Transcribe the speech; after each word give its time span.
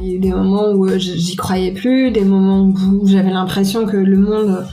Il 0.00 0.08
y 0.08 0.12
a 0.12 0.14
eu 0.14 0.18
des 0.18 0.30
moments 0.30 0.72
où 0.72 0.88
j'y 0.98 1.36
croyais 1.36 1.72
plus, 1.72 2.10
des 2.10 2.24
moments 2.24 2.62
où 2.62 3.06
j'avais 3.06 3.30
l'impression 3.30 3.86
que 3.86 3.96
le 3.96 4.16
monde 4.16 4.66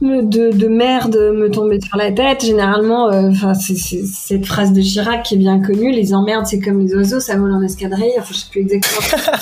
de, 0.00 0.56
de, 0.56 0.68
merde 0.68 1.16
me 1.34 1.50
tombait 1.50 1.80
sur 1.80 1.96
la 1.96 2.12
tête. 2.12 2.44
Généralement, 2.44 3.06
enfin 3.06 3.54
c'est 3.54 3.74
cette 3.76 4.46
phrase 4.46 4.72
de 4.72 4.80
Chirac 4.80 5.24
qui 5.24 5.34
est 5.34 5.38
bien 5.38 5.60
connue 5.60 5.90
les 5.90 6.14
emmerdes, 6.14 6.46
c'est 6.46 6.60
comme 6.60 6.80
les 6.80 6.94
oiseaux, 6.94 7.20
ça 7.20 7.36
vole 7.36 7.52
en 7.52 7.62
escadrille. 7.62 8.12
Enfin, 8.18 8.32
je 8.32 8.38
sais 8.38 8.50
plus 8.50 8.60
exactement. 8.60 9.36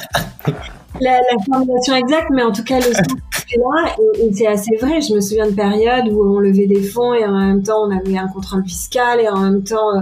la, 1.01 1.19
la, 1.19 1.45
formulation 1.45 1.95
exacte, 1.95 2.29
mais 2.33 2.43
en 2.43 2.53
tout 2.53 2.65
cas, 2.65 2.79
le 2.79 2.93
sens 2.93 3.07
est 3.53 3.59
là. 3.59 3.95
Et, 4.23 4.33
c'est 4.33 4.47
assez 4.47 4.77
vrai. 4.77 5.01
Je 5.01 5.15
me 5.15 5.21
souviens 5.21 5.47
de 5.47 5.55
périodes 5.55 6.09
où 6.11 6.23
on 6.23 6.39
levait 6.39 6.67
des 6.67 6.83
fonds 6.83 7.15
et 7.15 7.25
en 7.25 7.39
même 7.39 7.63
temps, 7.63 7.87
on 7.87 7.97
avait 7.97 8.17
un 8.17 8.29
contrôle 8.29 8.65
fiscal 8.65 9.21
et 9.21 9.29
en 9.29 9.41
même 9.41 9.63
temps, 9.63 9.97
euh, 9.97 10.01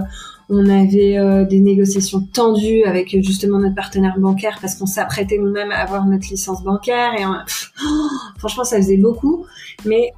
on 0.49 0.69
avait 0.69 1.17
euh, 1.17 1.45
des 1.45 1.59
négociations 1.59 2.21
tendues 2.21 2.83
avec 2.83 3.09
justement 3.23 3.59
notre 3.59 3.75
partenaire 3.75 4.17
bancaire 4.19 4.57
parce 4.61 4.75
qu'on 4.75 4.85
s'apprêtait 4.85 5.37
nous-mêmes 5.37 5.71
à 5.71 5.77
avoir 5.77 6.05
notre 6.05 6.27
licence 6.29 6.63
bancaire. 6.63 7.13
Et 7.17 7.23
franchement, 8.37 8.63
ça 8.63 8.77
faisait 8.77 8.97
beaucoup. 8.97 9.45
Mais 9.85 10.11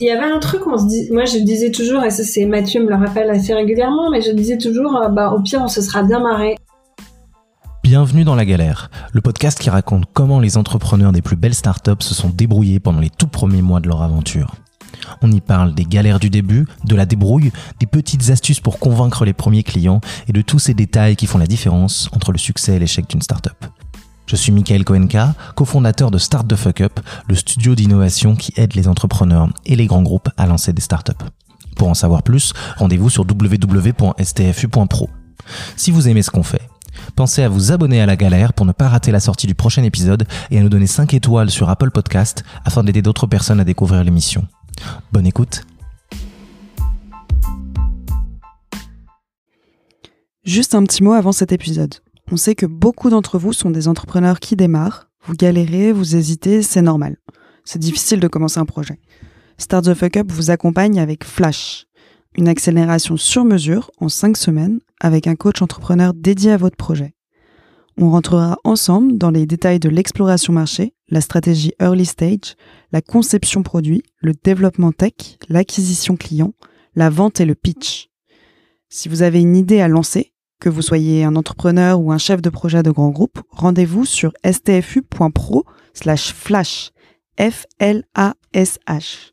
il 0.00 0.06
y 0.06 0.10
avait 0.10 0.30
un 0.30 0.38
truc, 0.38 0.66
on 0.66 0.78
se 0.78 0.86
dit, 0.86 1.08
moi 1.10 1.24
je 1.24 1.38
disais 1.38 1.70
toujours, 1.70 2.02
et 2.02 2.10
ça 2.10 2.24
c'est 2.24 2.44
Mathieu 2.44 2.82
me 2.82 2.88
le 2.88 2.96
rappelle 2.96 3.30
assez 3.30 3.54
régulièrement, 3.54 4.10
mais 4.10 4.20
je 4.20 4.32
disais 4.32 4.58
toujours, 4.58 4.96
euh, 4.96 5.08
bah 5.08 5.30
au 5.30 5.40
pire 5.40 5.60
on 5.62 5.68
se 5.68 5.80
sera 5.80 6.02
bien 6.02 6.20
marré. 6.20 6.56
Bienvenue 7.84 8.24
dans 8.24 8.34
La 8.34 8.44
Galère, 8.44 8.90
le 9.12 9.20
podcast 9.20 9.58
qui 9.58 9.70
raconte 9.70 10.04
comment 10.12 10.40
les 10.40 10.56
entrepreneurs 10.56 11.12
des 11.12 11.22
plus 11.22 11.36
belles 11.36 11.54
startups 11.54 12.00
se 12.00 12.14
sont 12.14 12.30
débrouillés 12.30 12.80
pendant 12.80 13.00
les 13.00 13.10
tout 13.10 13.26
premiers 13.26 13.62
mois 13.62 13.80
de 13.80 13.88
leur 13.88 14.02
aventure. 14.02 14.54
On 15.22 15.30
y 15.30 15.40
parle 15.40 15.74
des 15.74 15.84
galères 15.84 16.20
du 16.20 16.30
début, 16.30 16.66
de 16.84 16.96
la 16.96 17.06
débrouille, 17.06 17.52
des 17.80 17.86
petites 17.86 18.30
astuces 18.30 18.60
pour 18.60 18.78
convaincre 18.78 19.24
les 19.24 19.32
premiers 19.32 19.62
clients 19.62 20.00
et 20.28 20.32
de 20.32 20.42
tous 20.42 20.58
ces 20.58 20.74
détails 20.74 21.16
qui 21.16 21.26
font 21.26 21.38
la 21.38 21.46
différence 21.46 22.08
entre 22.12 22.32
le 22.32 22.38
succès 22.38 22.76
et 22.76 22.78
l'échec 22.78 23.08
d'une 23.08 23.22
startup. 23.22 23.64
Je 24.26 24.36
suis 24.36 24.52
Michael 24.52 24.84
Koenka, 24.84 25.34
cofondateur 25.54 26.10
de 26.10 26.18
Start 26.18 26.48
the 26.48 26.56
Fuck 26.56 26.80
Up, 26.80 27.00
le 27.28 27.34
studio 27.34 27.74
d'innovation 27.74 28.34
qui 28.34 28.52
aide 28.56 28.74
les 28.74 28.88
entrepreneurs 28.88 29.48
et 29.66 29.76
les 29.76 29.86
grands 29.86 30.02
groupes 30.02 30.30
à 30.36 30.46
lancer 30.46 30.72
des 30.72 30.80
startups. 30.80 31.12
Pour 31.76 31.88
en 31.88 31.94
savoir 31.94 32.22
plus, 32.22 32.52
rendez-vous 32.76 33.10
sur 33.10 33.26
www.stfu.pro. 33.28 35.10
Si 35.76 35.90
vous 35.90 36.08
aimez 36.08 36.22
ce 36.22 36.30
qu'on 36.30 36.42
fait, 36.42 36.62
Pensez 37.16 37.42
à 37.42 37.48
vous 37.48 37.72
abonner 37.72 38.00
à 38.00 38.06
la 38.06 38.16
galère 38.16 38.52
pour 38.52 38.66
ne 38.66 38.72
pas 38.72 38.88
rater 38.88 39.12
la 39.12 39.20
sortie 39.20 39.46
du 39.46 39.54
prochain 39.54 39.82
épisode 39.82 40.26
et 40.50 40.58
à 40.58 40.62
nous 40.62 40.68
donner 40.68 40.86
5 40.86 41.14
étoiles 41.14 41.50
sur 41.50 41.68
Apple 41.68 41.90
Podcast 41.90 42.44
afin 42.64 42.84
d'aider 42.84 43.02
d'autres 43.02 43.26
personnes 43.26 43.60
à 43.60 43.64
découvrir 43.64 44.04
l'émission. 44.04 44.46
Bonne 45.12 45.26
écoute. 45.26 45.62
Juste 50.44 50.74
un 50.74 50.82
petit 50.84 51.02
mot 51.02 51.12
avant 51.12 51.32
cet 51.32 51.52
épisode. 51.52 51.94
On 52.30 52.36
sait 52.36 52.54
que 52.54 52.66
beaucoup 52.66 53.10
d'entre 53.10 53.38
vous 53.38 53.52
sont 53.52 53.70
des 53.70 53.88
entrepreneurs 53.88 54.40
qui 54.40 54.56
démarrent. 54.56 55.08
Vous 55.24 55.34
galérez, 55.34 55.92
vous 55.92 56.16
hésitez, 56.16 56.62
c'est 56.62 56.82
normal. 56.82 57.16
C'est 57.64 57.78
difficile 57.78 58.20
de 58.20 58.28
commencer 58.28 58.58
un 58.58 58.64
projet. 58.64 58.98
Start 59.58 59.84
the 59.84 59.94
Fuck 59.94 60.16
Up 60.16 60.32
vous 60.32 60.50
accompagne 60.50 60.98
avec 60.98 61.24
Flash, 61.24 61.86
une 62.36 62.48
accélération 62.48 63.16
sur 63.16 63.44
mesure 63.44 63.90
en 63.98 64.08
5 64.08 64.36
semaines 64.36 64.80
avec 65.00 65.26
un 65.26 65.36
coach 65.36 65.62
entrepreneur 65.62 66.12
dédié 66.14 66.50
à 66.52 66.56
votre 66.56 66.76
projet. 66.76 67.14
On 67.98 68.10
rentrera 68.10 68.58
ensemble 68.64 69.18
dans 69.18 69.30
les 69.30 69.46
détails 69.46 69.78
de 69.78 69.88
l'exploration 69.88 70.52
marché, 70.52 70.94
la 71.08 71.20
stratégie 71.20 71.72
early 71.80 72.06
stage, 72.06 72.56
la 72.90 73.02
conception 73.02 73.62
produit, 73.62 74.02
le 74.18 74.32
développement 74.32 74.92
tech, 74.92 75.38
l'acquisition 75.48 76.16
client, 76.16 76.54
la 76.94 77.10
vente 77.10 77.40
et 77.40 77.44
le 77.44 77.54
pitch. 77.54 78.08
Si 78.88 79.08
vous 79.08 79.22
avez 79.22 79.40
une 79.40 79.56
idée 79.56 79.80
à 79.80 79.88
lancer, 79.88 80.32
que 80.62 80.68
vous 80.68 80.82
soyez 80.82 81.24
un 81.24 81.34
entrepreneur 81.34 82.00
ou 82.00 82.12
un 82.12 82.18
chef 82.18 82.40
de 82.40 82.48
projet 82.48 82.84
de 82.84 82.90
grand 82.92 83.10
groupe, 83.10 83.40
rendez-vous 83.50 84.04
sur 84.04 84.32
stfu.pro 84.44 85.64
slash 85.92 86.32
flash. 86.32 86.92
F-L-A-S-H. 87.38 89.32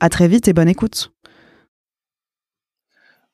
À 0.00 0.08
très 0.10 0.28
vite 0.28 0.48
et 0.48 0.52
bonne 0.52 0.68
écoute. 0.68 1.15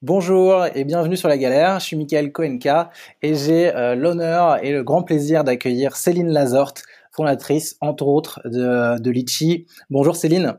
Bonjour 0.05 0.67
et 0.75 0.83
bienvenue 0.83 1.17
sur 1.17 1.29
La 1.29 1.39
Galère, 1.39 1.79
je 1.79 1.85
suis 1.85 1.97
Michael 1.97 2.33
Koenka 2.33 2.91
et 3.23 3.37
j'ai 3.37 3.73
euh, 3.73 3.95
l'honneur 3.95 4.61
et 4.61 4.73
le 4.73 4.83
grand 4.83 5.05
plaisir 5.05 5.45
d'accueillir 5.45 5.95
Céline 5.95 6.29
Lazorte, 6.29 6.83
fondatrice 7.13 7.77
entre 7.81 8.09
autres 8.09 8.41
de, 8.45 9.01
de 9.01 9.11
Litchi. 9.13 9.69
Bonjour 9.91 10.17
Céline. 10.17 10.59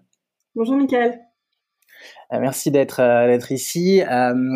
Bonjour 0.55 0.77
Michael. 0.77 1.19
Euh, 2.31 2.39
merci 2.39 2.71
d'être 2.71 3.01
euh, 3.01 3.37
ici. 3.49 4.01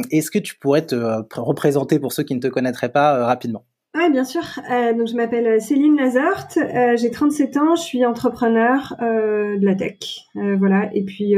Est-ce 0.09 0.31
que 0.31 0.39
tu 0.39 0.57
pourrais 0.57 0.85
te 0.85 0.95
représenter 1.37 1.99
pour 1.99 2.13
ceux 2.13 2.23
qui 2.23 2.35
ne 2.35 2.39
te 2.39 2.47
connaîtraient 2.47 2.93
pas 2.93 3.25
rapidement? 3.25 3.65
Oui, 3.93 4.09
bien 4.09 4.23
sûr. 4.23 4.43
donc, 4.97 5.09
je 5.09 5.17
m'appelle 5.17 5.59
Céline 5.59 5.97
Lazorte, 5.97 6.59
j'ai 6.95 7.11
37 7.11 7.57
ans, 7.57 7.75
je 7.75 7.81
suis 7.81 8.05
entrepreneur 8.05 8.95
de 9.01 9.65
la 9.65 9.75
tech. 9.75 10.29
voilà. 10.33 10.89
Et 10.93 11.03
puis, 11.03 11.35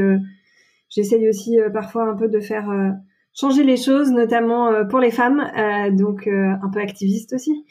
j'essaye 0.90 1.28
aussi 1.28 1.58
parfois 1.74 2.04
un 2.04 2.16
peu 2.16 2.28
de 2.28 2.40
faire 2.40 2.70
changer 3.40 3.64
les 3.64 3.78
choses, 3.78 4.12
notamment 4.12 4.68
euh, 4.68 4.84
pour 4.84 5.00
les 5.00 5.12
femmes, 5.12 5.40
euh, 5.40 5.92
donc 5.92 6.28
euh, 6.28 6.54
un 6.62 6.70
peu 6.72 6.80
activiste 6.80 7.34
aussi. 7.34 7.66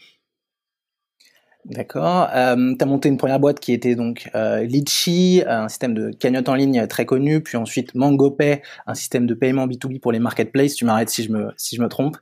D'accord. 1.65 2.29
Euh, 2.35 2.75
tu 2.79 2.83
as 2.83 2.87
monté 2.87 3.11
une 3.11 3.19
première 3.19 3.39
boîte 3.39 3.61
qui 3.61 3.75
était 3.75 3.95
donc 3.95 4.31
Litchi, 4.35 5.43
un 5.47 5.69
système 5.69 5.93
de 5.93 6.11
cagnotte 6.13 6.49
en 6.49 6.55
ligne 6.55 6.87
très 6.87 7.05
connu, 7.05 7.43
puis 7.43 7.59
ensuite 7.59 7.95
MangoPay, 7.95 8.63
un 8.87 8.95
système 8.95 9.27
de 9.27 9.35
paiement 9.35 9.67
B2B 9.67 10.01
pour 10.01 10.11
les 10.11 10.19
marketplaces. 10.19 10.77
Tu 10.77 10.87
m'arrêtes 10.87 11.11
si 11.11 11.25
je 11.25 11.31
me 11.31 11.51
si 11.59 11.77
je 11.77 11.83
me 11.83 11.89
trompe. 11.89 12.17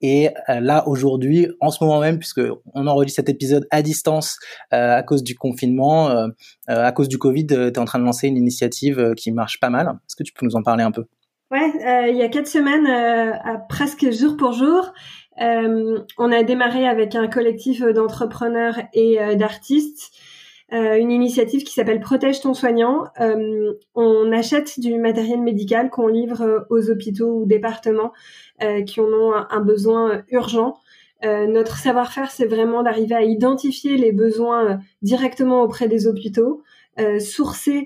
Et 0.00 0.30
là 0.48 0.88
aujourd'hui, 0.88 1.46
en 1.60 1.70
ce 1.70 1.84
moment 1.84 2.00
même, 2.00 2.18
puisque 2.18 2.40
on 2.74 2.88
enregistre 2.88 3.16
cet 3.16 3.28
épisode 3.28 3.68
à 3.70 3.80
distance 3.80 4.40
à 4.72 5.04
cause 5.04 5.22
du 5.22 5.36
confinement, 5.36 6.26
à 6.66 6.90
cause 6.90 7.06
du 7.06 7.18
Covid, 7.18 7.46
tu 7.46 7.54
es 7.54 7.78
en 7.78 7.84
train 7.84 8.00
de 8.00 8.04
lancer 8.04 8.26
une 8.26 8.38
initiative 8.38 9.14
qui 9.16 9.30
marche 9.30 9.60
pas 9.60 9.70
mal. 9.70 9.86
Est-ce 9.86 10.16
que 10.16 10.24
tu 10.24 10.32
peux 10.32 10.44
nous 10.44 10.56
en 10.56 10.64
parler 10.64 10.82
un 10.82 10.90
peu? 10.90 11.04
Ouais, 11.50 11.72
euh, 11.84 12.08
il 12.08 12.16
y 12.16 12.22
a 12.22 12.28
quatre 12.28 12.46
semaines, 12.46 12.86
euh, 12.86 13.32
à 13.42 13.58
presque 13.58 14.08
jour 14.12 14.36
pour 14.36 14.52
jour, 14.52 14.92
euh, 15.40 15.98
on 16.16 16.30
a 16.30 16.44
démarré 16.44 16.86
avec 16.86 17.16
un 17.16 17.26
collectif 17.26 17.82
d'entrepreneurs 17.82 18.78
et 18.92 19.18
d'artistes 19.36 20.12
une 20.72 21.10
initiative 21.10 21.64
qui 21.64 21.72
s'appelle 21.72 21.98
Protège 21.98 22.42
ton 22.42 22.54
soignant. 22.54 23.06
on 23.96 24.32
achète 24.32 24.78
du 24.78 24.98
matériel 24.98 25.40
médical 25.40 25.90
qu'on 25.90 26.06
livre 26.06 26.64
aux 26.70 26.90
hôpitaux 26.90 27.40
ou 27.40 27.44
départements 27.44 28.12
qui 28.86 29.00
en 29.00 29.06
ont 29.06 29.34
un, 29.34 29.60
besoin 29.62 30.22
urgent. 30.28 30.76
notre 31.24 31.76
savoir-faire, 31.76 32.30
c'est 32.30 32.46
vraiment 32.46 32.84
d'arriver 32.84 33.16
à 33.16 33.22
identifier 33.22 33.96
les 33.96 34.12
besoins 34.12 34.78
directement 35.02 35.62
auprès 35.62 35.88
des 35.88 36.06
hôpitaux, 36.06 36.62
sourcer 37.18 37.78
euh, 37.78 37.84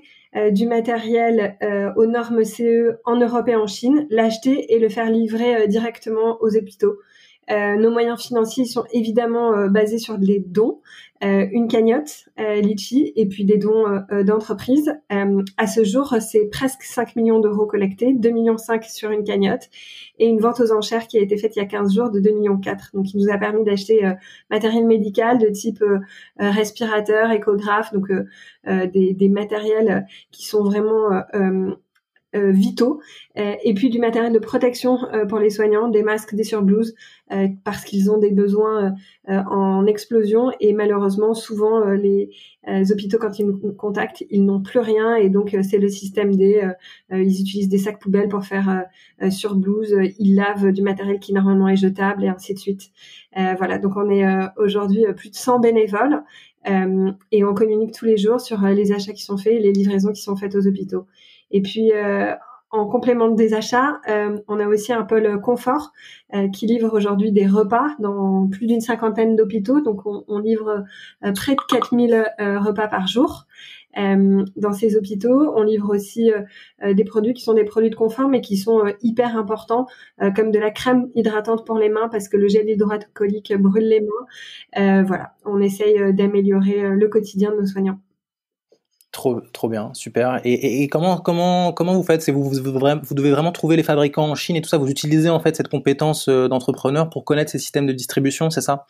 du 0.51 0.67
matériel 0.67 1.57
euh, 1.61 1.93
aux 1.95 2.05
normes 2.05 2.43
CE 2.43 2.97
en 3.05 3.15
Europe 3.15 3.47
et 3.47 3.55
en 3.55 3.67
Chine, 3.67 4.05
l'acheter 4.09 4.73
et 4.73 4.79
le 4.79 4.89
faire 4.89 5.09
livrer 5.09 5.55
euh, 5.55 5.67
directement 5.67 6.37
aux 6.41 6.57
hôpitaux. 6.57 6.97
Nos 7.49 7.91
moyens 7.91 8.21
financiers 8.21 8.65
sont 8.65 8.85
évidemment 8.91 9.67
basés 9.67 9.99
sur 9.99 10.17
des 10.17 10.39
dons, 10.39 10.81
une 11.21 11.67
cagnotte 11.67 12.25
Litchi 12.37 13.13
et 13.15 13.27
puis 13.27 13.45
des 13.45 13.57
dons 13.57 13.85
d'entreprise. 14.23 14.93
à 15.09 15.67
ce 15.67 15.83
jour, 15.83 16.15
c'est 16.19 16.49
presque 16.51 16.83
5 16.83 17.15
millions 17.15 17.39
d'euros 17.39 17.65
collectés, 17.65 18.13
2 18.13 18.29
millions 18.29 18.57
5 18.57 18.83
sur 18.85 19.11
une 19.11 19.23
cagnotte 19.23 19.69
et 20.19 20.27
une 20.27 20.39
vente 20.39 20.59
aux 20.59 20.71
enchères 20.71 21.07
qui 21.07 21.17
a 21.17 21.21
été 21.21 21.37
faite 21.37 21.55
il 21.55 21.59
y 21.59 21.61
a 21.61 21.65
15 21.65 21.93
jours 21.93 22.09
de 22.09 22.19
2 22.19 22.31
millions 22.31 22.57
4. 22.57 22.91
Donc, 22.93 23.13
il 23.13 23.21
nous 23.21 23.31
a 23.31 23.37
permis 23.37 23.63
d'acheter 23.63 24.11
matériel 24.49 24.85
médical 24.85 25.37
de 25.37 25.47
type 25.49 25.83
respirateur, 26.37 27.31
échographe, 27.31 27.93
donc 27.93 28.07
des, 28.65 29.13
des, 29.13 29.29
matériels 29.29 30.05
qui 30.31 30.45
sont 30.45 30.63
vraiment 30.63 31.11
euh, 31.33 31.75
vitaux, 32.35 32.99
euh, 33.37 33.55
et 33.63 33.73
puis 33.73 33.89
du 33.89 33.99
matériel 33.99 34.31
de 34.31 34.39
protection 34.39 34.97
euh, 35.13 35.25
pour 35.25 35.39
les 35.39 35.49
soignants, 35.49 35.89
des 35.89 36.03
masques, 36.03 36.35
des 36.35 36.43
surblouses, 36.43 36.95
parce 37.63 37.83
qu'ils 37.83 38.11
ont 38.11 38.19
des 38.19 38.29
besoins 38.29 38.93
en 39.27 39.87
explosion 39.87 40.51
et 40.59 40.73
malheureusement 40.73 41.33
souvent 41.33 41.83
les 41.89 42.29
hôpitaux 42.91 43.17
quand 43.17 43.39
ils 43.39 43.47
nous 43.47 43.73
contactent, 43.73 44.23
ils 44.29 44.45
n'ont 44.45 44.61
plus 44.61 44.77
rien 44.77 45.15
et 45.15 45.29
donc 45.31 45.57
c'est 45.63 45.79
le 45.79 45.89
système 45.89 46.35
des, 46.35 46.61
ils 47.09 47.41
utilisent 47.41 47.67
des 47.67 47.79
sacs 47.79 47.99
poubelles 47.99 48.29
pour 48.29 48.45
faire 48.45 48.85
surblouse, 49.31 49.95
ils 50.19 50.35
lavent 50.35 50.71
du 50.71 50.83
matériel 50.83 51.17
qui 51.19 51.33
normalement 51.33 51.67
est 51.67 51.77
jetable 51.77 52.25
et 52.25 52.27
ainsi 52.27 52.53
de 52.53 52.59
suite. 52.59 52.91
voilà, 53.35 53.79
donc 53.79 53.93
on 53.95 54.07
est 54.11 54.23
aujourd'hui 54.57 55.05
plus 55.17 55.31
de 55.31 55.35
100 55.35 55.61
bénévoles. 55.61 56.21
et 57.31 57.43
on 57.43 57.55
communique 57.55 57.95
tous 57.95 58.05
les 58.05 58.17
jours 58.17 58.39
sur 58.39 58.61
les 58.67 58.91
achats 58.91 59.13
qui 59.13 59.23
sont 59.23 59.37
faits 59.37 59.53
et 59.53 59.59
les 59.59 59.73
livraisons 59.73 60.11
qui 60.11 60.21
sont 60.21 60.35
faites 60.35 60.53
aux 60.53 60.67
hôpitaux. 60.67 61.07
Et 61.51 61.61
puis, 61.61 61.91
euh, 61.93 62.33
en 62.71 62.87
complément 62.87 63.29
des 63.29 63.53
achats, 63.53 64.01
euh, 64.09 64.37
on 64.47 64.59
a 64.59 64.67
aussi 64.67 64.91
un 64.91 65.03
pôle 65.03 65.39
confort 65.41 65.91
euh, 66.33 66.49
qui 66.49 66.65
livre 66.65 66.93
aujourd'hui 66.93 67.31
des 67.31 67.47
repas 67.47 67.87
dans 67.99 68.47
plus 68.47 68.67
d'une 68.67 68.81
cinquantaine 68.81 69.35
d'hôpitaux. 69.35 69.81
Donc, 69.81 70.01
on, 70.05 70.39
livre 70.39 70.83
près 71.35 71.55
de 71.55 71.61
4000 71.69 72.25
repas 72.39 72.87
par 72.87 73.07
jour. 73.07 73.45
dans 73.95 74.73
ces 74.73 74.97
hôpitaux. 74.97 75.53
On 75.55 75.63
livre 75.63 75.95
aussi 75.95 76.29
des 76.85 77.05
produits 77.05 77.33
qui 77.33 77.43
sont 77.43 77.53
des 77.53 77.63
produits 77.63 77.89
de 77.89 77.95
confort, 77.95 78.27
mais 78.27 78.41
qui 78.41 78.57
sont 78.57 78.83
hyper 79.01 79.37
importants, 79.37 79.87
comme 80.35 80.51
de 80.51 80.59
la 80.59 80.69
crème 80.71 81.07
hydratante 81.15 81.65
pour 81.65 81.77
les 81.77 81.87
mains, 81.87 82.09
parce 82.09 82.27
que 82.27 82.35
le 82.35 82.49
gel 82.49 82.69
hydroalcoolique 82.69 83.53
brûle 83.57 83.87
les 83.87 84.01
mains. 84.01 85.03
voilà, 85.03 85.35
on 85.45 85.61
essaye 85.61 86.13
d'améliorer 86.13 86.89
le 86.89 87.07
quotidien 87.07 87.51
de 87.51 87.57
nos 87.61 87.65
soignants. 87.65 87.99
Trop, 89.15 89.39
trop 89.53 89.69
bien, 89.69 89.91
super. 89.93 90.41
Et, 90.43 90.89
comment, 90.89 91.15
comment, 91.15 91.71
comment 91.71 91.93
vous 91.93 92.03
faites? 92.03 92.29
Vous, 92.29 92.43
vous, 92.43 92.49
vous, 92.49 93.15
devez 93.15 93.31
vraiment 93.31 93.53
trouver 93.53 93.77
les 93.77 93.83
fabricants 93.83 94.29
en 94.29 94.35
Chine 94.35 94.57
et 94.57 94.61
tout 94.61 94.67
ça. 94.67 94.77
Vous 94.77 94.89
utilisez 94.89 95.29
en 95.29 95.39
fait 95.39 95.55
cette 95.55 95.69
compétence 95.69 96.27
euh, 96.27 96.49
d'entrepreneur 96.49 97.09
pour 97.09 97.23
connaître 97.23 97.49
ces 97.49 97.57
systèmes 97.57 97.87
de 97.87 97.93
distribution, 97.93 98.49
c'est 98.49 98.59
ça? 98.59 98.87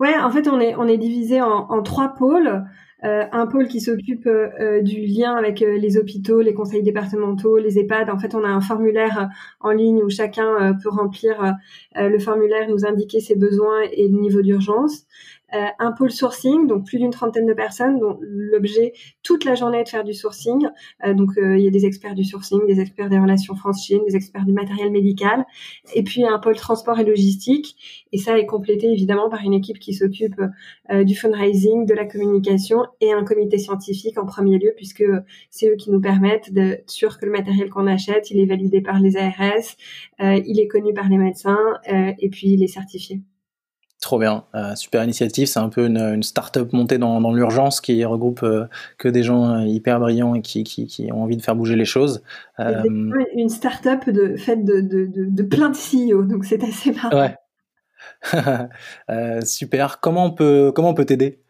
Ouais, 0.00 0.18
en 0.18 0.28
fait, 0.32 0.48
on 0.48 0.58
est, 0.58 0.74
on 0.74 0.88
est 0.88 0.98
divisé 0.98 1.40
en, 1.40 1.82
trois 1.84 2.14
pôles. 2.18 2.64
Euh, 3.04 3.24
un 3.30 3.46
pôle 3.46 3.68
qui 3.68 3.80
s'occupe 3.80 4.26
euh, 4.26 4.82
du 4.82 5.06
lien 5.06 5.36
avec 5.36 5.60
les 5.60 5.96
hôpitaux, 5.96 6.40
les 6.40 6.52
conseils 6.52 6.82
départementaux, 6.82 7.58
les 7.58 7.78
EHPAD. 7.78 8.10
En 8.10 8.18
fait, 8.18 8.34
on 8.34 8.42
a 8.42 8.48
un 8.48 8.60
formulaire 8.60 9.28
en 9.60 9.70
ligne 9.70 10.02
où 10.02 10.10
chacun 10.10 10.76
peut 10.82 10.90
remplir 10.90 11.54
le 11.94 12.18
formulaire, 12.18 12.68
nous 12.68 12.84
indiquer 12.84 13.20
ses 13.20 13.36
besoins 13.36 13.82
et 13.92 14.08
le 14.08 14.20
niveau 14.20 14.42
d'urgence. 14.42 15.04
Euh, 15.54 15.66
un 15.80 15.92
pôle 15.92 16.12
sourcing, 16.12 16.66
donc 16.66 16.86
plus 16.86 16.98
d'une 16.98 17.10
trentaine 17.10 17.46
de 17.46 17.52
personnes, 17.52 17.98
dont 17.98 18.18
l'objet 18.20 18.92
toute 19.22 19.44
la 19.44 19.54
journée 19.54 19.78
est 19.80 19.84
de 19.84 19.88
faire 19.88 20.04
du 20.04 20.14
sourcing. 20.14 20.68
Euh, 21.04 21.14
donc 21.14 21.36
euh, 21.38 21.58
il 21.58 21.64
y 21.64 21.66
a 21.66 21.70
des 21.70 21.86
experts 21.86 22.14
du 22.14 22.24
sourcing, 22.24 22.64
des 22.66 22.80
experts 22.80 23.08
des 23.08 23.18
relations 23.18 23.56
France-Chine, 23.56 24.00
des 24.06 24.14
experts 24.14 24.44
du 24.44 24.52
matériel 24.52 24.90
médical, 24.92 25.44
et 25.94 26.04
puis 26.04 26.24
un 26.24 26.38
pôle 26.38 26.56
transport 26.56 26.98
et 27.00 27.04
logistique. 27.04 28.06
Et 28.12 28.18
ça 28.18 28.38
est 28.38 28.46
complété 28.46 28.86
évidemment 28.92 29.28
par 29.28 29.40
une 29.42 29.54
équipe 29.54 29.78
qui 29.78 29.94
s'occupe 29.94 30.40
du 30.90 31.14
fundraising, 31.14 31.86
de 31.86 31.94
la 31.94 32.04
communication 32.04 32.84
et 33.00 33.12
un 33.12 33.24
comité 33.24 33.58
scientifique 33.58 34.18
en 34.18 34.26
premier 34.26 34.58
lieu, 34.58 34.72
puisque 34.76 35.04
c'est 35.50 35.68
eux 35.68 35.76
qui 35.76 35.90
nous 35.90 36.00
permettent 36.00 36.52
de 36.52 36.78
sûr 36.86 37.18
que 37.18 37.26
le 37.26 37.32
matériel 37.32 37.70
qu'on 37.70 37.86
achète, 37.86 38.30
il 38.30 38.40
est 38.40 38.46
validé 38.46 38.80
par 38.80 38.98
les 39.00 39.16
ARS, 39.16 39.76
il 40.20 40.60
est 40.60 40.68
connu 40.68 40.92
par 40.92 41.08
les 41.08 41.18
médecins 41.18 41.78
et 41.86 42.28
puis 42.28 42.48
il 42.48 42.62
est 42.62 42.68
certifié. 42.68 43.20
Trop 44.00 44.18
bien, 44.18 44.44
euh, 44.54 44.74
super 44.76 45.04
initiative. 45.04 45.46
C'est 45.46 45.58
un 45.58 45.68
peu 45.68 45.84
une, 45.84 45.98
une 45.98 46.22
start-up 46.22 46.72
montée 46.72 46.96
dans, 46.96 47.20
dans 47.20 47.34
l'urgence 47.34 47.82
qui 47.82 48.02
regroupe 48.06 48.42
euh, 48.42 48.64
que 48.96 49.08
des 49.08 49.22
gens 49.22 49.50
euh, 49.50 49.66
hyper 49.66 50.00
brillants 50.00 50.34
et 50.34 50.40
qui, 50.40 50.64
qui, 50.64 50.86
qui, 50.86 51.12
ont 51.12 51.22
envie 51.22 51.36
de 51.36 51.42
faire 51.42 51.54
bouger 51.54 51.76
les 51.76 51.84
choses. 51.84 52.22
Une 52.58 53.50
start-up 53.50 54.08
de, 54.08 54.36
faite 54.36 54.64
de, 54.64 54.80
de, 54.80 55.06
de, 55.12 55.42
plein 55.42 55.68
de 55.68 55.76
CEO, 55.76 56.22
donc 56.22 56.46
c'est 56.46 56.64
assez 56.64 56.92
marrant. 56.92 57.10
Ouais. 57.14 57.36
super. 59.44 60.00
Comment 60.00 60.24
on 60.24 60.30
peut 60.30 60.72
comment 60.74 60.88
on 60.90 60.94
peut 60.94 61.04
t'aider? 61.04 61.42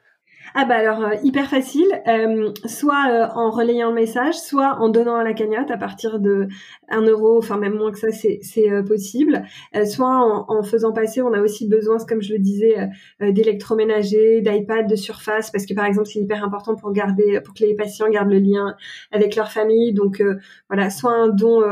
Ah 0.55 0.65
bah 0.65 0.77
alors 0.77 1.05
euh, 1.05 1.15
hyper 1.23 1.49
facile, 1.49 1.87
euh, 2.09 2.53
soit 2.67 3.09
euh, 3.11 3.27
en 3.35 3.51
relayant 3.51 3.91
le 3.91 3.95
message, 3.95 4.35
soit 4.35 4.77
en 4.81 4.89
donnant 4.89 5.17
à 5.17 5.25
la 5.25 5.33
cagnotte 5.33 5.71
à 5.71 5.77
partir 5.77 6.19
de 6.19 6.49
1 6.89 7.03
euro, 7.03 7.39
enfin 7.39 7.57
même 7.57 7.75
moins 7.75 7.93
que 7.93 7.99
ça 7.99 8.11
c'est 8.11 8.41
possible, 8.87 9.45
soit 9.87 10.09
en, 10.09 10.47
en, 10.49 10.63
faisant 10.63 10.93
passer, 10.93 11.23
on 11.23 11.33
a 11.33 11.41
aussi 11.41 11.69
besoin, 11.69 11.99
comme 11.99 12.23
je 12.23 12.33
le 12.33 12.39
disais, 12.39 12.89
d'électroménager, 13.21 14.41
d'iPad, 14.41 14.89
de 14.89 14.97
surface, 14.97 15.51
parce 15.51 15.67
que 15.67 15.75
par 15.75 15.85
exemple 15.85 16.09
c'est 16.09 16.21
hyper 16.21 16.45
important 16.45 16.75
pour 16.75 16.93
garder, 16.93 17.41
pour 17.45 17.55
que 17.55 17.65
les 17.65 17.75
patients 17.75 18.09
gardent 18.09 18.31
le 18.31 18.39
lien 18.39 18.75
avec 19.13 19.37
leur 19.37 19.53
famille, 19.53 19.93
donc 19.93 20.23
voilà, 20.69 20.91
soit 20.91 21.13
un 21.13 21.29
don 21.29 21.63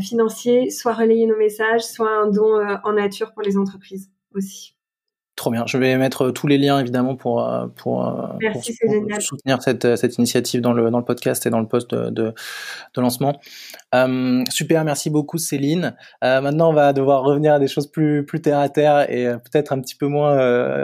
financier, 0.00 0.70
soit 0.70 0.92
relayer 0.92 1.26
nos 1.26 1.36
messages, 1.36 1.82
soit 1.82 2.10
un 2.10 2.28
don 2.28 2.60
en 2.84 2.92
nature 2.92 3.32
pour 3.32 3.42
les 3.42 3.56
entreprises 3.56 4.10
aussi. 4.34 4.74
Trop 5.34 5.50
bien. 5.50 5.64
Je 5.66 5.78
vais 5.78 5.96
mettre 5.96 6.30
tous 6.30 6.46
les 6.46 6.58
liens 6.58 6.78
évidemment 6.78 7.16
pour, 7.16 7.42
euh, 7.42 7.66
pour, 7.76 8.06
euh, 8.06 8.60
soutenir 9.18 9.62
cette, 9.62 9.96
cette 9.96 10.18
initiative 10.18 10.60
dans 10.60 10.74
le, 10.74 10.90
dans 10.90 10.98
le 10.98 11.04
podcast 11.06 11.46
et 11.46 11.50
dans 11.50 11.60
le 11.60 11.66
post 11.66 11.90
de, 11.90 12.10
de, 12.10 12.34
lancement. 13.00 13.40
Euh, 13.94 14.44
super, 14.50 14.84
merci 14.84 15.08
beaucoup 15.08 15.38
Céline. 15.38 15.96
maintenant, 16.20 16.68
on 16.68 16.74
va 16.74 16.92
devoir 16.92 17.22
revenir 17.22 17.54
à 17.54 17.58
des 17.58 17.66
choses 17.66 17.90
plus, 17.90 18.26
plus 18.26 18.42
terre 18.42 18.58
à 18.58 18.68
terre 18.68 19.10
et 19.10 19.24
peut-être 19.50 19.72
un 19.72 19.80
petit 19.80 19.96
peu 19.96 20.06
moins 20.06 20.38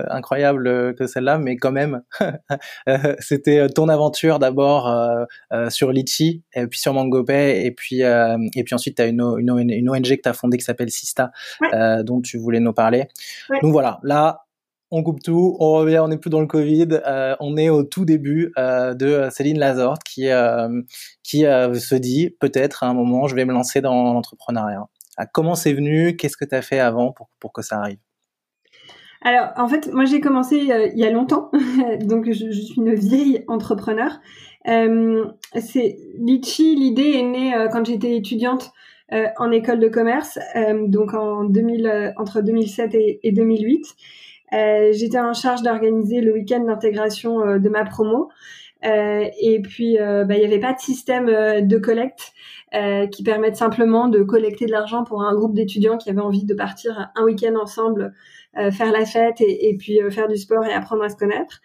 incroyables 0.08 0.94
que 0.94 1.06
celle-là, 1.06 1.36
mais 1.36 1.56
quand 1.56 1.72
même, 1.72 2.00
c'était 3.18 3.68
ton 3.68 3.88
aventure 3.88 4.38
d'abord 4.38 4.90
sur 5.68 5.92
Litchi, 5.92 6.42
et 6.54 6.66
puis 6.66 6.80
sur 6.80 6.94
Mangopay, 6.94 7.66
et 7.66 7.70
puis, 7.70 8.00
et 8.00 8.64
puis 8.64 8.74
ensuite, 8.74 8.96
tu 8.96 9.02
as 9.02 9.06
une, 9.06 9.20
une, 9.38 9.70
une, 9.70 9.90
ONG 9.90 10.16
que 10.16 10.22
tu 10.22 10.28
as 10.28 10.32
fondée 10.32 10.56
qui 10.56 10.64
s'appelle 10.64 10.90
Sista, 10.90 11.30
dont 12.02 12.20
tu 12.20 12.38
voulais 12.38 12.60
nous 12.60 12.72
parler. 12.72 13.08
Donc 13.62 13.72
voilà, 13.72 14.00
là, 14.02 14.38
on 14.90 15.02
coupe 15.02 15.22
tout, 15.22 15.56
on 15.60 15.72
revient, 15.72 15.98
on 15.98 16.08
n'est 16.08 16.16
plus 16.16 16.30
dans 16.30 16.40
le 16.40 16.46
Covid, 16.46 17.00
euh, 17.06 17.36
on 17.40 17.56
est 17.56 17.68
au 17.68 17.82
tout 17.82 18.04
début 18.04 18.52
euh, 18.56 18.94
de 18.94 19.28
Céline 19.30 19.58
Lazorte 19.58 20.02
qui 20.02 20.30
euh, 20.30 20.80
qui 21.22 21.40
se 21.40 21.94
dit 21.94 22.30
peut-être 22.40 22.82
à 22.82 22.88
un 22.88 22.94
moment 22.94 23.26
je 23.26 23.34
vais 23.34 23.44
me 23.44 23.52
lancer 23.52 23.80
dans 23.80 24.14
l'entrepreneuriat. 24.14 24.86
Comment 25.32 25.56
c'est 25.56 25.72
venu? 25.72 26.16
Qu'est-ce 26.16 26.36
que 26.36 26.44
tu 26.44 26.54
as 26.54 26.62
fait 26.62 26.78
avant 26.78 27.12
pour, 27.12 27.52
que 27.52 27.60
ça 27.60 27.78
arrive? 27.78 27.98
Alors, 29.22 29.48
en 29.56 29.66
fait, 29.66 29.92
moi 29.92 30.04
j'ai 30.04 30.20
commencé 30.20 30.58
il 30.58 30.98
y 30.98 31.04
a 31.04 31.10
longtemps, 31.10 31.50
donc 32.02 32.26
je, 32.26 32.50
suis 32.50 32.74
une 32.76 32.94
vieille 32.94 33.44
entrepreneur. 33.48 34.20
Litchi, 34.64 36.76
l'idée 36.76 37.14
est 37.14 37.24
née 37.24 37.66
quand 37.72 37.84
j'étais 37.84 38.16
étudiante 38.16 38.70
en 39.10 39.50
école 39.50 39.80
de 39.80 39.88
commerce, 39.88 40.38
donc 40.86 41.14
en 41.14 41.44
2000, 41.44 42.14
entre 42.16 42.40
2007 42.40 42.94
et, 42.94 43.20
et 43.24 43.32
2008. 43.32 43.96
Euh, 44.52 44.92
j'étais 44.92 45.18
en 45.18 45.34
charge 45.34 45.62
d'organiser 45.62 46.20
le 46.20 46.32
week-end 46.32 46.60
d'intégration 46.60 47.40
euh, 47.40 47.58
de 47.58 47.68
ma 47.68 47.84
promo. 47.84 48.30
Euh, 48.84 49.24
et 49.40 49.60
puis, 49.60 49.96
bah, 49.98 50.34
il 50.34 50.38
n'y 50.38 50.44
avait 50.44 50.60
pas 50.60 50.72
de 50.72 50.78
système 50.78 51.26
de 51.26 51.78
collecte 51.78 52.32
qui 53.10 53.22
permette 53.22 53.56
simplement 53.56 54.08
de 54.08 54.22
collecter 54.22 54.66
de 54.66 54.70
l'argent 54.70 55.02
pour 55.02 55.22
un 55.22 55.34
groupe 55.34 55.54
d'étudiants 55.54 55.96
qui 55.96 56.10
avaient 56.10 56.20
envie 56.20 56.44
de 56.44 56.54
partir 56.54 57.10
un 57.16 57.24
week-end 57.24 57.54
ensemble, 57.60 58.12
faire 58.54 58.92
la 58.92 59.06
fête 59.06 59.40
et, 59.40 59.70
et 59.70 59.76
puis 59.76 59.98
faire 60.10 60.28
du 60.28 60.36
sport 60.36 60.64
et 60.66 60.72
apprendre 60.72 61.02
à 61.02 61.08
se 61.08 61.16
connaître. 61.16 61.60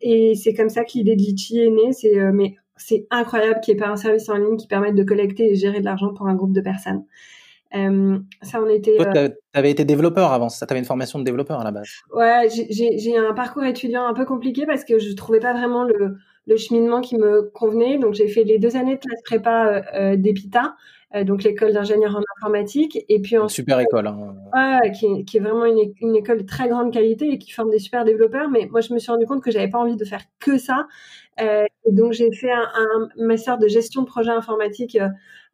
et 0.00 0.34
c'est 0.34 0.54
comme 0.54 0.70
ça 0.70 0.84
que 0.84 0.92
l'idée 0.94 1.14
de 1.14 1.20
Litchi 1.20 1.60
est 1.60 1.70
née. 1.70 1.92
C'est 1.92 2.16
mais 2.32 2.56
c'est 2.76 3.06
incroyable 3.10 3.60
qu'il 3.60 3.74
n'y 3.74 3.80
ait 3.80 3.84
pas 3.84 3.90
un 3.90 3.96
service 3.96 4.28
en 4.28 4.38
ligne 4.38 4.56
qui 4.56 4.66
permette 4.66 4.94
de 4.94 5.04
collecter 5.04 5.52
et 5.52 5.54
gérer 5.54 5.80
de 5.80 5.84
l'argent 5.84 6.14
pour 6.14 6.26
un 6.26 6.34
groupe 6.34 6.52
de 6.52 6.62
personnes. 6.62 7.04
Euh, 7.74 8.18
ça 8.42 8.62
en 8.62 8.68
était. 8.68 8.96
Toi, 8.96 9.12
tu 9.12 9.34
avais 9.52 9.70
été 9.70 9.84
développeur 9.84 10.32
avant, 10.32 10.48
ça, 10.48 10.66
tu 10.66 10.72
avais 10.72 10.80
une 10.80 10.86
formation 10.86 11.18
de 11.18 11.24
développeur 11.24 11.60
à 11.60 11.64
la 11.64 11.70
base. 11.70 11.88
Ouais, 12.14 12.48
j'ai 12.70 13.16
un 13.16 13.34
parcours 13.34 13.64
étudiant 13.64 14.06
un 14.06 14.14
peu 14.14 14.24
compliqué 14.24 14.64
parce 14.66 14.84
que 14.84 14.98
je 14.98 15.12
trouvais 15.14 15.40
pas 15.40 15.52
vraiment 15.52 15.84
le, 15.84 16.16
le 16.46 16.56
cheminement 16.56 17.00
qui 17.00 17.16
me 17.16 17.42
convenait. 17.42 17.98
Donc, 17.98 18.14
j'ai 18.14 18.28
fait 18.28 18.42
les 18.42 18.58
deux 18.58 18.76
années 18.76 18.96
de 18.96 19.00
classe 19.00 19.22
prépa 19.22 19.66
euh, 19.66 19.82
euh 19.94 20.16
d'EPITA, 20.16 20.74
euh, 21.14 21.24
donc 21.24 21.42
l'école 21.42 21.74
d'ingénieur 21.74 22.16
en 22.16 22.22
informatique. 22.38 22.98
Et 23.08 23.20
puis 23.20 23.36
ensuite, 23.36 23.56
super 23.56 23.80
école. 23.80 24.06
Hein. 24.06 24.34
Ouais, 24.54 24.90
qui, 24.92 25.06
est, 25.06 25.24
qui 25.24 25.36
est 25.36 25.40
vraiment 25.40 25.66
une, 25.66 25.92
une, 26.00 26.16
école 26.16 26.38
de 26.38 26.46
très 26.46 26.68
grande 26.68 26.90
qualité 26.90 27.30
et 27.30 27.38
qui 27.38 27.50
forme 27.52 27.70
des 27.70 27.78
super 27.78 28.04
développeurs. 28.06 28.48
Mais 28.48 28.66
moi, 28.70 28.80
je 28.80 28.94
me 28.94 28.98
suis 28.98 29.12
rendu 29.12 29.26
compte 29.26 29.42
que 29.42 29.50
j'avais 29.50 29.68
pas 29.68 29.78
envie 29.78 29.96
de 29.96 30.04
faire 30.06 30.22
que 30.40 30.56
ça. 30.56 30.86
Euh, 31.40 31.64
et 31.84 31.92
donc, 31.92 32.12
j'ai 32.12 32.32
fait 32.32 32.50
un, 32.50 32.66
un 32.74 33.08
master 33.18 33.58
de 33.58 33.68
gestion 33.68 34.02
de 34.02 34.06
projet 34.06 34.30
informatique 34.30 34.96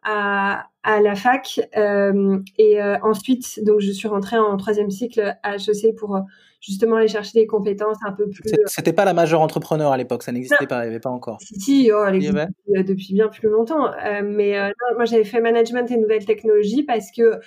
à, 0.05 0.69
à 0.85 1.01
la 1.01 1.15
fac 1.15 1.61
euh, 1.77 2.39
et 2.59 2.81
euh, 2.81 2.99
ensuite 3.03 3.65
donc 3.65 3.81
je 3.81 3.91
suis 3.91 4.07
rentrée 4.07 4.37
en 4.37 4.55
troisième 4.59 4.91
cycle 4.91 5.35
à 5.43 5.57
HEC 5.57 5.97
pour 5.97 6.15
euh, 6.15 6.21
justement 6.61 6.97
aller 6.97 7.09
chercher 7.09 7.41
des 7.41 7.47
compétences 7.47 7.97
un 8.07 8.13
peu 8.13 8.29
plus. 8.29 8.43
C'était 8.67 8.93
pas 8.93 9.07
la 9.07 9.15
majeure 9.15 9.41
entrepreneur 9.41 9.93
à 9.93 9.97
l'époque, 9.97 10.23
ça 10.23 10.33
n'existait 10.33 10.67
pas, 10.67 10.85
il 10.85 10.89
n'y 10.89 10.91
avait 10.91 11.01
pas 11.01 11.11
encore. 11.11 11.39
Si, 11.41 11.59
si 11.59 11.91
oh, 11.93 12.05
elle 12.07 12.17
existe 12.17 12.37
depuis, 12.69 13.15
bien 13.15 13.29
plus 13.29 13.49
longtemps. 13.49 13.91
mais 14.23 14.59
moi 14.97 15.07
j'avais 15.07 15.25
fait 15.25 15.41
management 15.41 15.91
et 15.91 15.97
nouvelles 15.97 16.27
technologies 16.27 16.83
parce 16.83 17.11
que 17.11 17.41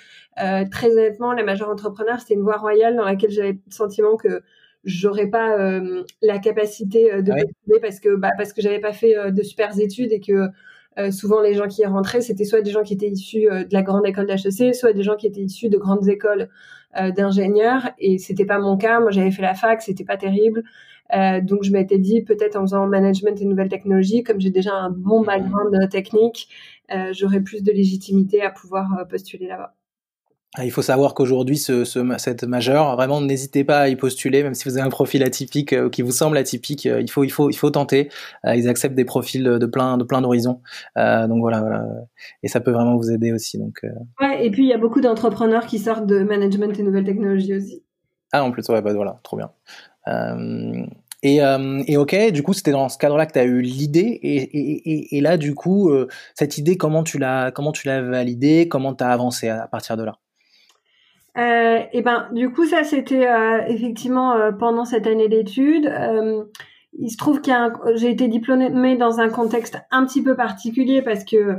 très 0.70 0.90
honnêtement 0.90 1.32
la 1.32 1.44
majeure 1.44 1.70
entrepreneur 1.70 2.18
c'était 2.18 2.34
une 2.34 2.42
voie 2.42 2.56
royale 2.56 2.96
dans 2.96 3.04
laquelle 3.04 3.30
j'avais 3.30 3.52
le 3.52 3.72
sentiment 3.72 4.16
que 4.16 4.42
j'aurais 4.82 5.28
pas 5.28 5.80
la 6.22 6.38
capacité 6.40 7.22
de 7.22 7.32
ah 7.32 7.78
parce 7.80 8.00
que 8.00 8.16
bah, 8.16 8.32
parce 8.36 8.52
que 8.52 8.62
j'avais 8.62 8.80
pas 8.80 8.92
fait 8.92 9.30
de 9.30 9.42
super 9.44 9.78
études 9.78 10.10
et 10.10 10.20
que 10.20 10.50
euh, 10.98 11.10
souvent, 11.10 11.40
les 11.40 11.54
gens 11.54 11.68
qui 11.68 11.82
y 11.82 11.86
rentraient, 11.86 12.20
c'était 12.20 12.44
soit 12.44 12.60
des 12.60 12.70
gens 12.70 12.82
qui 12.82 12.94
étaient 12.94 13.08
issus 13.08 13.48
euh, 13.48 13.64
de 13.64 13.72
la 13.72 13.82
grande 13.82 14.06
école 14.06 14.26
d'HEC, 14.26 14.74
soit 14.74 14.92
des 14.92 15.02
gens 15.02 15.16
qui 15.16 15.26
étaient 15.26 15.42
issus 15.42 15.68
de 15.68 15.78
grandes 15.78 16.08
écoles 16.08 16.48
euh, 16.98 17.10
d'ingénieurs. 17.12 17.90
Et 17.98 18.18
c'était 18.18 18.46
pas 18.46 18.58
mon 18.58 18.76
cas. 18.76 19.00
Moi, 19.00 19.10
j'avais 19.10 19.30
fait 19.30 19.42
la 19.42 19.54
fac, 19.54 19.82
c'était 19.82 20.04
pas 20.04 20.16
terrible. 20.16 20.64
donc, 21.42 21.62
je 21.62 21.72
m'étais 21.72 21.98
dit, 21.98 22.22
peut-être 22.22 22.56
en 22.56 22.62
faisant 22.62 22.86
management 22.86 23.40
et 23.40 23.44
nouvelles 23.46 23.68
technologies, 23.70 24.22
comme 24.22 24.40
j'ai 24.40 24.50
déjà 24.50 24.74
un 24.74 24.90
bon 24.90 25.22
background 25.22 25.88
technique, 25.90 26.48
j'aurais 27.12 27.40
plus 27.40 27.62
de 27.62 27.72
légitimité 27.72 28.42
à 28.42 28.50
pouvoir 28.50 29.06
postuler 29.08 29.46
là-bas. 29.46 29.77
Ah, 30.54 30.64
il 30.64 30.70
faut 30.70 30.82
savoir 30.82 31.14
qu'aujourd'hui, 31.14 31.58
ce, 31.58 31.84
ce, 31.84 32.00
cette 32.16 32.44
majeure, 32.44 32.96
vraiment, 32.96 33.20
n'hésitez 33.20 33.64
pas 33.64 33.80
à 33.80 33.88
y 33.88 33.96
postuler, 33.96 34.42
même 34.42 34.54
si 34.54 34.66
vous 34.66 34.76
avez 34.76 34.86
un 34.86 34.90
profil 34.90 35.22
atypique 35.22 35.74
euh, 35.74 35.90
qui 35.90 36.00
vous 36.00 36.10
semble 36.10 36.38
atypique, 36.38 36.86
euh, 36.86 37.02
il 37.02 37.10
faut, 37.10 37.22
il 37.22 37.30
faut, 37.30 37.50
il 37.50 37.56
faut 37.56 37.70
tenter. 37.70 38.08
Euh, 38.46 38.56
ils 38.56 38.66
acceptent 38.66 38.94
des 38.94 39.04
profils 39.04 39.44
de 39.44 39.66
plein, 39.66 39.98
de 39.98 40.04
plein 40.04 40.22
d'horizons. 40.22 40.60
donc 40.96 41.40
voilà, 41.40 41.60
voilà, 41.60 41.84
et 42.42 42.48
ça 42.48 42.60
peut 42.60 42.72
vraiment 42.72 42.96
vous 42.96 43.10
aider 43.10 43.32
aussi. 43.32 43.58
Donc. 43.58 43.82
Ouais, 44.20 44.46
et 44.46 44.50
puis 44.50 44.64
il 44.64 44.68
y 44.68 44.72
a 44.72 44.78
beaucoup 44.78 45.00
d'entrepreneurs 45.00 45.66
qui 45.66 45.78
sortent 45.78 46.06
de 46.06 46.20
management 46.20 46.78
et 46.78 46.82
nouvelles 46.82 47.04
technologies 47.04 47.54
aussi. 47.54 47.82
Ah, 48.32 48.44
en 48.44 48.50
plus, 48.50 48.66
ouais, 48.68 48.82
bah 48.82 48.92
voilà, 48.94 49.20
trop 49.22 49.36
bien. 49.36 49.50
Et, 51.22 51.42
euh, 51.42 51.82
et 51.86 51.96
ok, 51.96 52.30
du 52.30 52.42
coup, 52.42 52.52
c'était 52.52 52.70
dans 52.70 52.88
ce 52.88 52.96
cadre-là 52.96 53.26
que 53.26 53.32
tu 53.32 53.38
as 53.38 53.44
eu 53.44 53.60
l'idée. 53.60 54.18
Et, 54.22 54.36
et, 54.36 55.16
et, 55.16 55.20
là, 55.20 55.36
du 55.36 55.54
coup, 55.54 55.90
euh, 55.90 56.06
cette 56.34 56.58
idée, 56.58 56.76
comment 56.76 57.02
tu 57.02 57.18
l'as, 57.18 57.50
comment 57.50 57.72
tu 57.72 57.88
l'as 57.88 58.02
validée, 58.02 58.68
comment 58.68 58.94
tu 58.94 59.02
as 59.02 59.08
avancé 59.08 59.48
à, 59.48 59.66
partir 59.66 59.96
de 59.96 60.04
là? 60.04 60.18
Euh, 61.36 61.78
Et 61.92 62.02
ben, 62.02 62.28
du 62.32 62.50
coup, 62.50 62.64
ça, 62.66 62.84
c'était 62.84 63.26
euh, 63.26 63.62
effectivement 63.68 64.32
euh, 64.32 64.52
pendant 64.52 64.84
cette 64.84 65.06
année 65.06 65.28
d'études. 65.28 65.92
il 66.98 67.10
se 67.10 67.16
trouve 67.16 67.40
que 67.40 67.50
j'ai 67.96 68.10
été 68.10 68.28
diplômée 68.28 68.96
dans 68.96 69.20
un 69.20 69.28
contexte 69.28 69.78
un 69.90 70.04
petit 70.06 70.22
peu 70.22 70.34
particulier 70.34 71.02
parce 71.02 71.24
que 71.24 71.58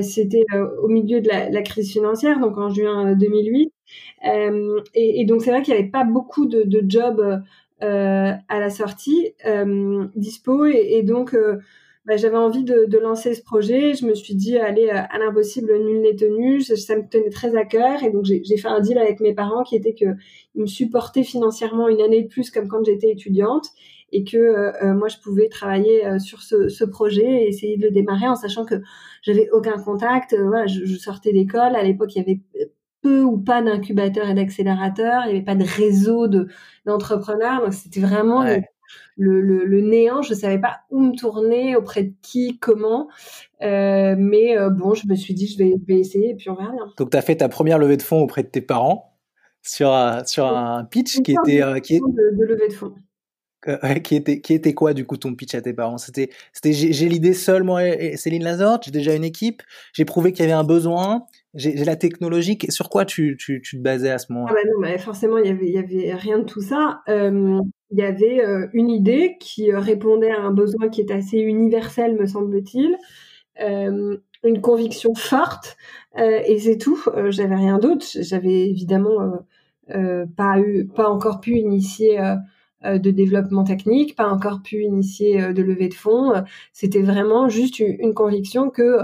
c'était 0.00 0.44
au 0.82 0.88
milieu 0.88 1.20
de 1.20 1.28
la, 1.28 1.62
crise 1.62 1.92
financière, 1.92 2.40
donc 2.40 2.56
en 2.58 2.70
juin 2.70 3.12
2008. 3.14 3.72
Et, 4.94 5.24
donc, 5.26 5.42
c'est 5.42 5.50
vrai 5.50 5.62
qu'il 5.62 5.74
n'y 5.74 5.80
avait 5.80 5.90
pas 5.90 6.04
beaucoup 6.04 6.46
de, 6.46 6.62
de 6.64 6.82
jobs 6.88 7.42
euh, 7.82 8.32
à 8.48 8.60
la 8.60 8.70
sortie 8.70 9.34
euh, 9.44 10.06
dispo 10.14 10.66
et, 10.66 11.02
donc 11.02 11.34
euh, 11.34 11.58
bah, 12.04 12.16
j'avais 12.16 12.36
envie 12.36 12.64
de, 12.64 12.86
de, 12.86 12.98
lancer 12.98 13.34
ce 13.34 13.42
projet. 13.42 13.94
Je 13.94 14.06
me 14.06 14.14
suis 14.14 14.34
dit, 14.34 14.58
allez, 14.58 14.90
à 14.90 15.18
l'impossible, 15.18 15.72
nul 15.78 16.00
n'est 16.00 16.16
tenu. 16.16 16.60
Ça, 16.62 16.96
me 16.96 17.08
tenait 17.08 17.30
très 17.30 17.56
à 17.56 17.64
cœur. 17.64 18.02
Et 18.02 18.10
donc, 18.10 18.24
j'ai 18.24 18.56
fait 18.56 18.68
un 18.68 18.80
deal 18.80 18.98
avec 18.98 19.20
mes 19.20 19.34
parents 19.34 19.62
qui 19.62 19.76
était 19.76 19.94
qu'ils 19.94 20.16
me 20.56 20.66
supportaient 20.66 21.22
financièrement 21.22 21.88
une 21.88 22.00
année 22.00 22.22
de 22.22 22.28
plus 22.28 22.50
comme 22.50 22.68
quand 22.68 22.84
j'étais 22.84 23.10
étudiante 23.10 23.68
et 24.10 24.24
que 24.24 24.92
moi, 24.92 25.08
je 25.08 25.16
pouvais 25.22 25.48
travailler 25.48 26.18
sur 26.18 26.42
ce, 26.42 26.68
ce, 26.68 26.84
projet 26.84 27.44
et 27.44 27.48
essayer 27.48 27.76
de 27.78 27.84
le 27.84 27.90
démarrer 27.90 28.28
en 28.28 28.34
sachant 28.34 28.64
que 28.64 28.74
j'avais 29.22 29.48
aucun 29.52 29.78
contact. 29.78 30.36
voilà, 30.38 30.66
je, 30.66 30.84
je 30.84 30.96
sortais 30.96 31.32
d'école. 31.32 31.76
À 31.76 31.82
l'époque, 31.82 32.14
il 32.14 32.18
y 32.18 32.20
avait 32.22 32.40
peu 33.02 33.22
ou 33.22 33.36
pas 33.36 33.62
d'incubateurs 33.62 34.28
et 34.28 34.34
d'accélérateurs, 34.34 35.24
il 35.24 35.30
n'y 35.30 35.36
avait 35.36 35.44
pas 35.44 35.56
de 35.56 35.64
réseau 35.64 36.28
de 36.28 36.48
d'entrepreneurs, 36.86 37.60
donc 37.62 37.74
c'était 37.74 38.00
vraiment 38.00 38.44
le, 39.16 39.40
le, 39.40 39.64
le, 39.64 39.80
néant. 39.80 40.22
Je 40.22 40.34
savais 40.34 40.58
pas 40.58 40.80
où 40.90 41.00
me 41.00 41.16
tourner, 41.16 41.76
auprès 41.76 42.02
de 42.04 42.12
qui, 42.22 42.58
comment, 42.58 43.08
euh, 43.62 44.14
mais 44.18 44.56
euh, 44.56 44.70
bon, 44.70 44.94
je 44.94 45.06
me 45.06 45.14
suis 45.14 45.34
dit 45.34 45.46
je 45.46 45.58
vais, 45.58 45.74
vais 45.86 45.98
essayer 45.98 46.30
et 46.30 46.34
puis 46.34 46.50
on 46.50 46.54
verra 46.54 46.72
bien. 46.72 46.92
Donc 46.96 47.10
tu 47.10 47.16
as 47.16 47.22
fait 47.22 47.36
ta 47.36 47.48
première 47.48 47.78
levée 47.78 47.96
de 47.96 48.02
fonds 48.02 48.20
auprès 48.20 48.42
de 48.42 48.48
tes 48.48 48.60
parents 48.62 49.16
sur 49.62 49.92
un, 49.92 50.24
sur 50.24 50.46
un 50.46 50.84
pitch 50.84 51.22
qui 51.22 51.32
était 51.32 51.62
euh, 51.62 51.78
qui 51.78 51.96
est 51.96 52.00
de, 52.00 52.36
de 52.36 52.44
levée 52.44 52.68
de 52.68 52.72
fonds. 52.72 52.94
qui 54.02 54.16
était 54.16 54.40
qui 54.40 54.54
était 54.54 54.74
quoi 54.74 54.92
du 54.92 55.06
coup 55.06 55.16
ton 55.16 55.34
pitch 55.34 55.54
à 55.54 55.60
tes 55.60 55.72
parents? 55.72 55.98
C'était 55.98 56.30
c'était 56.52 56.72
j'ai 56.72 57.08
l'idée 57.08 57.32
seule 57.32 57.62
moi 57.62 57.86
et 57.86 58.16
Céline 58.16 58.42
Lazorte, 58.42 58.84
j'ai 58.86 58.90
déjà 58.90 59.14
une 59.14 59.24
équipe, 59.24 59.62
j'ai 59.92 60.04
prouvé 60.04 60.32
qu'il 60.32 60.40
y 60.40 60.44
avait 60.44 60.52
un 60.52 60.64
besoin, 60.64 61.26
j'ai 61.54 61.84
la 61.84 61.94
technologie. 61.94 62.58
Sur 62.70 62.88
quoi 62.88 63.04
tu, 63.04 63.36
tu, 63.38 63.60
tu 63.62 63.76
te 63.76 63.82
basais 63.82 64.10
à 64.10 64.18
ce 64.18 64.32
moment-là? 64.32 64.52
Ah 64.52 64.60
bah 64.60 64.68
non, 64.68 64.80
mais 64.80 64.98
forcément, 64.98 65.38
il 65.38 65.46
y 65.46 65.50
avait, 65.50 65.66
il 65.66 65.72
y 65.72 65.78
avait 65.78 66.14
rien 66.14 66.38
de 66.40 66.44
tout 66.44 66.60
ça. 66.60 67.02
Euh, 67.08 67.60
il 67.92 67.98
y 67.98 68.02
avait 68.02 68.44
euh, 68.44 68.68
une 68.72 68.90
idée 68.90 69.36
qui 69.38 69.70
euh, 69.70 69.78
répondait 69.78 70.30
à 70.30 70.40
un 70.40 70.50
besoin 70.50 70.88
qui 70.88 71.02
est 71.02 71.12
assez 71.12 71.38
universel, 71.38 72.16
me 72.16 72.26
semble-t-il. 72.26 72.96
Euh, 73.60 74.16
une 74.44 74.60
conviction 74.60 75.14
forte, 75.14 75.76
et 76.16 76.58
c'est 76.58 76.76
tout. 76.76 77.00
J'avais 77.28 77.54
rien 77.54 77.78
d'autre. 77.78 78.04
J'avais 78.18 78.68
évidemment 78.68 79.46
pas 79.86 80.58
eu, 80.58 80.88
pas 80.88 81.08
encore 81.08 81.38
pu 81.38 81.58
initier 81.58 82.18
de 82.82 83.10
développement 83.12 83.62
technique, 83.62 84.16
pas 84.16 84.28
encore 84.28 84.62
pu 84.62 84.82
initier 84.82 85.52
de 85.52 85.62
levée 85.62 85.88
de 85.88 85.94
fonds. 85.94 86.32
C'était 86.72 87.02
vraiment 87.02 87.48
juste 87.48 87.78
une 87.78 88.14
conviction 88.14 88.68
que 88.68 88.98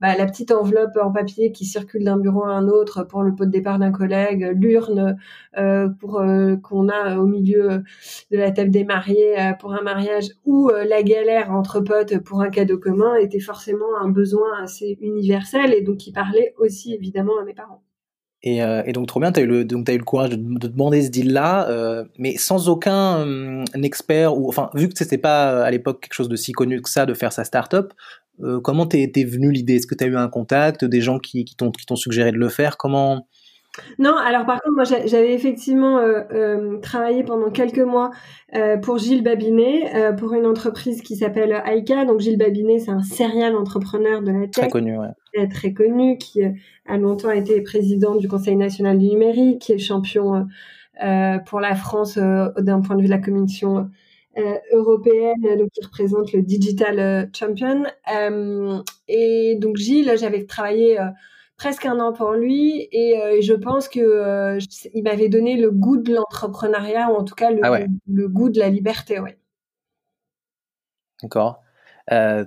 bah, 0.00 0.16
la 0.16 0.26
petite 0.26 0.50
enveloppe 0.50 0.96
en 1.02 1.12
papier 1.12 1.52
qui 1.52 1.64
circule 1.64 2.04
d'un 2.04 2.16
bureau 2.16 2.44
à 2.44 2.52
un 2.52 2.68
autre 2.68 3.04
pour 3.04 3.22
le 3.22 3.34
pot 3.34 3.44
de 3.44 3.50
départ 3.50 3.78
d'un 3.78 3.92
collègue, 3.92 4.52
l'urne 4.54 5.18
euh, 5.58 5.88
pour 5.88 6.20
euh, 6.20 6.56
qu'on 6.56 6.88
a 6.88 7.18
au 7.18 7.26
milieu 7.26 7.82
de 8.30 8.36
la 8.36 8.50
table 8.50 8.70
des 8.70 8.84
mariés 8.84 9.38
euh, 9.38 9.52
pour 9.52 9.74
un 9.74 9.82
mariage, 9.82 10.28
ou 10.44 10.70
la 10.70 11.02
galère 11.02 11.50
entre 11.50 11.80
potes 11.80 12.18
pour 12.18 12.40
un 12.40 12.50
cadeau 12.50 12.78
commun 12.78 13.16
était 13.16 13.40
forcément 13.40 13.96
un 14.00 14.08
besoin 14.08 14.62
assez 14.62 14.98
universel 15.00 15.74
et 15.74 15.82
donc 15.82 15.98
qui 15.98 16.12
parlait 16.12 16.54
aussi 16.58 16.94
évidemment 16.94 17.38
à 17.40 17.44
mes 17.44 17.54
parents. 17.54 17.82
Et, 18.42 18.92
donc 18.92 19.06
trop 19.06 19.20
bien, 19.20 19.32
tu 19.32 19.40
as 19.40 19.42
eu 19.42 19.46
le 19.46 19.64
le 19.64 20.04
courage 20.04 20.30
de, 20.30 20.36
de 20.36 20.68
demander 20.68 21.02
ce 21.02 21.10
deal 21.10 21.32
là, 21.32 21.68
euh, 21.68 22.04
mais 22.18 22.36
sans 22.38 22.70
aucun 22.70 23.26
euh, 23.26 23.64
expert 23.82 24.36
ou 24.36 24.48
enfin 24.48 24.70
vu 24.74 24.88
que 24.88 24.96
c'était 24.96 25.18
pas 25.18 25.62
à 25.62 25.70
l'époque 25.70 26.00
quelque 26.00 26.14
chose 26.14 26.30
de 26.30 26.36
si 26.36 26.52
connu 26.52 26.80
que 26.80 26.88
ça 26.88 27.04
de 27.04 27.12
faire 27.12 27.34
sa 27.34 27.44
start-up, 27.44 27.92
euh, 28.42 28.60
comment 28.60 28.86
t'es 28.86 29.24
venu 29.24 29.50
l'idée? 29.50 29.76
Est-ce 29.76 29.86
que 29.86 29.94
tu 29.94 30.04
as 30.04 30.06
eu 30.06 30.16
un 30.16 30.28
contact, 30.28 30.84
des 30.84 31.00
gens 31.00 31.18
qui, 31.18 31.44
qui 31.44 31.56
t'ont 31.56 31.96
suggéré 31.96 32.32
de 32.32 32.38
le 32.38 32.48
faire? 32.48 32.76
Comment? 32.76 33.26
Non, 33.98 34.16
alors 34.16 34.46
par 34.46 34.60
contre, 34.60 34.74
moi 34.74 34.84
j'avais 34.84 35.32
effectivement 35.32 35.98
euh, 35.98 36.22
euh, 36.32 36.78
travaillé 36.80 37.22
pendant 37.22 37.50
quelques 37.50 37.78
mois 37.78 38.10
pour 38.82 38.98
Gilles 38.98 39.22
Babinet, 39.22 40.14
pour 40.18 40.34
une 40.34 40.44
entreprise 40.44 41.02
qui 41.02 41.14
s'appelle 41.14 41.62
Aika. 41.64 42.04
Donc 42.04 42.18
Gilles 42.18 42.36
Babinet, 42.36 42.80
c'est 42.80 42.90
un 42.90 43.02
serial 43.02 43.54
entrepreneur 43.54 44.22
de 44.22 44.32
la 44.32 44.40
tech. 44.48 44.64
Très 44.64 44.68
connu, 44.68 44.98
ouais. 44.98 45.48
Très 45.48 45.72
connu, 45.72 46.18
qui 46.18 46.42
a 46.42 46.96
longtemps 46.98 47.30
été 47.30 47.60
président 47.60 48.16
du 48.16 48.26
Conseil 48.26 48.56
national 48.56 48.98
du 48.98 49.06
numérique, 49.06 49.60
qui 49.60 49.72
est 49.72 49.78
champion 49.78 50.48
pour 51.46 51.60
la 51.60 51.74
France 51.76 52.18
d'un 52.18 52.80
point 52.80 52.96
de 52.96 53.02
vue 53.02 53.06
de 53.06 53.12
la 53.12 53.18
commission 53.18 53.88
euh, 54.38 54.58
européenne, 54.72 55.42
donc 55.58 55.70
qui 55.72 55.84
représente 55.84 56.32
le 56.32 56.42
Digital 56.42 57.00
euh, 57.00 57.26
Champion. 57.36 57.82
Euh, 58.14 58.80
et 59.08 59.56
donc 59.56 59.76
Gilles, 59.76 60.14
j'avais 60.20 60.46
travaillé 60.46 61.00
presque 61.56 61.84
un 61.84 61.98
an 61.98 62.12
pour 62.12 62.30
lui 62.34 62.88
et, 62.92 63.42
je 63.42 63.54
pense 63.54 63.88
que 63.88 64.56
il 64.94 65.02
m'avait 65.02 65.28
donné 65.28 65.56
le 65.56 65.72
goût 65.72 65.96
de 65.96 66.14
l'entrepreneuriat 66.14 67.10
ou 67.10 67.16
en 67.16 67.24
tout 67.24 67.34
cas 67.34 67.50
le, 67.50 67.58
ah 67.64 67.80
le, 68.06 68.28
goût 68.28 68.50
de 68.50 68.60
la 68.60 68.68
liberté. 68.68 69.18
Ouais. 69.18 69.36
D'accord. 71.22 71.60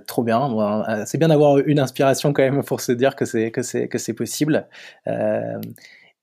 trop 0.06 0.22
bien. 0.22 1.04
c'est 1.04 1.18
bien 1.18 1.28
d'avoir 1.28 1.58
une 1.58 1.80
inspiration 1.80 2.32
quand 2.32 2.42
même 2.42 2.64
pour 2.64 2.80
se 2.80 2.92
dire 2.92 3.14
que 3.14 3.26
c'est 3.26 3.50
que 3.50 3.60
c'est 3.60 3.88
que 3.88 3.98
c'est 3.98 4.14
possible. 4.14 4.68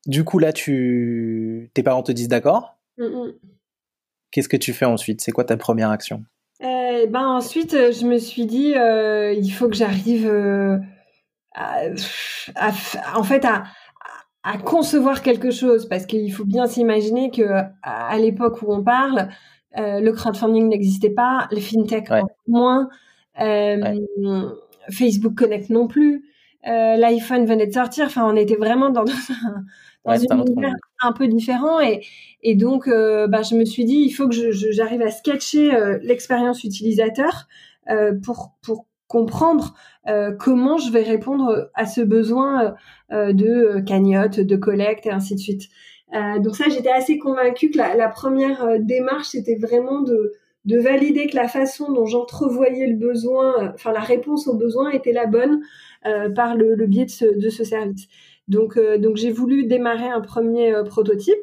du 0.07 0.23
coup 0.23 0.39
là, 0.39 0.53
tu 0.53 1.69
tes 1.75 1.83
parents 1.83 2.01
te 2.01 2.11
disent 2.11 2.29
d'accord? 2.29 2.79
Mm, 2.97 3.05
mm. 3.05 3.33
Qu'est-ce 4.31 4.49
que 4.49 4.57
tu 4.57 4.73
fais 4.73 4.85
ensuite? 4.85 5.21
C'est 5.21 5.31
quoi 5.31 5.43
ta 5.43 5.57
première 5.57 5.89
action? 5.89 6.23
Euh, 6.63 7.07
ben 7.07 7.27
ensuite, 7.27 7.73
euh, 7.73 7.91
je 7.91 8.05
me 8.05 8.17
suis 8.17 8.45
dit, 8.45 8.75
euh, 8.75 9.33
il 9.33 9.49
faut 9.49 9.67
que 9.67 9.75
j'arrive 9.75 10.27
euh, 10.27 10.77
à, 11.55 11.81
en 13.15 13.23
fait 13.23 13.43
à, 13.45 13.63
à, 14.43 14.57
concevoir 14.57 15.21
quelque 15.21 15.51
chose. 15.51 15.87
Parce 15.87 16.05
qu'il 16.05 16.31
faut 16.31 16.45
bien 16.45 16.67
s'imaginer 16.67 17.31
que 17.31 17.43
à, 17.83 18.17
l'époque 18.17 18.61
où 18.61 18.73
on 18.73 18.83
parle, 18.83 19.29
le 19.75 20.11
crowdfunding 20.11 20.69
n'existait 20.69 21.09
pas, 21.09 21.47
le 21.51 21.59
fintech 21.59 22.09
moins, 22.47 22.89
Facebook 24.89 25.35
Connect 25.35 25.69
non 25.69 25.87
plus, 25.87 26.23
l'iPhone 26.63 27.45
venait 27.45 27.67
de 27.67 27.73
sortir. 27.73 28.05
Enfin, 28.05 28.25
on 28.25 28.35
était 28.35 28.55
vraiment 28.55 28.89
dans, 28.91 29.05
un, 29.45 29.65
dans 30.05 30.15
une 30.17 30.53
univers 30.53 30.73
un 31.01 31.11
peu 31.11 31.27
différent 31.27 31.79
et, 31.79 32.01
et 32.41 32.55
donc 32.55 32.87
euh, 32.87 33.27
bah, 33.27 33.41
je 33.41 33.55
me 33.55 33.65
suis 33.65 33.85
dit 33.85 33.97
il 33.97 34.11
faut 34.11 34.27
que 34.27 34.51
j'arrive 34.51 35.01
à 35.01 35.11
sketcher 35.11 35.73
euh, 35.73 35.99
l'expérience 36.01 36.63
utilisateur 36.63 37.47
euh, 37.89 38.13
pour 38.23 38.53
pour 38.61 38.85
comprendre 39.07 39.73
comment 40.39 40.77
je 40.77 40.89
vais 40.89 41.03
répondre 41.03 41.69
à 41.75 41.85
ce 41.85 41.99
besoin 41.99 42.75
de 43.11 43.81
cagnotte, 43.81 44.39
de 44.39 44.55
collecte 44.55 45.05
et 45.05 45.11
ainsi 45.11 45.35
de 45.35 45.39
suite. 45.39 45.63
donc 46.13 46.55
ça 46.55 46.69
j'étais 46.69 46.91
assez 46.91 47.17
convaincue 47.17 47.71
que 47.71 47.77
la, 47.77 47.93
la 47.93 48.07
première 48.07 48.79
démarche 48.79 49.27
c'était 49.31 49.57
vraiment 49.57 49.99
de 50.01 50.31
de 50.63 50.79
valider 50.79 51.27
que 51.27 51.35
la 51.35 51.49
façon 51.49 51.91
dont 51.91 52.05
j'entrevoyais 52.05 52.87
le 52.87 52.95
besoin, 52.95 53.73
enfin 53.73 53.91
la 53.91 53.99
réponse 53.99 54.47
au 54.47 54.55
besoin 54.55 54.91
était 54.91 55.11
la 55.11 55.25
bonne 55.25 55.59
par 56.33 56.55
le, 56.55 56.75
le 56.75 56.87
biais 56.87 57.05
de 57.05 57.11
ce, 57.11 57.25
de 57.25 57.49
ce 57.49 57.65
service. 57.65 58.07
Donc, 58.51 58.75
euh, 58.75 58.97
donc 58.97 59.15
j'ai 59.15 59.31
voulu 59.31 59.65
démarrer 59.65 60.09
un 60.09 60.21
premier 60.21 60.73
euh, 60.73 60.83
prototype. 60.83 61.39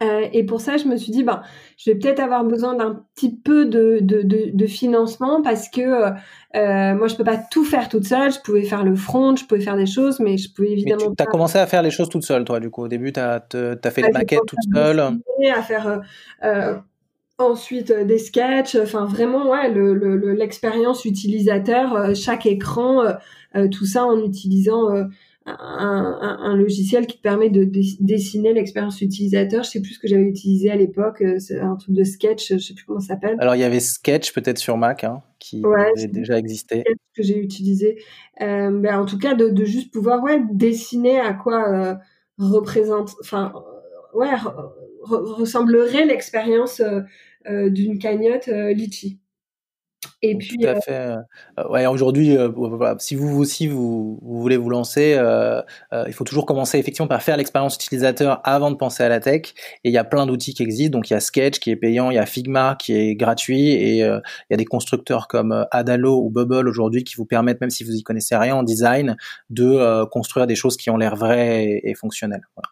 Euh, 0.00 0.28
et 0.32 0.44
pour 0.44 0.60
ça, 0.60 0.76
je 0.76 0.84
me 0.84 0.96
suis 0.96 1.10
dit, 1.10 1.24
ben, 1.24 1.42
je 1.76 1.90
vais 1.90 1.98
peut-être 1.98 2.20
avoir 2.20 2.44
besoin 2.44 2.74
d'un 2.74 3.04
petit 3.16 3.34
peu 3.36 3.66
de, 3.66 3.98
de, 4.00 4.22
de, 4.22 4.66
financement 4.66 5.42
parce 5.42 5.68
que 5.68 6.12
moi, 6.54 7.08
je 7.08 7.16
peux 7.16 7.24
pas 7.24 7.36
tout 7.36 7.64
faire 7.64 7.88
toute 7.88 8.04
seule. 8.04 8.32
Je 8.32 8.38
pouvais 8.38 8.62
faire 8.62 8.84
le 8.84 8.94
front, 8.94 9.34
je 9.34 9.44
pouvais 9.44 9.60
faire 9.60 9.76
des 9.76 9.86
choses, 9.86 10.20
mais 10.20 10.36
je 10.36 10.54
pouvais 10.54 10.70
évidemment. 10.70 11.12
Tu 11.16 11.22
as 11.22 11.26
commencé 11.26 11.58
à 11.58 11.66
faire 11.66 11.82
les 11.82 11.90
choses 11.90 12.08
toute 12.08 12.22
seule, 12.22 12.44
toi, 12.44 12.60
du 12.60 12.70
coup. 12.70 12.84
Au 12.84 12.88
début, 12.88 13.12
tu 13.12 13.18
as, 13.18 13.44
as, 13.52 13.90
fait 13.90 14.02
les 14.02 14.12
maquettes 14.12 14.46
toute 14.46 14.60
seule. 14.72 15.00
À 15.00 15.62
faire 15.62 16.00
ensuite 17.38 17.90
des 17.90 18.18
sketchs. 18.18 18.76
Enfin, 18.76 19.04
vraiment, 19.04 19.50
ouais, 19.50 19.68
l'expérience 20.36 21.04
le, 21.04 21.10
utilisateur, 21.10 22.14
chaque 22.14 22.46
écran, 22.46 23.02
tout 23.72 23.86
ça 23.86 24.04
en 24.04 24.22
utilisant 24.22 25.08
un, 25.58 26.38
un, 26.40 26.56
logiciel 26.56 27.06
qui 27.06 27.16
te 27.16 27.22
permet 27.22 27.50
de, 27.50 27.64
dessiner 28.00 28.52
l'expérience 28.52 29.00
utilisateur. 29.00 29.62
Je 29.62 29.70
sais 29.70 29.80
plus 29.80 29.94
ce 29.94 29.98
que 29.98 30.08
j'avais 30.08 30.22
utilisé 30.22 30.70
à 30.70 30.76
l'époque, 30.76 31.22
euh, 31.22 31.38
c'est 31.38 31.58
un 31.58 31.76
truc 31.76 31.94
de 31.94 32.04
sketch, 32.04 32.52
je 32.52 32.58
sais 32.58 32.74
plus 32.74 32.84
comment 32.84 33.00
ça 33.00 33.14
s'appelle. 33.14 33.36
Alors 33.38 33.54
il 33.54 33.60
y 33.60 33.64
avait 33.64 33.80
Sketch 33.80 34.32
peut-être 34.32 34.58
sur 34.58 34.76
Mac, 34.76 35.04
hein, 35.04 35.22
qui 35.38 35.62
avait 35.64 36.08
déjà 36.08 36.38
existé. 36.38 36.84
Que 37.14 37.22
j'ai 37.22 37.38
utilisé. 37.38 38.02
Euh, 38.40 38.70
ben, 38.70 39.00
en 39.00 39.06
tout 39.06 39.18
cas, 39.18 39.34
de, 39.34 39.48
de, 39.48 39.64
juste 39.64 39.92
pouvoir 39.92 40.22
ouais 40.22 40.42
dessiner 40.50 41.18
à 41.18 41.34
quoi 41.34 41.68
euh, 41.68 41.94
représente, 42.38 43.14
enfin 43.20 43.52
ouais 44.14 44.30
ressemblerait 45.02 46.04
l'expérience 46.04 46.82
d'une 47.48 47.98
cagnotte 47.98 48.46
litchi. 48.46 49.20
Et 50.20 50.36
puis, 50.36 50.58
tout 50.58 50.66
à 50.66 50.80
fait. 50.80 51.14
Euh, 51.58 51.68
ouais, 51.68 51.86
aujourd'hui, 51.86 52.36
euh, 52.36 52.50
si 52.98 53.14
vous 53.14 53.38
aussi 53.38 53.68
vous, 53.68 54.18
vous, 54.20 54.40
voulez 54.40 54.56
vous 54.56 54.68
lancer, 54.68 55.14
euh, 55.16 55.62
il 56.06 56.12
faut 56.12 56.24
toujours 56.24 56.44
commencer 56.44 56.78
effectivement 56.78 57.06
par 57.06 57.22
faire 57.22 57.36
l'expérience 57.36 57.76
utilisateur 57.76 58.40
avant 58.42 58.72
de 58.72 58.76
penser 58.76 59.04
à 59.04 59.08
la 59.08 59.20
tech. 59.20 59.54
Et 59.84 59.90
il 59.90 59.92
y 59.92 59.98
a 59.98 60.04
plein 60.04 60.26
d'outils 60.26 60.54
qui 60.54 60.64
existent. 60.64 60.98
Donc 60.98 61.10
il 61.10 61.12
y 61.12 61.16
a 61.16 61.20
Sketch 61.20 61.60
qui 61.60 61.70
est 61.70 61.76
payant, 61.76 62.10
il 62.10 62.14
y 62.14 62.18
a 62.18 62.26
Figma 62.26 62.76
qui 62.76 62.94
est 62.94 63.14
gratuit, 63.14 63.68
et 63.70 63.98
il 63.98 64.20
y 64.50 64.54
a 64.54 64.56
des 64.56 64.64
constructeurs 64.64 65.28
comme 65.28 65.66
Adalo 65.70 66.20
ou 66.24 66.30
Bubble 66.30 66.68
aujourd'hui 66.68 67.04
qui 67.04 67.14
vous 67.14 67.26
permettent, 67.26 67.60
même 67.60 67.70
si 67.70 67.84
vous 67.84 67.94
y 67.94 68.02
connaissez 68.02 68.36
rien 68.36 68.56
en 68.56 68.64
design, 68.64 69.16
de 69.50 70.04
construire 70.06 70.48
des 70.48 70.56
choses 70.56 70.76
qui 70.76 70.90
ont 70.90 70.96
l'air 70.96 71.14
vraies 71.14 71.80
et, 71.84 71.94
fonctionnelles. 71.94 72.46
Voilà. 72.56 72.68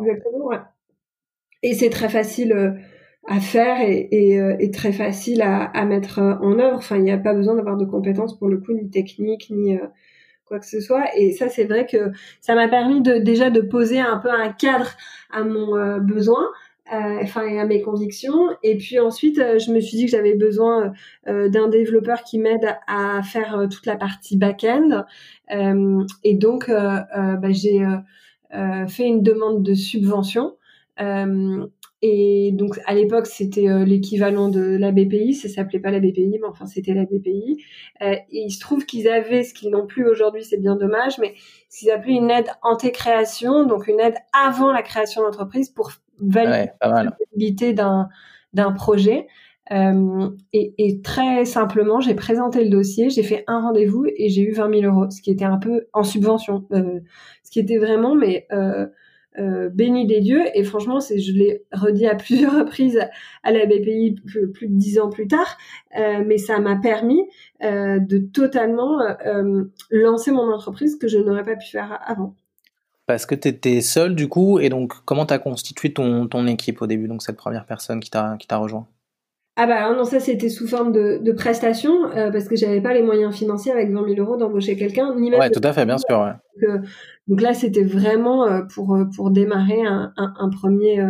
Exactement. 0.00 0.46
Ouais. 0.46 0.58
Et 1.62 1.74
c'est 1.74 1.90
très 1.90 2.08
facile 2.08 2.78
à 3.28 3.40
faire 3.40 3.80
et, 3.82 4.08
et, 4.10 4.40
euh, 4.40 4.56
et, 4.58 4.70
très 4.70 4.92
facile 4.92 5.42
à, 5.42 5.64
à, 5.64 5.84
mettre 5.84 6.18
euh, 6.18 6.34
en 6.40 6.58
œuvre. 6.58 6.78
Enfin, 6.78 6.96
il 6.96 7.02
n'y 7.02 7.12
a 7.12 7.18
pas 7.18 7.34
besoin 7.34 7.54
d'avoir 7.54 7.76
de 7.76 7.84
compétences 7.84 8.36
pour 8.38 8.48
le 8.48 8.56
coup, 8.56 8.72
ni 8.72 8.88
technique, 8.88 9.50
ni 9.50 9.76
euh, 9.76 9.86
quoi 10.46 10.58
que 10.58 10.66
ce 10.66 10.80
soit. 10.80 11.04
Et 11.14 11.32
ça, 11.32 11.48
c'est 11.50 11.64
vrai 11.64 11.86
que 11.86 12.10
ça 12.40 12.54
m'a 12.54 12.68
permis 12.68 13.02
de 13.02 13.18
déjà 13.18 13.50
de 13.50 13.60
poser 13.60 14.00
un 14.00 14.16
peu 14.16 14.30
un 14.30 14.50
cadre 14.50 14.90
à 15.30 15.44
mon 15.44 15.98
besoin. 15.98 16.42
enfin 16.90 17.46
et 17.46 17.60
à 17.60 17.66
mes 17.66 17.82
convictions 17.82 18.48
et 18.62 18.78
puis 18.78 18.98
ensuite 18.98 19.36
je 19.36 19.72
me 19.72 19.78
suis 19.78 19.98
dit 19.98 20.06
que 20.06 20.10
j'avais 20.10 20.34
besoin 20.34 20.94
d'un 21.26 21.68
développeur 21.68 22.22
qui 22.22 22.38
m'aide 22.38 22.66
à, 22.86 23.20
faire 23.22 23.66
toute 23.70 23.84
la 23.84 23.96
partie 23.96 24.38
back-end 24.38 25.04
et 25.50 26.34
donc 26.34 26.70
bah, 26.70 27.50
j'ai 27.50 27.84
fait 28.88 29.04
une 29.04 29.22
demande 29.22 29.62
de 29.62 29.74
subvention 29.74 30.54
et 32.00 32.52
donc 32.52 32.78
à 32.86 32.94
l'époque 32.94 33.26
c'était 33.26 33.68
euh, 33.68 33.84
l'équivalent 33.84 34.48
de 34.48 34.60
la 34.60 34.92
BPI, 34.92 35.34
ça 35.34 35.48
s'appelait 35.48 35.80
pas 35.80 35.90
la 35.90 35.98
BPI, 35.98 36.38
mais 36.40 36.46
enfin 36.46 36.66
c'était 36.66 36.94
la 36.94 37.04
BPI. 37.04 37.62
Euh, 38.02 38.12
et 38.12 38.26
il 38.30 38.50
se 38.50 38.60
trouve 38.60 38.86
qu'ils 38.86 39.08
avaient 39.08 39.42
ce 39.42 39.52
qu'ils 39.52 39.70
n'ont 39.70 39.86
plus 39.86 40.08
aujourd'hui, 40.08 40.44
c'est 40.44 40.58
bien 40.58 40.76
dommage, 40.76 41.18
mais 41.18 41.34
ce 41.68 41.80
qu'ils 41.80 41.90
appelaient 41.90 42.14
une 42.14 42.30
aide 42.30 42.48
anté-création, 42.62 43.66
donc 43.66 43.88
une 43.88 43.98
aide 43.98 44.16
avant 44.32 44.72
la 44.72 44.82
création 44.82 45.22
d'entreprise 45.22 45.70
pour 45.70 45.90
valider 46.20 46.70
la 46.80 47.10
possibilité 47.10 47.72
d'un 47.72 48.08
d'un 48.52 48.72
projet. 48.72 49.26
Euh, 49.70 50.30
et, 50.54 50.74
et, 50.78 51.02
très 51.02 51.44
simplement, 51.44 52.00
j'ai 52.00 52.14
présenté 52.14 52.64
le 52.64 52.70
dossier, 52.70 53.10
j'ai 53.10 53.22
fait 53.22 53.44
un 53.48 53.60
rendez-vous 53.60 54.06
et 54.16 54.30
j'ai 54.30 54.40
eu 54.40 54.52
20 54.52 54.80
000 54.80 54.94
euros, 54.94 55.10
ce 55.10 55.20
qui 55.20 55.30
était 55.30 55.44
un 55.44 55.58
peu 55.58 55.88
en 55.92 56.04
subvention, 56.04 56.64
euh, 56.72 57.00
ce 57.44 57.50
qui 57.50 57.60
était 57.60 57.76
vraiment 57.76 58.14
mais 58.14 58.46
euh, 59.38 59.68
béni 59.68 60.06
des 60.06 60.20
dieux. 60.20 60.44
Et 60.54 60.64
franchement, 60.64 61.00
c'est, 61.00 61.18
je 61.18 61.32
l'ai 61.32 61.64
redit 61.72 62.06
à 62.06 62.14
plusieurs 62.16 62.54
reprises 62.54 63.00
à 63.42 63.52
la 63.52 63.66
BPI 63.66 64.16
plus, 64.24 64.68
de 64.68 64.74
dix 64.74 64.98
ans 64.98 65.08
plus 65.08 65.28
tard, 65.28 65.56
euh, 65.98 66.22
mais 66.26 66.38
ça 66.38 66.58
m'a 66.60 66.76
permis 66.76 67.22
euh, 67.62 67.98
de 67.98 68.18
totalement 68.18 68.98
lancer 69.90 70.30
mon 70.30 70.52
entreprise 70.52 70.96
que 70.96 71.08
je 71.08 71.18
n'aurais 71.18 71.44
pas 71.44 71.56
pu 71.56 71.68
faire 71.68 72.00
avant. 72.04 72.34
Parce 73.06 73.24
que 73.24 73.34
tu 73.34 73.48
étais 73.48 73.80
seul 73.80 74.14
du 74.14 74.28
coup, 74.28 74.58
et 74.58 74.68
donc 74.68 74.92
comment 75.04 75.24
tu 75.24 75.32
as 75.32 75.38
constitué 75.38 75.92
ton, 75.92 76.26
ton 76.26 76.46
équipe 76.46 76.82
au 76.82 76.86
début, 76.86 77.08
donc 77.08 77.22
cette 77.22 77.36
première 77.36 77.64
personne 77.64 78.00
qui 78.00 78.10
t'a, 78.10 78.36
qui 78.38 78.46
t'a 78.46 78.58
rejoint? 78.58 78.86
Ah 79.60 79.66
bah 79.66 79.92
non, 79.92 80.04
ça 80.04 80.20
c'était 80.20 80.50
sous 80.50 80.68
forme 80.68 80.92
de, 80.92 81.18
de 81.20 81.32
prestation 81.32 82.08
euh, 82.14 82.30
parce 82.30 82.46
que 82.46 82.54
j'avais 82.54 82.80
pas 82.80 82.94
les 82.94 83.02
moyens 83.02 83.34
financiers 83.34 83.72
avec 83.72 83.90
20 83.90 84.14
000 84.14 84.20
euros 84.20 84.36
d'embaucher 84.36 84.76
quelqu'un, 84.76 85.16
ni 85.16 85.30
même. 85.30 85.40
Ouais, 85.40 85.50
tout 85.50 85.60
à 85.64 85.72
fait, 85.72 85.84
bien 85.84 85.98
sûr. 85.98 86.16
Ouais. 86.20 86.30
Donc, 86.62 86.70
euh, 86.70 86.88
donc, 87.26 87.40
là, 87.40 87.54
c'était 87.54 87.82
vraiment 87.82 88.46
euh, 88.46 88.62
pour 88.72 88.96
pour 89.16 89.32
démarrer 89.32 89.82
un, 89.84 90.12
un, 90.16 90.32
un 90.38 90.48
premier. 90.48 91.04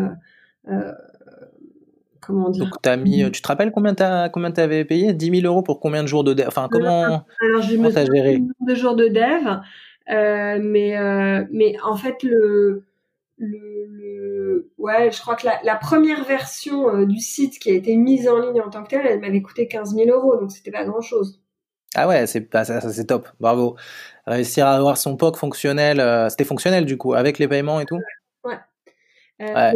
comment 2.22 2.48
dire 2.48 2.64
Donc 2.64 2.86
as 2.86 2.96
mis, 2.96 3.30
tu 3.30 3.42
te 3.42 3.48
rappelles 3.48 3.70
combien 3.70 3.92
t'as 3.92 4.30
combien 4.30 4.50
t'avais 4.50 4.86
payé? 4.86 5.12
10 5.12 5.40
000 5.42 5.46
euros 5.46 5.60
pour 5.62 5.78
combien 5.78 6.02
de 6.02 6.08
jours 6.08 6.24
de 6.24 6.32
dev? 6.32 6.46
Enfin 6.48 6.68
comment 6.70 7.26
Alors 7.42 7.60
je 7.60 7.76
me 7.76 7.90
géré? 7.90 8.40
de 8.60 8.74
jours 8.74 8.96
de 8.96 9.08
dev, 9.08 9.60
mais 10.08 10.96
mais 11.52 11.74
en 11.84 11.96
fait 11.96 12.22
le 12.22 12.84
le, 13.36 14.07
ouais, 14.78 15.10
je 15.10 15.20
crois 15.20 15.36
que 15.36 15.46
la, 15.46 15.60
la 15.64 15.76
première 15.76 16.24
version 16.24 16.88
euh, 16.88 17.06
du 17.06 17.18
site 17.18 17.58
qui 17.58 17.70
a 17.70 17.74
été 17.74 17.96
mise 17.96 18.28
en 18.28 18.38
ligne 18.38 18.60
en 18.60 18.70
tant 18.70 18.82
que 18.82 18.90
telle, 18.90 19.06
elle 19.06 19.20
m'avait 19.20 19.42
coûté 19.42 19.68
15 19.68 19.94
000 19.94 20.10
euros, 20.10 20.36
donc 20.36 20.52
c'était 20.52 20.70
pas 20.70 20.84
grand 20.84 21.00
chose. 21.00 21.40
Ah 21.94 22.06
ouais, 22.06 22.26
c'est 22.26 22.48
ça, 22.52 22.64
ça 22.64 22.92
c'est 22.92 23.06
top, 23.06 23.28
bravo. 23.40 23.76
Réussir 24.26 24.66
à 24.66 24.74
avoir 24.74 24.98
son 24.98 25.16
POC 25.16 25.36
fonctionnel, 25.36 26.00
euh, 26.00 26.28
c'était 26.28 26.44
fonctionnel 26.44 26.84
du 26.84 26.98
coup, 26.98 27.14
avec 27.14 27.38
les 27.38 27.48
paiements 27.48 27.80
et 27.80 27.86
tout? 27.86 27.98
Euh, 29.40 29.72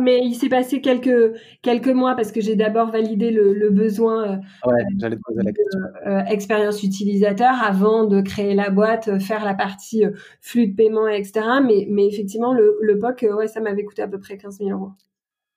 mais, 0.00 0.20
il 0.22 0.34
s'est 0.34 0.48
passé 0.48 0.80
quelques 0.80 1.34
quelques 1.60 1.88
mois 1.88 2.14
parce 2.14 2.32
que 2.32 2.40
j'ai 2.40 2.56
d'abord 2.56 2.90
validé 2.90 3.30
le, 3.30 3.52
le 3.52 3.68
besoin 3.68 4.40
ouais, 4.64 4.84
j'allais 4.98 5.16
te 5.16 5.20
poser 5.22 5.42
la 5.42 5.52
question. 5.52 5.80
Euh, 6.06 6.20
expérience 6.30 6.82
utilisateur 6.82 7.62
avant 7.62 8.04
de 8.04 8.22
créer 8.22 8.54
la 8.54 8.70
boîte, 8.70 9.18
faire 9.18 9.44
la 9.44 9.52
partie 9.52 10.04
flux 10.40 10.68
de 10.68 10.74
paiement, 10.74 11.08
etc. 11.08 11.40
Mais, 11.62 11.86
mais 11.90 12.06
effectivement, 12.06 12.54
le, 12.54 12.78
le 12.80 12.98
POC, 12.98 13.26
ouais, 13.36 13.48
ça 13.48 13.60
m'avait 13.60 13.84
coûté 13.84 14.00
à 14.00 14.08
peu 14.08 14.18
près 14.18 14.38
15 14.38 14.58
000 14.58 14.70
euros. 14.70 14.92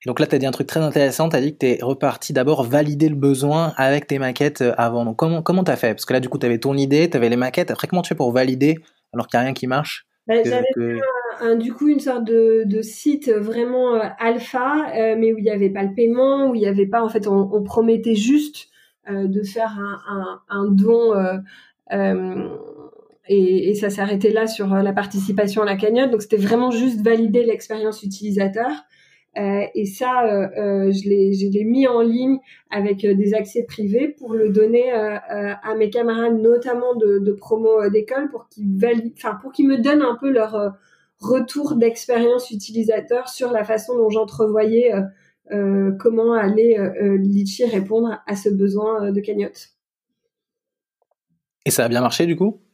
Donc 0.06 0.20
là, 0.20 0.28
tu 0.28 0.36
as 0.36 0.38
dit 0.38 0.46
un 0.46 0.52
truc 0.52 0.68
très 0.68 0.82
intéressant, 0.82 1.30
tu 1.30 1.38
as 1.38 1.42
dit 1.42 1.54
que 1.54 1.60
tu 1.60 1.66
es 1.68 1.80
reparti 1.82 2.34
d'abord 2.34 2.64
valider 2.64 3.08
le 3.08 3.16
besoin 3.16 3.74
avec 3.78 4.06
tes 4.06 4.20
maquettes 4.20 4.64
avant. 4.78 5.06
Donc 5.06 5.16
comment 5.16 5.42
comment 5.42 5.64
tu 5.64 5.72
as 5.72 5.78
fait? 5.78 5.94
Parce 5.94 6.06
que 6.06 6.14
là, 6.14 6.20
du 6.20 6.28
coup, 6.28 6.38
tu 6.38 6.46
avais 6.46 6.60
ton 6.60 6.76
idée, 6.76 7.10
tu 7.10 7.16
avais 7.16 7.30
les 7.30 7.38
maquettes. 7.38 7.72
Après, 7.72 7.88
comment 7.88 8.02
tu 8.02 8.10
fais 8.10 8.16
pour 8.16 8.32
valider 8.34 8.76
alors 9.14 9.28
qu'il 9.28 9.38
n'y 9.40 9.44
a 9.44 9.46
rien 9.46 9.54
qui 9.54 9.66
marche? 9.66 10.06
Bah, 10.28 10.44
J'avais 10.44 10.68
un, 11.42 11.56
du 11.56 11.74
coup 11.74 11.88
une 11.88 12.00
sorte 12.00 12.24
de, 12.24 12.64
de 12.66 12.82
site 12.82 13.30
vraiment 13.30 13.96
euh, 13.96 14.08
alpha, 14.20 14.88
euh, 14.96 15.16
mais 15.18 15.34
où 15.34 15.38
il 15.38 15.44
n'y 15.44 15.50
avait 15.50 15.70
pas 15.70 15.84
le 15.84 15.94
paiement, 15.94 16.50
où 16.50 16.56
il 16.56 16.62
n'y 16.62 16.68
avait 16.68 16.88
pas, 16.88 17.04
en 17.04 17.10
fait, 17.10 17.28
on, 17.28 17.54
on 17.54 17.64
promettait 17.64 18.16
juste 18.16 18.70
euh, 19.10 19.28
de 19.28 19.44
faire 19.44 19.78
un, 19.80 20.00
un, 20.08 20.42
un 20.50 20.66
don. 20.72 21.14
Et, 23.28 23.70
et, 23.70 23.74
ça 23.74 23.90
s'arrêtait 23.90 24.30
là 24.30 24.46
sur 24.46 24.68
la 24.68 24.94
participation 24.94 25.64
à 25.64 25.66
la 25.66 25.76
cagnotte. 25.76 26.12
Donc 26.12 26.22
c'était 26.22 26.38
vraiment 26.38 26.70
juste 26.70 27.02
valider 27.02 27.44
l'expérience 27.44 28.04
utilisateur. 28.04 28.70
Euh, 29.38 29.66
et 29.76 29.86
ça, 29.86 30.26
euh, 30.26 30.48
euh, 30.58 30.92
je 30.92 31.50
l'ai 31.50 31.64
mis 31.66 31.88
en 31.88 32.02
ligne 32.02 32.40
avec 32.70 33.06
des 33.06 33.34
accès 33.34 33.64
privés 33.64 34.08
pour 34.08 34.34
le 34.34 34.50
donner 34.50 34.92
à 34.92 35.76
mes 35.78 35.90
camarades, 35.90 36.40
notamment 36.40 36.96
de, 36.96 37.32
promo 37.34 37.90
d'école, 37.90 38.30
pour 38.30 38.48
qu'ils 38.50 38.80
enfin 39.18 39.38
pour 39.42 39.52
qu'ils 39.52 39.68
me 39.68 39.78
donnent 39.78 40.02
un 40.02 40.16
peu 40.16 40.30
leur 40.30 40.74
retour 41.20 41.76
d'expérience 41.76 42.52
utilisateur 42.52 43.30
sur 43.30 43.52
la 43.52 43.64
façon 43.64 43.98
dont 43.98 44.10
j'entrevoyais 44.10 44.92
comment 46.00 46.34
allait 46.34 46.78
Litchi 47.18 47.66
répondre 47.66 48.22
à 48.26 48.36
ce 48.36 48.50
besoin 48.50 49.12
de 49.12 49.20
cagnotte. 49.22 49.70
Et 51.66 51.72
ça 51.72 51.86
a 51.86 51.90
bien 51.90 52.02
marché 52.02 52.26
du 52.26 52.36
coup? 52.36 52.65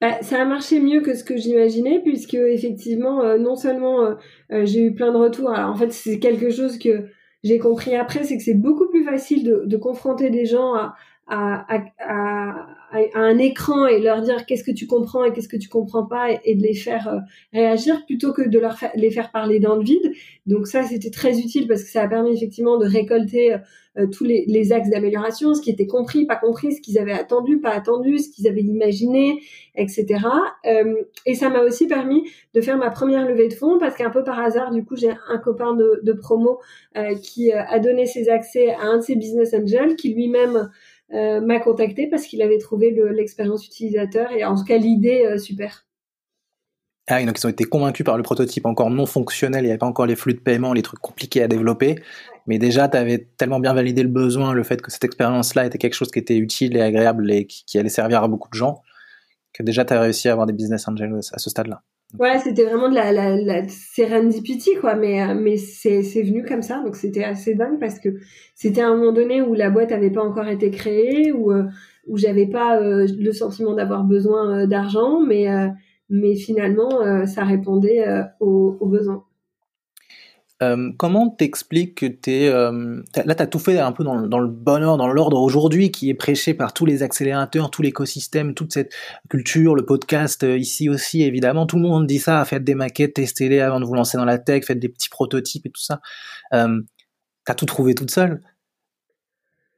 Bah, 0.00 0.18
ça 0.22 0.42
a 0.42 0.44
marché 0.44 0.78
mieux 0.80 1.00
que 1.00 1.14
ce 1.14 1.24
que 1.24 1.36
j'imaginais, 1.36 2.00
puisque 2.00 2.34
effectivement, 2.34 3.22
euh, 3.22 3.38
non 3.38 3.56
seulement 3.56 4.04
euh, 4.04 4.14
euh, 4.52 4.66
j'ai 4.66 4.82
eu 4.82 4.94
plein 4.94 5.10
de 5.12 5.16
retours. 5.16 5.50
Alors 5.50 5.70
en 5.70 5.76
fait, 5.76 5.90
c'est 5.92 6.18
quelque 6.18 6.50
chose 6.50 6.78
que 6.78 7.06
j'ai 7.42 7.58
compris 7.58 7.94
après, 7.96 8.24
c'est 8.24 8.36
que 8.36 8.42
c'est 8.42 8.54
beaucoup 8.54 8.88
plus 8.88 9.04
facile 9.04 9.44
de, 9.44 9.62
de 9.64 9.76
confronter 9.76 10.30
des 10.30 10.44
gens 10.44 10.74
à, 10.74 10.94
à, 11.28 11.64
à, 11.98 12.66
à, 12.92 13.18
un 13.18 13.38
écran 13.38 13.86
et 13.86 14.00
leur 14.00 14.20
dire 14.22 14.46
qu'est-ce 14.46 14.64
que 14.64 14.70
tu 14.70 14.86
comprends 14.86 15.24
et 15.24 15.32
qu'est-ce 15.32 15.48
que 15.48 15.56
tu 15.56 15.68
comprends 15.68 16.06
pas 16.06 16.28
et, 16.44 16.54
de 16.54 16.62
les 16.62 16.74
faire 16.74 17.08
euh, 17.08 17.18
réagir 17.52 18.04
plutôt 18.06 18.32
que 18.32 18.42
de 18.42 18.58
leur 18.58 18.76
les 18.94 19.10
faire 19.10 19.30
parler 19.32 19.60
dans 19.60 19.76
le 19.76 19.82
vide. 19.82 20.12
Donc 20.46 20.66
ça, 20.66 20.84
c'était 20.84 21.10
très 21.10 21.38
utile 21.38 21.66
parce 21.68 21.82
que 21.82 21.90
ça 21.90 22.02
a 22.02 22.08
permis 22.08 22.34
effectivement 22.34 22.78
de 22.78 22.86
récolter 22.86 23.56
tous 24.12 24.24
les, 24.24 24.44
les 24.46 24.72
axes 24.72 24.90
d'amélioration, 24.90 25.54
ce 25.54 25.62
qui 25.62 25.70
était 25.70 25.86
compris, 25.86 26.26
pas 26.26 26.36
compris, 26.36 26.72
ce 26.72 26.80
qu'ils 26.80 26.98
avaient 26.98 27.12
attendu, 27.12 27.60
pas 27.60 27.70
attendu, 27.70 28.18
ce 28.18 28.30
qu'ils 28.30 28.46
avaient 28.48 28.62
imaginé, 28.62 29.40
etc. 29.74 30.20
et 31.24 31.34
ça 31.34 31.48
m'a 31.48 31.60
aussi 31.60 31.86
permis 31.86 32.28
de 32.54 32.60
faire 32.60 32.76
ma 32.76 32.90
première 32.90 33.26
levée 33.26 33.48
de 33.48 33.54
fonds 33.54 33.78
parce 33.78 33.96
qu'un 33.96 34.10
peu 34.10 34.22
par 34.22 34.38
hasard, 34.38 34.70
du 34.70 34.84
coup, 34.84 34.96
j'ai 34.96 35.12
un 35.28 35.38
copain 35.38 35.74
de, 35.74 36.00
de 36.02 36.12
promo 36.12 36.60
qui 37.22 37.52
a 37.52 37.78
donné 37.78 38.06
ses 38.06 38.28
accès 38.28 38.70
à 38.70 38.82
un 38.82 38.98
de 38.98 39.02
ses 39.02 39.16
business 39.16 39.54
angels 39.54 39.96
qui 39.96 40.12
lui-même 40.14 40.70
euh, 41.12 41.40
m'a 41.40 41.60
contacté 41.60 42.08
parce 42.08 42.26
qu'il 42.26 42.42
avait 42.42 42.58
trouvé 42.58 42.90
l'expérience 43.12 43.64
utilisateur 43.64 44.32
et 44.32 44.44
en 44.44 44.56
tout 44.56 44.64
cas 44.64 44.76
l'idée 44.76 45.24
euh, 45.24 45.38
super. 45.38 45.85
Ah 47.08 47.24
donc 47.24 47.38
ils 47.38 47.46
ont 47.46 47.50
été 47.50 47.64
convaincus 47.64 48.04
par 48.04 48.16
le 48.16 48.24
prototype 48.24 48.66
encore 48.66 48.90
non 48.90 49.06
fonctionnel, 49.06 49.62
il 49.62 49.66
n'y 49.66 49.70
avait 49.70 49.78
pas 49.78 49.86
encore 49.86 50.06
les 50.06 50.16
flux 50.16 50.34
de 50.34 50.40
paiement, 50.40 50.72
les 50.72 50.82
trucs 50.82 50.98
compliqués 50.98 51.42
à 51.42 51.48
développer. 51.48 51.96
Mais 52.48 52.58
déjà, 52.58 52.88
tu 52.88 52.96
avais 52.96 53.28
tellement 53.36 53.60
bien 53.60 53.74
validé 53.74 54.02
le 54.02 54.08
besoin, 54.08 54.52
le 54.52 54.62
fait 54.64 54.82
que 54.82 54.90
cette 54.90 55.04
expérience-là 55.04 55.66
était 55.66 55.78
quelque 55.78 55.94
chose 55.94 56.10
qui 56.10 56.18
était 56.18 56.36
utile 56.36 56.76
et 56.76 56.80
agréable 56.80 57.30
et 57.30 57.46
qui, 57.46 57.78
allait 57.78 57.88
servir 57.88 58.22
à 58.22 58.28
beaucoup 58.28 58.48
de 58.48 58.54
gens, 58.54 58.82
que 59.52 59.62
déjà 59.62 59.84
tu 59.84 59.94
as 59.94 60.00
réussi 60.00 60.28
à 60.28 60.32
avoir 60.32 60.46
des 60.46 60.52
business 60.52 60.88
angels 60.88 61.14
à 61.32 61.38
ce 61.38 61.50
stade-là. 61.50 61.82
Ouais, 62.18 62.38
c'était 62.38 62.64
vraiment 62.64 62.88
de 62.88 62.94
la, 62.94 63.12
la, 63.12 63.36
la 63.36 63.68
serendipity, 63.68 64.74
quoi, 64.80 64.94
mais, 64.94 65.22
euh, 65.22 65.34
mais 65.34 65.56
c'est, 65.56 66.02
c'est 66.02 66.22
venu 66.22 66.44
comme 66.44 66.62
ça, 66.62 66.80
donc 66.84 66.94
c'était 66.94 67.24
assez 67.24 67.54
dingue 67.54 67.80
parce 67.80 67.98
que 67.98 68.10
c'était 68.54 68.80
à 68.80 68.88
un 68.88 68.96
moment 68.96 69.12
donné 69.12 69.42
où 69.42 69.54
la 69.54 69.70
boîte 69.70 69.90
avait 69.90 70.10
pas 70.10 70.22
encore 70.22 70.46
été 70.46 70.70
créée, 70.70 71.32
où, 71.32 71.52
euh, 71.52 71.64
où 72.06 72.16
j'avais 72.16 72.46
pas 72.46 72.80
euh, 72.80 73.08
le 73.18 73.32
sentiment 73.32 73.74
d'avoir 73.74 74.04
besoin 74.04 74.66
d'argent, 74.68 75.20
mais, 75.20 75.48
mais 76.08 76.36
finalement, 76.36 77.26
ça 77.26 77.44
répondait 77.44 78.04
aux, 78.40 78.76
aux, 78.80 78.86
besoins. 78.86 79.24
Euh, 80.62 80.90
comment 80.96 81.28
t'expliques 81.28 81.96
que 81.96 82.06
t'es 82.06 82.48
euh, 82.48 83.02
là 83.14 83.34
t'as 83.34 83.46
tout 83.46 83.58
fait 83.58 83.78
un 83.78 83.92
peu 83.92 84.04
dans, 84.04 84.26
dans 84.26 84.38
le 84.38 84.48
bonheur, 84.48 84.96
dans 84.96 85.06
l'ordre 85.06 85.38
aujourd'hui 85.38 85.90
qui 85.90 86.08
est 86.08 86.14
prêché 86.14 86.54
par 86.54 86.72
tous 86.72 86.86
les 86.86 87.02
accélérateurs, 87.02 87.70
tout 87.70 87.82
l'écosystème, 87.82 88.54
toute 88.54 88.72
cette 88.72 88.94
culture, 89.28 89.74
le 89.74 89.84
podcast 89.84 90.44
euh, 90.44 90.56
ici 90.56 90.88
aussi 90.88 91.22
évidemment. 91.22 91.66
Tout 91.66 91.76
le 91.76 91.82
monde 91.82 92.06
dit 92.06 92.18
ça, 92.18 92.42
faites 92.46 92.64
des 92.64 92.74
maquettes, 92.74 93.12
testez-les 93.14 93.60
avant 93.60 93.80
de 93.80 93.84
vous 93.84 93.92
lancer 93.92 94.16
dans 94.16 94.24
la 94.24 94.38
tech, 94.38 94.64
faites 94.64 94.78
des 94.78 94.88
petits 94.88 95.10
prototypes 95.10 95.66
et 95.66 95.70
tout 95.70 95.82
ça. 95.82 96.00
Euh, 96.54 96.80
t'as 97.44 97.54
tout 97.54 97.66
trouvé 97.66 97.94
toute 97.94 98.10
seule? 98.10 98.40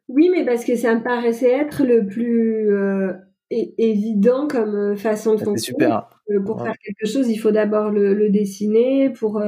Oui, 0.07 0.31
mais 0.31 0.45
parce 0.45 0.65
que 0.65 0.77
ça 0.77 0.95
me 0.95 1.03
paraissait 1.03 1.51
être 1.51 1.83
le 1.83 2.07
plus 2.07 2.71
euh, 2.73 3.15
évident 3.51 4.47
comme 4.47 4.97
façon 4.97 5.35
de 5.35 5.41
fonctionner. 5.41 5.87
Super. 5.87 6.11
Pour 6.45 6.63
faire 6.63 6.77
quelque 6.79 7.11
chose, 7.11 7.29
il 7.29 7.39
faut 7.39 7.51
d'abord 7.51 7.91
le, 7.91 8.15
le, 8.15 8.29
dessiner. 8.31 9.11
Pour 9.11 9.41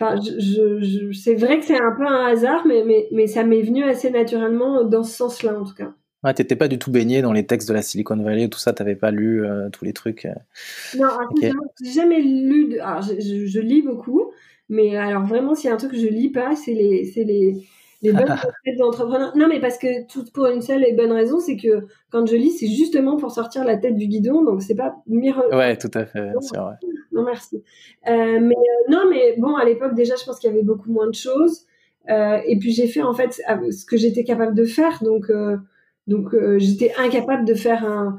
Enfin, 0.00 0.14
je, 0.20 0.78
je, 0.80 1.12
c'est 1.12 1.34
vrai 1.34 1.58
que 1.58 1.64
c'est 1.64 1.80
un 1.80 1.92
peu 1.96 2.06
un 2.06 2.26
hasard, 2.26 2.64
mais, 2.66 2.84
mais, 2.86 3.08
mais 3.10 3.26
ça 3.26 3.42
m'est 3.42 3.62
venu 3.62 3.82
assez 3.82 4.10
naturellement 4.10 4.84
dans 4.84 5.02
ce 5.02 5.16
sens-là, 5.16 5.58
en 5.58 5.64
tout 5.64 5.74
cas. 5.74 5.92
Ouais, 6.22 6.32
t'étais 6.34 6.54
pas 6.54 6.68
du 6.68 6.78
tout 6.78 6.92
baigné 6.92 7.20
dans 7.20 7.32
les 7.32 7.46
textes 7.46 7.68
de 7.68 7.74
la 7.74 7.82
Silicon 7.82 8.16
Valley, 8.16 8.48
tout 8.48 8.60
ça, 8.60 8.72
t'avais 8.72 8.94
pas 8.94 9.10
lu 9.10 9.44
euh, 9.44 9.70
tous 9.70 9.84
les 9.84 9.92
trucs. 9.92 10.24
Euh... 10.24 10.34
Non, 10.96 11.08
okay. 11.30 11.52
j'ai 11.82 11.92
jamais 11.92 12.20
lu. 12.20 12.68
De... 12.68 12.78
Alors, 12.78 13.02
je, 13.02 13.14
je, 13.20 13.46
je, 13.46 13.60
lis 13.60 13.82
beaucoup, 13.82 14.30
mais 14.68 14.96
alors 14.96 15.24
vraiment, 15.24 15.56
s'il 15.56 15.68
y 15.68 15.70
a 15.70 15.74
un 15.74 15.78
truc 15.78 15.92
que 15.92 15.98
je 15.98 16.06
lis 16.06 16.30
pas, 16.30 16.54
c'est 16.54 16.74
les, 16.74 17.04
c'est 17.04 17.24
les, 17.24 17.66
les 18.02 18.12
bonnes 18.12 18.34
d'entrepreneurs. 18.78 19.36
Non, 19.36 19.48
mais 19.48 19.60
parce 19.60 19.78
que 19.78 20.06
tout 20.06 20.24
pour 20.32 20.46
une 20.46 20.62
seule 20.62 20.84
et 20.84 20.92
bonne 20.92 21.12
raison, 21.12 21.40
c'est 21.40 21.56
que 21.56 21.86
quand 22.10 22.26
je 22.26 22.36
lis, 22.36 22.50
c'est 22.50 22.68
justement 22.68 23.16
pour 23.16 23.30
sortir 23.30 23.64
la 23.64 23.76
tête 23.76 23.96
du 23.96 24.06
guidon, 24.06 24.44
donc 24.44 24.62
c'est 24.62 24.74
pas 24.74 24.96
mire. 25.06 25.42
Ouais, 25.50 25.76
tout 25.76 25.90
à 25.94 26.04
fait, 26.04 26.32
c'est 26.40 26.56
vrai. 26.56 26.74
Non, 27.12 27.24
merci. 27.24 27.62
Euh, 28.08 28.38
mais 28.40 28.54
euh, 28.54 28.90
non, 28.90 29.04
mais 29.10 29.34
bon, 29.38 29.56
à 29.56 29.64
l'époque 29.64 29.94
déjà, 29.94 30.14
je 30.16 30.24
pense 30.24 30.38
qu'il 30.38 30.50
y 30.50 30.52
avait 30.52 30.62
beaucoup 30.62 30.90
moins 30.90 31.08
de 31.08 31.14
choses. 31.14 31.66
Euh, 32.08 32.38
et 32.46 32.58
puis 32.58 32.70
j'ai 32.72 32.86
fait 32.86 33.02
en 33.02 33.12
fait 33.12 33.32
ce 33.32 33.84
que 33.84 33.96
j'étais 33.96 34.24
capable 34.24 34.54
de 34.54 34.64
faire, 34.64 35.02
donc 35.02 35.30
donc 36.06 36.34
j'étais 36.56 36.92
incapable 36.96 37.44
de 37.44 37.54
faire 37.54 37.84
un 37.84 38.16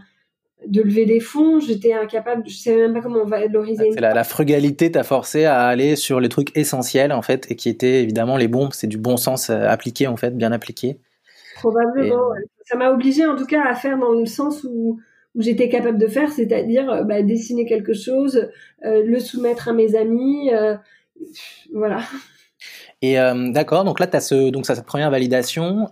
de 0.69 0.82
lever 0.82 1.05
des 1.05 1.19
fonds, 1.19 1.60
j'étais 1.60 1.93
incapable, 1.93 2.43
je 2.47 2.55
savais 2.55 2.77
même 2.77 2.93
pas 2.93 3.01
comment 3.01 3.25
valoriser. 3.25 3.91
C'est 3.91 4.01
la, 4.01 4.13
la, 4.13 4.23
frugalité 4.23 4.91
t'a 4.91 5.03
forcé 5.03 5.45
à 5.45 5.65
aller 5.65 5.95
sur 5.95 6.19
les 6.19 6.29
trucs 6.29 6.55
essentiels 6.58 7.12
en 7.12 7.21
fait 7.21 7.49
et 7.51 7.55
qui 7.55 7.69
étaient 7.69 8.01
évidemment 8.01 8.38
les 8.38 8.47
bons, 8.47 8.69
c'est 8.71 8.88
du 8.88 8.97
bon 8.97 9.17
sens 9.17 9.49
appliqué 9.49 10.08
en 10.08 10.15
fait, 10.15 10.38
bien 10.38 10.51
appliqué. 10.51 10.99
Probablement. 11.55 12.36
Et... 12.36 12.45
Ça 12.65 12.77
m'a 12.77 12.91
obligé 12.91 13.25
en 13.25 13.36
tout 13.36 13.47
cas 13.47 13.63
à 13.67 13.73
faire 13.73 13.97
dans 13.97 14.12
le 14.12 14.25
sens 14.25 14.63
où 14.63 14.99
où 15.36 15.41
j'étais 15.41 15.69
capable 15.69 15.97
de 15.97 16.08
faire, 16.08 16.32
c'est-à-dire 16.32 17.05
bah, 17.05 17.21
dessiner 17.21 17.65
quelque 17.65 17.93
chose, 17.93 18.49
euh, 18.86 19.03
le 19.05 19.19
soumettre 19.19 19.69
à 19.69 19.73
mes 19.73 19.95
amis, 19.95 20.51
euh, 20.53 20.75
voilà. 21.73 21.99
Et 23.01 23.19
euh, 23.19 23.51
d'accord, 23.51 23.84
donc 23.84 23.99
là, 23.99 24.08
tu 24.08 24.17
as 24.17 24.21
ce, 24.21 24.49
donc 24.49 24.65
ça, 24.65 24.75
cette 24.75 24.86
première 24.86 25.12
validation. 25.12 25.88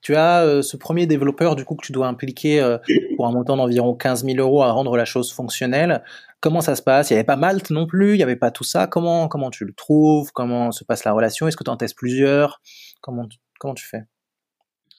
Tu 0.00 0.14
as 0.14 0.44
euh, 0.44 0.62
ce 0.62 0.76
premier 0.76 1.06
développeur 1.06 1.56
du 1.56 1.64
coup 1.64 1.74
que 1.74 1.84
tu 1.84 1.92
dois 1.92 2.06
impliquer 2.06 2.60
euh, 2.60 2.78
pour 3.16 3.26
un 3.26 3.32
montant 3.32 3.56
d'environ 3.56 3.94
15 3.94 4.24
000 4.24 4.38
euros 4.38 4.62
à 4.62 4.70
rendre 4.70 4.96
la 4.96 5.04
chose 5.04 5.32
fonctionnelle. 5.32 6.02
Comment 6.40 6.60
ça 6.60 6.76
se 6.76 6.82
passe? 6.82 7.10
Il 7.10 7.14
n'y 7.14 7.18
avait 7.18 7.26
pas 7.26 7.36
Malte 7.36 7.70
non 7.70 7.86
plus, 7.86 8.14
il 8.14 8.16
n'y 8.18 8.22
avait 8.22 8.36
pas 8.36 8.50
tout 8.50 8.64
ça. 8.64 8.86
Comment 8.86 9.28
comment 9.28 9.50
tu 9.50 9.64
le 9.64 9.72
trouves? 9.72 10.30
Comment 10.32 10.70
se 10.70 10.84
passe 10.84 11.04
la 11.04 11.12
relation? 11.12 11.48
Est-ce 11.48 11.56
que 11.56 11.64
tu 11.64 11.70
en 11.70 11.76
testes 11.76 11.96
plusieurs? 11.96 12.60
Comment 13.00 13.26
comment 13.58 13.74
tu 13.74 13.86
fais? 13.86 14.04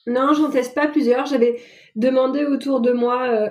Non, 0.06 0.32
j'en 0.34 0.50
teste 0.50 0.74
pas 0.74 0.88
plusieurs. 0.88 1.26
J'avais 1.26 1.60
demandé 1.96 2.44
autour 2.44 2.80
de 2.80 2.92
moi 2.92 3.26
euh, 3.28 3.50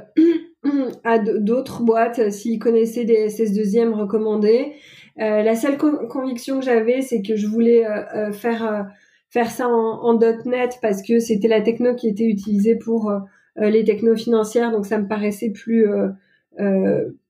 à 1.03 1.17
d'autres 1.19 1.81
boîtes 1.83 2.31
s'ils 2.31 2.59
connaissaient 2.59 3.05
des 3.05 3.27
SS2I 3.27 3.91
recommandés. 3.91 4.73
La 5.17 5.53
seule 5.57 5.77
con 5.77 6.07
conviction 6.07 6.59
que 6.59 6.65
j'avais, 6.65 7.01
c'est 7.01 7.21
que 7.21 7.35
je 7.35 7.45
voulais 7.45 7.83
faire 8.31 8.87
faire 9.29 9.51
ça 9.51 9.67
en, 9.67 10.03
en, 10.03 10.17
.NET 10.17 10.79
parce 10.81 11.01
que 11.01 11.19
c'était 11.19 11.47
la 11.47 11.61
techno 11.61 11.95
qui 11.95 12.07
était 12.07 12.25
utilisée 12.25 12.75
pour 12.75 13.11
les 13.55 13.83
technos 13.83 14.15
financières, 14.15 14.71
donc 14.71 14.85
ça 14.85 14.97
me 14.97 15.07
paraissait 15.07 15.51
plus 15.51 15.85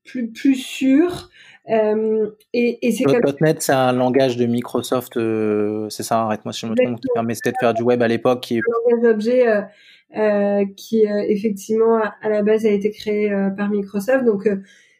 plus 0.04 0.30
plus 0.32 0.54
sûr. 0.54 1.30
Euh, 1.68 2.30
et, 2.52 2.86
et 2.86 2.92
c'est. 2.92 3.04
.NET, 3.40 3.62
c'est 3.62 3.72
un 3.72 3.92
langage 3.92 4.36
de 4.36 4.46
Microsoft, 4.46 5.16
euh, 5.16 5.88
c'est 5.88 6.02
ça, 6.02 6.22
arrête-moi 6.22 6.52
si 6.52 6.60
je 6.60 6.66
me 6.66 6.74
trompe, 6.74 7.00
qui 7.00 7.08
permettait 7.14 7.52
de 7.52 7.56
faire 7.60 7.74
du 7.74 7.82
web 7.82 8.02
à 8.02 8.08
l'époque. 8.08 8.40
Qui... 8.40 8.58
Un 8.58 8.60
langage 8.92 9.10
d'objet 9.10 9.48
euh, 9.48 9.62
euh, 10.16 10.64
qui, 10.76 11.04
effectivement, 11.04 11.96
à, 11.96 12.14
à, 12.22 12.28
la 12.28 12.42
base, 12.42 12.66
a 12.66 12.70
été 12.70 12.90
créé 12.90 13.30
par 13.56 13.70
Microsoft. 13.70 14.24
Donc, 14.24 14.48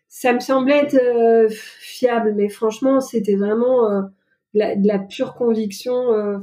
ça 0.08 0.32
me 0.32 0.40
semblait 0.40 0.78
être 0.78 1.50
fiable, 1.50 2.34
mais 2.36 2.48
franchement, 2.48 3.00
c'était 3.00 3.36
vraiment 3.36 3.88
de 3.90 4.08
la, 4.54 4.76
de, 4.76 4.86
la, 4.86 4.98
pure 4.98 5.34
conviction, 5.34 6.42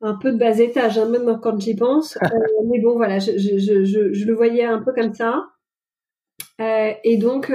un 0.00 0.14
peu 0.14 0.32
de 0.32 0.38
bas 0.38 0.58
étage, 0.58 0.98
hein, 0.98 1.08
même 1.08 1.38
quand 1.42 1.58
j'y 1.60 1.74
pense. 1.74 2.18
mais 2.70 2.80
bon, 2.80 2.96
voilà, 2.96 3.18
je, 3.18 3.32
je, 3.32 3.58
je, 3.58 4.12
je, 4.12 4.26
le 4.26 4.34
voyais 4.34 4.64
un 4.64 4.82
peu 4.82 4.92
comme 4.92 5.14
ça. 5.14 5.46
et 6.58 7.16
donc... 7.16 7.50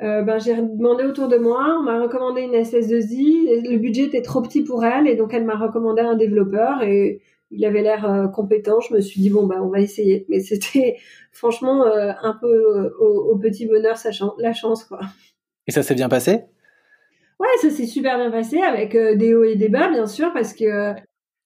Euh, 0.00 0.22
ben, 0.22 0.38
j'ai 0.38 0.54
demandé 0.54 1.02
autour 1.02 1.26
de 1.26 1.38
moi, 1.38 1.76
on 1.76 1.82
m'a 1.82 2.00
recommandé 2.00 2.42
une 2.42 2.52
SS2I, 2.52 3.68
le 3.68 3.78
budget 3.78 4.04
était 4.04 4.22
trop 4.22 4.40
petit 4.40 4.62
pour 4.62 4.84
elle 4.84 5.08
et 5.08 5.16
donc 5.16 5.34
elle 5.34 5.44
m'a 5.44 5.56
recommandé 5.56 6.02
un 6.02 6.14
développeur 6.14 6.84
et 6.84 7.20
il 7.50 7.64
avait 7.64 7.82
l'air 7.82 8.04
euh, 8.04 8.28
compétent. 8.28 8.80
Je 8.80 8.94
me 8.94 9.00
suis 9.00 9.20
dit 9.20 9.30
bon 9.30 9.46
bah 9.46 9.56
on 9.60 9.68
va 9.68 9.80
essayer, 9.80 10.26
mais 10.28 10.40
c'était 10.40 10.96
franchement 11.32 11.86
euh, 11.86 12.12
un 12.22 12.36
peu 12.40 12.46
euh, 12.46 12.90
au, 13.00 13.32
au, 13.32 13.38
petit 13.38 13.66
bonheur 13.66 13.96
sachant 13.96 14.34
la 14.38 14.52
chance 14.52 14.84
quoi. 14.84 15.00
Et 15.66 15.70
ça 15.70 15.82
s'est 15.82 15.94
bien 15.94 16.08
passé? 16.08 16.44
Ouais, 17.38 17.48
ça 17.60 17.70
s'est 17.70 17.86
super 17.86 18.18
bien 18.18 18.30
passé 18.30 18.60
avec 18.60 18.96
des 18.96 19.34
hauts 19.34 19.44
et 19.44 19.54
des 19.54 19.68
bas 19.68 19.88
bien 19.88 20.06
sûr 20.06 20.32
parce 20.32 20.52
que 20.52 20.94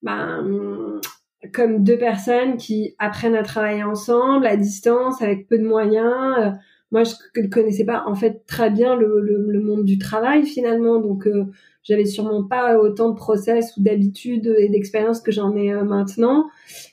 ben 0.02 1.00
comme 1.52 1.82
deux 1.82 1.98
personnes 1.98 2.56
qui 2.56 2.94
apprennent 2.98 3.34
à 3.34 3.42
travailler 3.42 3.82
ensemble 3.82 4.46
à 4.46 4.56
distance 4.56 5.20
avec 5.22 5.48
peu 5.48 5.58
de 5.58 5.66
moyens. 5.66 6.56
Moi 6.90 7.02
je 7.04 7.40
ne 7.40 7.48
connaissais 7.48 7.84
pas 7.84 8.04
en 8.06 8.14
fait 8.14 8.44
très 8.46 8.70
bien 8.70 8.94
le, 8.96 9.60
monde 9.60 9.84
du 9.84 9.98
travail 9.98 10.44
finalement. 10.44 11.00
Donc 11.00 11.26
euh, 11.26 11.46
j'avais 11.82 12.04
sûrement 12.04 12.44
pas 12.44 12.78
autant 12.78 13.10
de 13.10 13.16
process 13.16 13.76
ou 13.76 13.82
d'habitude 13.82 14.54
et 14.58 14.68
d'expérience 14.68 15.20
que 15.20 15.32
j'en 15.32 15.56
ai 15.56 15.72
euh, 15.72 15.84
maintenant. 15.84 16.46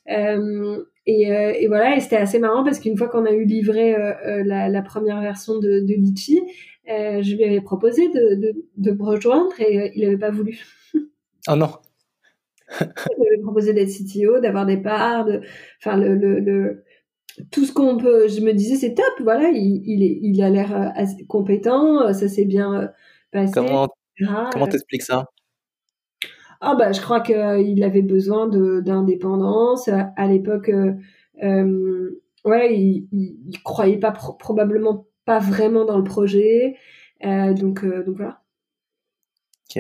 Euh, 0.10 0.84
et, 1.06 1.32
euh, 1.32 1.54
voilà 1.68 1.96
et 1.96 2.00
c'était 2.00 2.18
assez 2.18 2.40
marrant 2.40 2.64
parce 2.64 2.80
qu'une 2.80 2.98
fois 2.98 3.08
qu'on 3.08 3.26
a 3.26 3.32
eu 3.32 3.46
livré 3.46 3.96
euh, 3.96 4.44
la, 4.46 4.82
première 4.82 5.22
version 5.22 5.60
de, 5.60 5.80
de 5.80 5.94
Litchi 5.94 6.40
je 6.88 7.36
lui 7.36 7.44
avais 7.44 7.62
proposé 7.62 8.10
de 8.10 8.92
me 8.92 9.04
rejoindre 9.04 9.54
et 9.60 9.92
il 9.96 10.04
n'avait 10.04 10.18
pas 10.18 10.32
voulu. 10.32 10.60
Oh 11.48 11.56
non 11.56 11.70
il 12.82 13.24
m'avait 13.24 13.42
proposé 13.42 13.74
d'être 13.74 13.90
CTO 13.90 14.40
d'avoir 14.40 14.66
des 14.66 14.78
parts 14.78 15.26
de 15.26 15.42
enfin 15.80 15.98
le, 15.98 16.16
le, 16.16 16.40
le 16.40 16.84
tout 17.52 17.66
ce 17.66 17.72
qu'on 17.72 17.98
peut, 17.98 18.28
je 18.28 18.42
me 18.42 18.54
disais 18.54 18.76
c'est 18.76 18.94
top, 18.94 19.06
voilà, 19.22 19.50
il, 19.50 19.82
il, 19.86 20.04
est, 20.04 20.20
il 20.22 20.42
a 20.42 20.50
l'air 20.50 20.76
euh, 20.76 20.90
assez 20.96 21.26
compétent, 21.26 22.02
euh, 22.02 22.14
ça 22.14 22.28
s'est 22.28 22.46
bien 22.46 22.82
euh, 22.82 22.88
passé. 23.32 23.54
Comment 23.54 23.88
comment 24.52 24.68
t'expliques 24.68 25.04
ça? 25.04 25.26
Ah 26.62 26.76
bah 26.76 26.92
je 26.92 27.00
crois 27.00 27.22
qu'il 27.22 27.84
avait 27.84 28.02
besoin 28.02 28.48
de 28.48 28.82
d'indépendance 28.82 29.88
à 29.88 30.28
l'époque. 30.28 30.70
Euh, 31.42 32.22
ouais, 32.44 32.76
il, 32.78 33.08
il, 33.14 33.40
il, 33.48 33.64
croyait 33.64 33.98
pas 34.00 34.12
probablement 34.12 35.08
pas 35.24 35.40
vraiment 35.40 35.86
dans 35.86 35.98
le 35.98 36.04
projet, 36.04 36.76
euh, 37.24 37.54
donc 37.54 37.86
donc 37.86 38.18
voilà. 38.18 38.42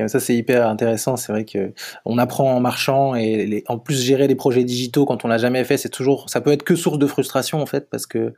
Ça 0.08 0.20
c'est 0.20 0.36
hyper 0.36 0.68
intéressant. 0.68 1.18
C'est 1.18 1.32
vrai 1.32 1.46
que 1.46 1.74
on 2.06 2.18
apprend 2.20 2.54
en 2.56 2.60
marchant 2.60 3.16
et 3.16 3.46
les, 3.48 3.64
en 3.68 3.80
plus 3.80 4.00
gérer 4.02 4.28
des 4.28 4.36
projets 4.36 4.64
digitaux 4.64 5.06
quand 5.06 5.26
on 5.26 5.28
l'a 5.28 5.40
jamais 5.40 5.64
fait, 5.64 5.78
c'est 5.78 5.90
toujours, 5.90 6.30
ça 6.30 6.42
peut 6.42 6.52
être 6.52 6.64
que 6.64 6.76
source 6.76 7.00
de 7.00 7.08
frustration 7.08 7.60
en 7.60 7.66
fait 7.66 7.90
parce 7.90 8.06
que 8.06 8.34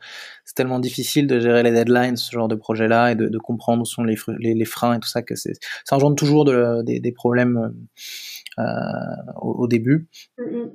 c'est 0.46 0.56
tellement 0.56 0.80
difficile 0.80 1.28
de 1.28 1.40
gérer 1.42 1.62
les 1.64 1.72
deadlines, 1.72 2.16
ce 2.16 2.32
genre 2.32 2.48
de 2.48 2.56
projet-là 2.56 3.12
et 3.12 3.16
de, 3.16 3.28
de, 3.28 3.38
comprendre 3.38 3.82
où 3.82 3.86
sont 3.86 4.04
les, 4.04 4.16
les, 4.40 4.54
les, 4.54 4.66
freins 4.66 4.96
et 4.96 5.00
tout 5.00 5.10
ça 5.10 5.22
que 5.22 5.36
c'est, 5.36 5.54
ça 5.84 5.96
engendre 5.98 6.16
toujours 6.16 6.46
de, 6.46 6.84
des, 6.84 7.00
des, 7.00 7.12
problèmes 7.12 7.74
euh, 8.60 8.64
au, 9.42 9.64
au, 9.64 9.68
début. 9.68 10.08
Mm 10.38 10.44
-hmm. 10.44 10.70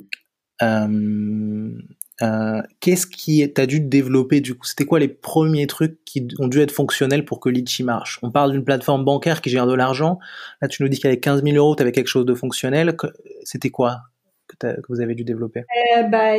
euh, 0.63 1.83
euh, 2.23 2.63
qu'est-ce 2.81 3.07
qui 3.07 3.51
t'as 3.53 3.67
dû 3.67 3.81
développer 3.81 4.41
du 4.41 4.55
coup? 4.55 4.67
C'était 4.67 4.85
quoi 4.85 4.99
les 4.99 5.09
premiers 5.09 5.67
trucs 5.67 6.03
qui 6.05 6.27
ont 6.39 6.49
dû 6.49 6.61
être 6.61 6.71
fonctionnels 6.71 7.25
pour 7.25 7.41
que 7.41 7.49
Litchi 7.49 7.83
marche? 7.83 8.19
On 8.23 8.31
parle 8.31 8.53
d'une 8.53 8.65
plateforme 8.65 9.05
bancaire 9.05 9.43
qui 9.43 9.51
gère 9.51 9.67
de 9.67 9.75
l'argent. 9.75 10.19
Là, 10.63 10.69
tu 10.69 10.83
nous 10.83 10.89
dis 10.89 10.99
qu'avec 10.99 11.21
15 11.21 11.43
000 11.43 11.57
euros, 11.57 11.77
tu 11.77 11.83
avais 11.83 11.93
quelque 11.93 12.09
chose 12.09 12.25
de 12.25 12.35
fonctionnel. 12.35 12.97
C'était 13.45 13.71
quoi 13.71 13.99
que, 14.49 14.57
que, 14.67 14.87
vous 14.89 15.01
avez 15.01 15.15
dû 15.15 15.25
développer? 15.25 15.65
Euh, 15.97 16.03
bah, 16.05 16.35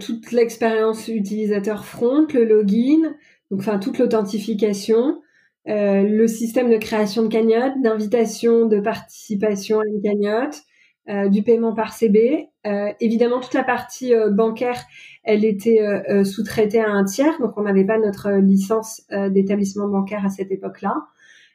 Toute 0.00 0.32
l'expérience 0.32 1.06
utilisateur 1.08 1.84
front, 1.84 2.26
le 2.34 2.44
login, 2.44 3.14
enfin 3.52 3.78
toute 3.78 3.98
l'authentification, 3.98 5.20
euh, 5.68 6.02
le 6.02 6.26
système 6.26 6.70
de 6.70 6.76
création 6.76 7.22
de 7.22 7.28
cagnotte, 7.28 7.74
d'invitation 7.82 8.66
de 8.66 8.80
participation 8.80 9.80
à 9.80 9.84
une 9.86 10.00
cagnotte, 10.02 10.62
euh, 11.08 11.28
du 11.28 11.42
paiement 11.42 11.72
par 11.72 11.94
CB. 11.94 12.48
Euh, 12.66 12.92
évidemment, 13.00 13.40
toute 13.40 13.54
la 13.54 13.64
partie 13.64 14.14
euh, 14.14 14.30
bancaire, 14.30 14.78
elle 15.24 15.42
était 15.42 15.80
sous-traitée 16.24 16.80
à 16.80 16.90
un 16.90 17.04
tiers, 17.04 17.38
donc 17.38 17.52
on 17.56 17.62
n'avait 17.62 17.84
pas 17.84 17.98
notre 17.98 18.30
licence 18.30 19.02
d'établissement 19.30 19.86
bancaire 19.86 20.24
à 20.24 20.30
cette 20.30 20.50
époque-là. 20.50 20.94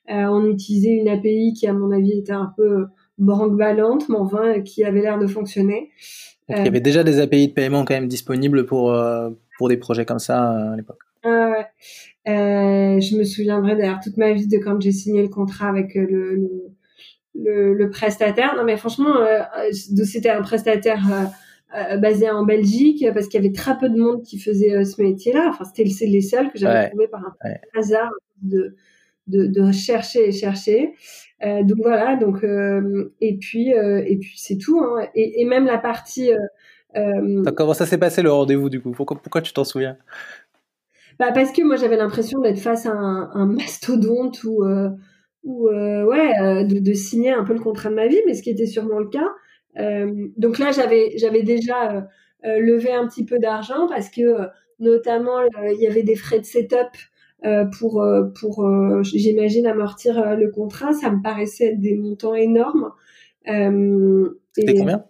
on 0.07 0.45
utilisait 0.45 0.91
une 0.91 1.07
API 1.07 1.53
qui, 1.53 1.65
à 1.65 1.73
mon 1.73 1.91
avis, 1.91 2.19
était 2.19 2.33
un 2.33 2.53
peu 2.55 2.85
branque-ballante, 3.17 4.09
mais 4.09 4.17
enfin 4.17 4.61
qui 4.61 4.83
avait 4.83 5.01
l'air 5.01 5.17
de 5.17 5.25
fonctionner. 5.25 5.89
il 6.49 6.57
y 6.57 6.67
avait 6.67 6.81
déjà 6.81 7.03
des 7.03 7.19
API 7.19 7.47
de 7.47 7.53
paiement 7.53 7.83
quand 7.83 7.95
même 7.95 8.07
disponibles 8.07 8.67
pour 8.67 8.95
pour 9.57 9.69
des 9.69 9.77
projets 9.77 10.05
comme 10.05 10.19
ça 10.19 10.51
à 10.51 10.75
l'époque. 10.75 11.01
Je 11.25 13.17
me 13.17 13.23
souviendrai 13.23 13.75
d'ailleurs 13.75 14.01
toute 14.03 14.17
ma 14.17 14.33
vie 14.33 14.47
de 14.47 14.59
quand 14.59 14.79
j'ai 14.79 14.91
signé 14.91 15.23
le 15.23 15.29
contrat 15.29 15.67
avec 15.69 15.95
le, 15.95 16.35
le, 16.35 16.73
le, 17.35 17.89
prestataire. 17.89 18.55
Non 18.55 18.63
mais 18.63 18.77
franchement, 18.77 19.15
c'était 19.71 20.29
un 20.29 20.41
prestataire 20.41 21.31
euh, 21.75 21.97
basé 21.97 22.29
en 22.29 22.43
Belgique 22.43 23.03
parce 23.15 23.27
qu'il 23.27 23.41
y 23.41 23.43
avait 23.43 23.53
très 23.53 23.75
peu 23.79 23.89
de 23.89 23.97
monde 23.97 24.21
qui 24.21 24.37
faisait 24.37 24.75
euh, 24.75 24.83
ce 24.83 25.01
métier-là. 25.01 25.47
Enfin, 25.49 25.63
c'était 25.63 25.83
les 25.83 26.21
seuls 26.21 26.51
que 26.51 26.59
j'avais 26.59 26.89
trouvé 26.89 27.07
par 27.07 27.21
un 27.21 27.33
hasard 27.75 28.11
de, 28.43 28.75
de, 29.25 29.47
de, 29.47 29.71
chercher 29.71 30.27
et 30.27 30.31
chercher. 30.31 30.93
Euh, 31.43 31.63
donc 31.63 31.79
voilà. 31.81 32.15
Donc 32.15 32.43
et 33.21 33.37
puis 33.37 33.69
et 33.69 34.17
puis 34.21 34.35
c'est 34.37 34.57
tout. 34.57 34.79
Hein. 34.81 35.07
Et, 35.15 35.41
et, 35.41 35.45
même 35.45 35.65
la 35.65 35.79
partie. 35.79 36.29
comment 37.57 37.73
ça 37.73 37.87
s'est 37.87 37.97
passé 37.97 38.21
le 38.21 38.31
rendez-vous 38.31 38.69
du 38.69 38.79
coup? 38.79 38.91
Pourquoi 38.91 39.17
pourquoi 39.17 39.41
tu 39.41 39.51
t'en 39.51 39.63
souviens? 39.63 39.97
Bah 41.17 41.31
parce 41.33 41.51
que 41.51 41.63
moi 41.63 41.75
j'avais 41.75 41.97
l'impression 41.97 42.39
d'être 42.39 42.59
face 42.59 42.85
à 42.85 42.91
un, 42.91 43.31
un 43.33 43.47
mastodonte 43.47 44.43
ou 44.43 44.63
ou 45.43 45.67
ouais 45.69 46.65
de, 46.65 46.79
de, 46.79 46.93
signer 46.93 47.31
un 47.31 47.43
peu 47.43 47.53
le 47.53 47.59
contrat 47.59 47.89
de 47.89 47.95
ma 47.95 48.07
vie, 48.07 48.19
mais 48.25 48.33
ce 48.33 48.41
qui 48.43 48.49
était 48.49 48.65
sûrement 48.65 48.99
le 48.99 49.09
cas. 49.09 49.29
Euh, 49.79 50.27
donc 50.37 50.59
là, 50.59 50.71
j'avais 50.71 51.17
j'avais 51.17 51.43
déjà 51.43 51.91
euh, 51.91 52.01
euh, 52.45 52.59
levé 52.59 52.91
un 52.91 53.07
petit 53.07 53.25
peu 53.25 53.39
d'argent 53.39 53.87
parce 53.87 54.09
que 54.09 54.37
notamment 54.79 55.41
il 55.71 55.79
y 55.79 55.87
avait 55.87 56.03
des 56.03 56.15
frais 56.15 56.39
de 56.39 56.45
setup 56.45 56.89
pour 57.77 58.05
pour 58.39 59.03
j'imagine 59.03 59.67
amortir 59.67 60.35
le 60.35 60.49
contrat. 60.49 60.93
Ça 60.93 61.11
me 61.11 61.21
paraissait 61.21 61.73
être 61.73 61.79
des 61.79 61.95
montants 61.95 62.35
énormes. 62.35 62.91
C'était 63.45 64.75
combien? 64.77 65.05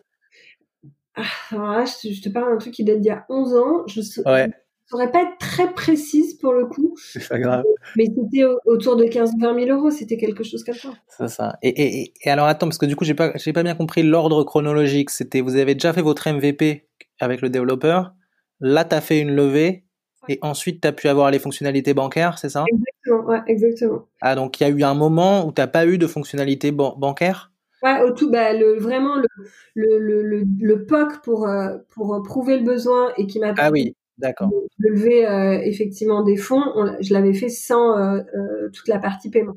Ah, 1.16 1.86
je, 1.86 2.22
te 2.22 2.30
parle 2.30 2.52
d'un 2.52 2.58
truc 2.58 2.74
qui 2.74 2.84
date 2.84 3.00
d'il 3.00 3.10
y 3.10 3.12
a 3.12 3.26
11 3.30 3.56
ans. 3.56 3.88
Je, 3.88 4.02
ouais 4.28 4.50
saurais 4.94 5.12
pas 5.12 5.24
être 5.24 5.38
très 5.40 5.74
précise 5.74 6.36
pour 6.36 6.54
le 6.54 6.66
coup. 6.68 6.96
C'est 6.98 7.28
pas 7.28 7.40
grave. 7.40 7.64
Mais 7.98 8.06
c'était 8.06 8.44
autour 8.66 8.96
de 8.96 9.06
15-20 9.06 9.66
000 9.66 9.78
euros, 9.78 9.90
c'était 9.90 10.18
quelque 10.18 10.44
chose 10.44 10.64
comme 10.64 10.76
ça. 10.76 10.90
C'est 11.08 11.30
ça. 11.30 11.58
Et, 11.64 11.70
et, 11.70 12.14
et, 12.24 12.30
alors 12.30 12.46
attends, 12.46 12.68
parce 12.68 12.78
que 12.78 12.86
du 12.86 12.96
coup, 12.96 13.04
j'ai 13.04 13.16
pas, 13.16 13.32
j'ai 13.36 13.54
pas 13.54 13.64
bien 13.64 13.76
compris 13.76 14.04
l'ordre 14.04 14.44
chronologique. 14.44 15.10
C'était, 15.10 15.42
vous 15.42 15.56
avez 15.56 15.74
déjà 15.74 15.94
fait 15.94 16.04
votre 16.04 16.30
MVP 16.30 16.88
avec 17.20 17.42
le 17.42 17.50
développeur. 17.50 18.14
Là, 18.60 18.86
tu 18.86 18.96
as 18.96 19.02
fait 19.02 19.20
une 19.20 19.36
levée. 19.36 19.84
Et 20.30 20.40
ensuite, 20.42 20.82
tu 20.82 20.88
as 20.88 20.94
pu 20.94 21.10
avoir 21.10 21.32
les 21.32 21.40
fonctionnalités 21.40 21.94
bancaires, 21.94 22.38
c'est 22.38 22.48
ça? 22.48 22.64
Exactement, 22.72 23.30
ouais, 23.30 23.42
exactement. 23.48 24.06
Ah, 24.22 24.36
donc 24.36 24.58
il 24.58 24.64
y 24.64 24.66
a 24.66 24.70
eu 24.70 24.84
un 24.84 24.94
moment 24.94 25.46
où 25.46 25.52
tu 25.52 25.60
n'as 25.60 25.68
pas 25.68 25.86
eu 25.86 25.98
de 25.98 26.08
fonctionnalités 26.08 26.72
bancaires? 26.72 27.52
Ouais, 27.82 28.02
au 28.04 28.12
tout, 28.12 28.32
bah, 28.32 28.54
le, 28.54 28.78
vraiment 28.78 29.18
le, 29.18 29.28
le, 29.76 30.00
le, 30.00 30.46
le, 30.62 30.86
POC 30.86 31.22
pour, 31.24 31.46
euh, 31.46 31.76
pour 31.90 32.22
prouver 32.24 32.58
le 32.58 32.64
besoin 32.64 33.12
et 33.18 33.28
qui 33.28 33.40
m'a 33.40 33.54
ah 33.58 33.70
oui. 33.70 33.94
D'accord. 34.18 34.50
De 34.80 34.90
lever 34.90 35.26
euh, 35.26 35.60
effectivement 35.64 36.24
des 36.24 36.38
fonds, 36.38 36.64
je 37.02 37.14
l'avais 37.14 37.34
fait 37.34 37.50
sans 37.50 37.98
euh, 37.98 38.22
euh, 38.36 38.70
toute 38.72 38.88
la 38.88 39.00
partie 39.00 39.30
paiement. 39.30 39.56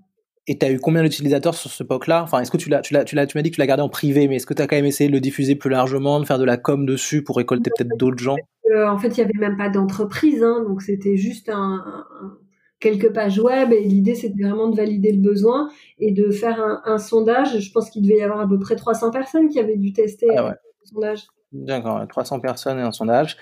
Et 0.49 0.57
tu 0.59 0.65
as 0.65 0.71
eu 0.71 0.79
combien 0.79 1.03
d'utilisateurs 1.03 1.55
sur 1.55 1.71
ce 1.71 1.83
POC-là? 1.83 2.23
Enfin, 2.23 2.41
est-ce 2.41 2.53
que 2.53 2.57
tu 2.57 2.69
l'as, 2.69 2.81
tu 2.81 2.95
l'as, 2.95 3.05
tu 3.05 3.17
l'as, 3.17 3.27
tu 3.27 3.37
m'as 3.37 3.43
dit 3.43 3.51
que 3.51 3.57
tu 3.57 3.61
l'as 3.61 3.67
gardé 3.67 3.83
en 3.83 3.89
privé, 3.89 4.29
mais 4.29 4.37
est-ce 4.37 4.47
que 4.47 4.55
tu 4.55 4.63
as 4.63 4.69
quand 4.69 4.77
même 4.77 4.85
essayé 4.85 5.09
de 5.09 5.15
le 5.15 5.21
diffuser 5.21 5.57
plus 5.57 5.71
largement, 5.71 6.21
de 6.21 6.25
faire 6.25 6.39
de 6.39 6.45
la 6.45 6.57
com 6.57 6.87
dessus 6.87 7.25
pour 7.25 7.37
récolter 7.37 7.71
peut-être 7.77 7.97
d'autres 7.97 8.23
gens? 8.23 8.37
En 8.87 8.99
fait, 8.99 9.09
il 9.09 9.19
y 9.19 9.23
avait 9.23 9.39
même 9.39 9.57
pas 9.57 9.69
d'entreprise, 9.69 10.43
hein, 10.43 10.65
donc 10.67 10.83
c'était 10.83 11.17
juste 11.17 11.49
un, 11.49 11.85
quelques 12.81 13.13
pages 13.13 13.39
web 13.39 13.73
et 13.73 13.81
l'idée 13.81 14.15
c'était 14.15 14.43
vraiment 14.43 14.69
de 14.69 14.77
valider 14.77 15.13
le 15.13 15.21
besoin 15.21 15.71
et 15.99 16.13
de 16.13 16.31
faire 16.31 16.61
un, 16.85 16.99
sondage. 16.99 17.59
Je 17.59 17.73
pense 17.73 17.91
qu'il 17.91 18.03
devait 18.03 18.19
y 18.19 18.23
avoir 18.23 18.41
à 18.41 18.49
peu 18.49 18.59
près 18.59 18.77
300 18.77 19.11
personnes 19.11 19.49
qui 19.49 19.59
avaient 19.59 19.77
dû 19.77 19.93
tester 19.93 20.29
ah 20.37 20.51
le 20.51 20.87
sondage. 20.87 21.27
D'accord, 21.53 22.07
300 22.09 22.41
personnes 22.41 22.79
et 22.79 22.83
un 22.83 22.93
sondage. 22.93 23.37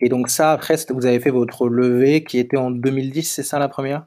Et 0.00 0.08
donc 0.08 0.30
ça, 0.30 0.52
après, 0.52 0.76
vous 0.88 1.06
avez 1.06 1.20
fait 1.20 1.30
votre 1.30 1.68
levée 1.68 2.24
qui 2.24 2.38
était 2.38 2.56
en 2.56 2.70
2010, 2.70 3.22
c'est 3.22 3.42
ça 3.42 3.58
la 3.58 3.68
première? 3.68 4.06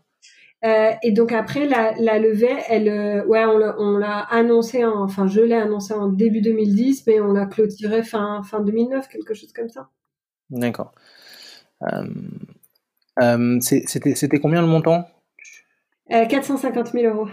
Euh, 0.65 0.91
et 1.03 1.11
donc 1.11 1.33
après 1.33 1.67
la, 1.67 1.93
la 1.99 2.19
levée, 2.19 2.55
elle, 2.69 2.87
euh, 2.87 3.25
ouais, 3.25 3.43
on 3.45 3.97
l'a 3.97 4.19
annoncé, 4.19 4.85
en, 4.85 5.03
enfin 5.03 5.27
je 5.27 5.41
l'ai 5.41 5.55
annoncé 5.55 5.93
en 5.93 6.07
début 6.07 6.39
2010, 6.39 7.03
mais 7.05 7.19
on 7.19 7.33
l'a 7.33 7.45
clôturé 7.47 8.01
fin 8.01 8.41
fin 8.43 8.61
2009, 8.61 9.09
quelque 9.09 9.33
chose 9.33 9.51
comme 9.51 9.67
ça. 9.67 9.89
D'accord. 10.49 10.93
Euh, 13.21 13.59
c'était 13.59 14.39
combien 14.39 14.61
le 14.61 14.67
montant? 14.67 15.05
450 16.09 16.93
000 16.93 17.13
euros. 17.13 17.29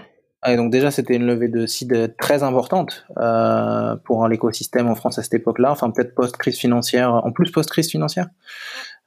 Et 0.46 0.57
donc 0.57 0.72
déjà, 0.72 0.90
c'était 0.90 1.16
une 1.16 1.26
levée 1.26 1.48
de 1.48 1.66
seed 1.66 2.14
très 2.18 2.42
importante 2.42 3.07
euh, 3.18 3.96
pour 4.05 4.26
l'écosystème 4.26 4.88
en 4.88 4.94
France 4.94 5.18
à 5.18 5.22
cette 5.22 5.35
époque-là, 5.35 5.70
enfin 5.70 5.90
peut-être 5.90 6.14
post-crise 6.14 6.57
financière, 6.57 7.12
en 7.12 7.31
plus 7.31 7.50
post-crise 7.50 7.90
financière. 7.90 8.29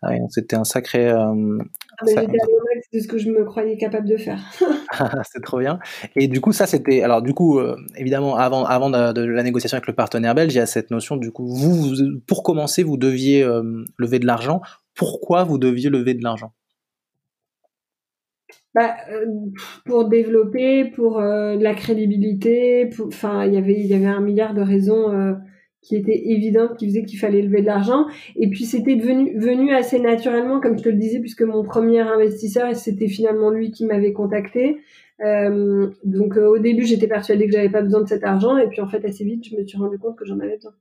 Ah, 0.04 0.12
c'était 0.30 0.56
un 0.56 0.64
sacré... 0.64 1.10
Euh, 1.10 1.58
ah, 2.00 2.06
c'est 2.92 3.00
ce 3.00 3.08
que 3.08 3.18
je 3.18 3.30
me 3.30 3.46
croyais 3.46 3.78
capable 3.78 4.08
de 4.08 4.18
faire. 4.18 4.40
c'est 5.32 5.42
trop 5.42 5.60
bien. 5.60 5.80
Et 6.16 6.28
du 6.28 6.42
coup, 6.42 6.52
ça, 6.52 6.68
c'était... 6.68 7.02
Alors 7.02 7.22
du 7.22 7.34
coup, 7.34 7.60
euh, 7.60 7.78
évidemment, 7.98 8.36
avant, 8.36 8.66
avant 8.66 8.90
de, 8.90 9.22
la 9.22 9.44
négociation 9.44 9.78
avec 9.78 9.88
le 9.88 9.94
partenaire 9.94 10.36
belge, 10.36 10.54
il 10.54 10.58
y 10.58 10.62
a 10.62 10.66
cette 10.66 10.92
notion, 10.92 11.16
du 11.16 11.32
coup, 11.32 11.48
vous, 11.48 11.96
pour 12.28 12.44
commencer, 12.44 12.84
vous 12.84 12.98
deviez 12.98 13.44
euh, 13.44 13.86
lever 13.98 14.20
de 14.20 14.26
l'argent. 14.26 14.62
Pourquoi 14.94 15.44
vous 15.44 15.58
deviez 15.58 15.90
lever 15.90 16.14
de 16.14 16.24
l'argent? 16.24 16.54
Bah, 18.74 18.96
euh, 19.12 19.26
pour 19.86 20.10
développer, 20.10 20.86
pour 20.86 21.20
euh, 21.20 21.56
la 21.56 21.76
crédibilité, 21.76 22.90
enfin 23.06 23.46
il 23.46 23.54
y 23.54 23.58
avait 23.58 23.80
y 23.80 23.94
avait 23.94 24.06
un 24.06 24.22
milliard 24.22 24.56
de 24.56 24.62
raisons 24.62 25.12
euh, 25.12 25.34
qui 25.82 25.96
étaient 25.96 26.30
évidentes 26.32 26.78
qui 26.78 26.88
faisaient 26.88 27.04
qu'il 27.04 27.20
fallait 27.20 27.44
lever 27.44 27.62
de 27.62 27.68
l'argent. 27.68 28.08
Et 28.36 28.50
puis 28.50 28.66
c'était 28.66 28.96
devenu 28.96 29.38
venu 29.38 29.74
assez 29.74 30.00
naturellement 30.00 30.60
comme 30.60 30.78
je 30.78 30.84
te 30.84 30.90
le 30.90 30.98
disais 30.98 31.20
puisque 31.20 31.44
mon 31.44 31.64
premier 31.64 32.00
investisseur 32.00 32.76
c'était 32.76 33.08
finalement 33.08 33.52
lui 33.52 33.72
qui 33.72 33.86
m'avait 33.86 34.14
contacté. 34.14 34.78
Donc 36.04 36.38
au 36.38 36.58
début 36.58 36.84
j'étais 36.86 37.08
persuadée 37.08 37.46
que 37.46 37.54
j'avais 37.54 37.70
pas 37.70 37.82
besoin 37.82 38.02
de 38.02 38.08
cet 38.08 38.24
argent. 38.24 38.58
Et 38.58 38.68
puis 38.70 38.82
en 38.82 38.88
fait 38.88 39.06
assez 39.06 39.24
vite 39.24 39.46
je 39.48 39.56
me 39.56 39.66
suis 39.66 39.78
rendu 39.78 40.00
compte 40.00 40.18
que 40.18 40.26
j'en 40.26 40.40
avais 40.40 40.56
besoin. 40.56 40.74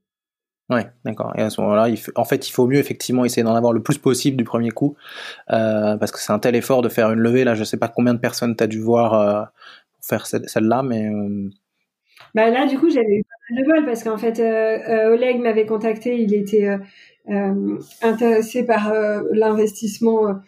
Ouais, 0.71 0.87
d'accord. 1.05 1.33
Et 1.37 1.43
à 1.43 1.51
ce 1.51 1.61
moment-là, 1.61 1.89
en 2.17 2.25
fait, 2.25 2.49
il 2.49 2.53
faut 2.53 2.67
mieux 2.67 2.79
effectivement 2.79 3.25
essayer 3.25 3.43
d'en 3.43 3.55
avoir 3.55 3.73
le 3.73 3.83
plus 3.83 3.99
possible 3.99 4.37
du 4.37 4.45
premier 4.45 4.71
coup, 4.71 4.97
euh, 5.51 5.97
parce 5.97 6.13
que 6.13 6.19
c'est 6.19 6.33
un 6.33 6.39
tel 6.39 6.55
effort 6.55 6.83
de 6.83 6.89
faire 6.89 7.11
une 7.11 7.19
levée. 7.19 7.45
Là, 7.45 7.55
je 7.55 7.65
sais 7.65 7.77
pas 7.77 7.89
combien 7.89 8.15
de 8.15 8.21
personnes 8.21 8.57
tu 8.57 8.65
as 8.65 8.67
dû 8.67 8.81
voir 8.81 9.15
euh, 9.15 9.43
pour 9.93 10.07
faire 10.07 10.27
celle-là, 10.27 10.83
mais. 10.83 11.09
Euh, 11.09 11.51
bah 12.35 12.49
là, 12.51 12.67
du 12.67 12.79
coup, 12.79 12.89
j'avais 12.89 13.17
eu 13.17 13.25
pas 13.25 13.55
mal 13.55 13.63
de 13.63 13.69
bol 13.69 13.85
parce 13.85 14.05
qu'en 14.05 14.17
fait, 14.17 14.41
Oleg 14.41 15.41
m'avait 15.41 15.67
contacté. 15.67 16.19
Il 16.19 16.33
était 16.33 16.79
intéressé 18.01 18.65
par 18.65 18.93
l'investissement. 19.33 20.41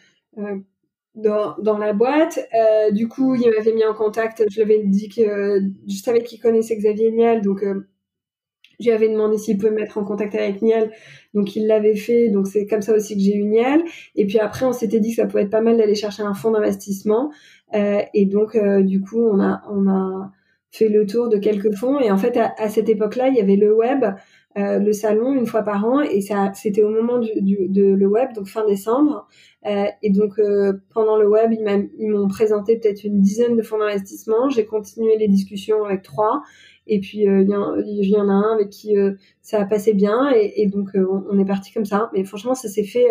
Dans, 1.17 1.55
dans, 1.59 1.79
la 1.79 1.93
boîte. 1.93 2.41
du 2.91 3.07
coup, 3.07 3.37
il 3.37 3.49
m'avait 3.49 3.73
mis 3.73 3.85
en 3.85 3.95
contact. 3.95 4.43
Je 4.51 4.57
lui 4.57 4.63
avais 4.63 4.83
dit 4.85 5.09
que 5.09 5.61
je 5.87 5.97
savais 5.97 6.25
qu'il 6.25 6.41
connaissait 6.41 6.77
Xavier 6.77 7.13
Niel, 7.13 7.41
donc 7.41 7.63
je 8.81 8.87
lui 8.87 8.93
avais 8.93 9.09
demandé 9.09 9.39
s'il 9.39 9.57
pouvait 9.57 9.71
me 9.71 9.77
mettre 9.77 9.99
en 9.99 10.05
contact 10.05 10.35
avec 10.35 10.63
Niel, 10.63 10.91
donc 11.35 11.57
il 11.57 11.67
l'avait 11.67 11.97
fait, 11.97 12.29
donc 12.29 12.47
c'est 12.47 12.67
comme 12.67 12.83
ça 12.83 12.95
aussi 12.95 13.15
que 13.15 13.21
j'ai 13.21 13.35
eu 13.35 13.45
Niel. 13.45 13.83
Et 14.15 14.27
puis 14.27 14.39
après, 14.39 14.65
on 14.65 14.73
s'était 14.73 15.01
dit 15.01 15.11
que 15.11 15.17
ça 15.17 15.27
pouvait 15.27 15.43
être 15.43 15.51
pas 15.51 15.61
mal 15.61 15.77
d'aller 15.77 15.95
chercher 15.95 16.23
un 16.23 16.35
fonds 16.35 16.53
d'investissement. 16.53 17.31
Euh, 17.75 18.01
et 18.15 18.27
donc, 18.27 18.55
euh, 18.55 18.83
du 18.83 19.01
coup, 19.01 19.21
on 19.21 19.41
a, 19.41 19.63
on 19.71 19.89
a 19.89 20.31
fait 20.71 20.89
le 20.89 21.07
tour 21.07 21.29
de 21.29 21.39
quelques 21.39 21.75
fonds. 21.75 22.01
Et 22.01 22.11
en 22.11 22.19
fait, 22.19 22.37
à, 22.37 22.69
cette 22.69 22.89
époque-là, 22.89 23.29
il 23.29 23.37
y 23.37 23.41
avait 23.41 23.57
le 23.57 23.75
web, 23.75 24.05
euh, 24.57 24.79
le 24.79 24.93
salon 24.93 25.33
une 25.35 25.47
fois 25.47 25.63
par 25.63 25.85
an, 25.85 26.01
et 26.01 26.21
ça, 26.21 26.53
c'était 26.55 26.83
au 26.83 26.91
moment 26.91 27.19
du, 27.19 27.69
le 27.73 28.07
web, 28.07 28.33
donc 28.35 28.47
fin 28.47 28.67
décembre. 28.67 29.29
Et 30.03 30.11
donc, 30.11 30.39
pendant 30.93 31.17
le 31.17 31.27
web, 31.27 31.53
ils 31.53 32.11
m'ont 32.11 32.29
présenté 32.29 32.79
peut-être 32.79 33.03
une 33.05 33.23
dizaine 33.23 33.57
de 33.57 33.63
fonds 33.63 33.79
d'investissement. 33.79 34.51
J'ai 34.51 34.67
continué 34.67 35.17
les 35.17 35.29
discussions 35.29 35.85
avec 35.85 36.03
trois. 36.03 36.43
Et 36.87 37.01
puis 37.01 37.29
euh, 37.29 37.43
il 37.43 38.05
y, 38.05 38.11
y, 38.11 38.17
en 38.17 38.29
a 38.29 38.33
un 38.33 38.55
avec 38.55 38.71
qui 38.71 38.97
euh, 38.97 39.13
ça 39.41 39.61
a 39.61 39.65
passé 39.65 39.95
bien 39.95 40.31
et, 40.35 40.53
et 40.57 40.67
donc 40.67 40.95
euh, 40.95 41.07
on, 41.31 41.39
est 41.39 41.45
parti 41.45 41.73
comme 41.73 41.85
ça. 41.85 42.11
Mais 42.13 42.25
franchement, 42.25 42.55
ça 42.55 42.69
s'est 42.69 42.85
fait 42.85 43.09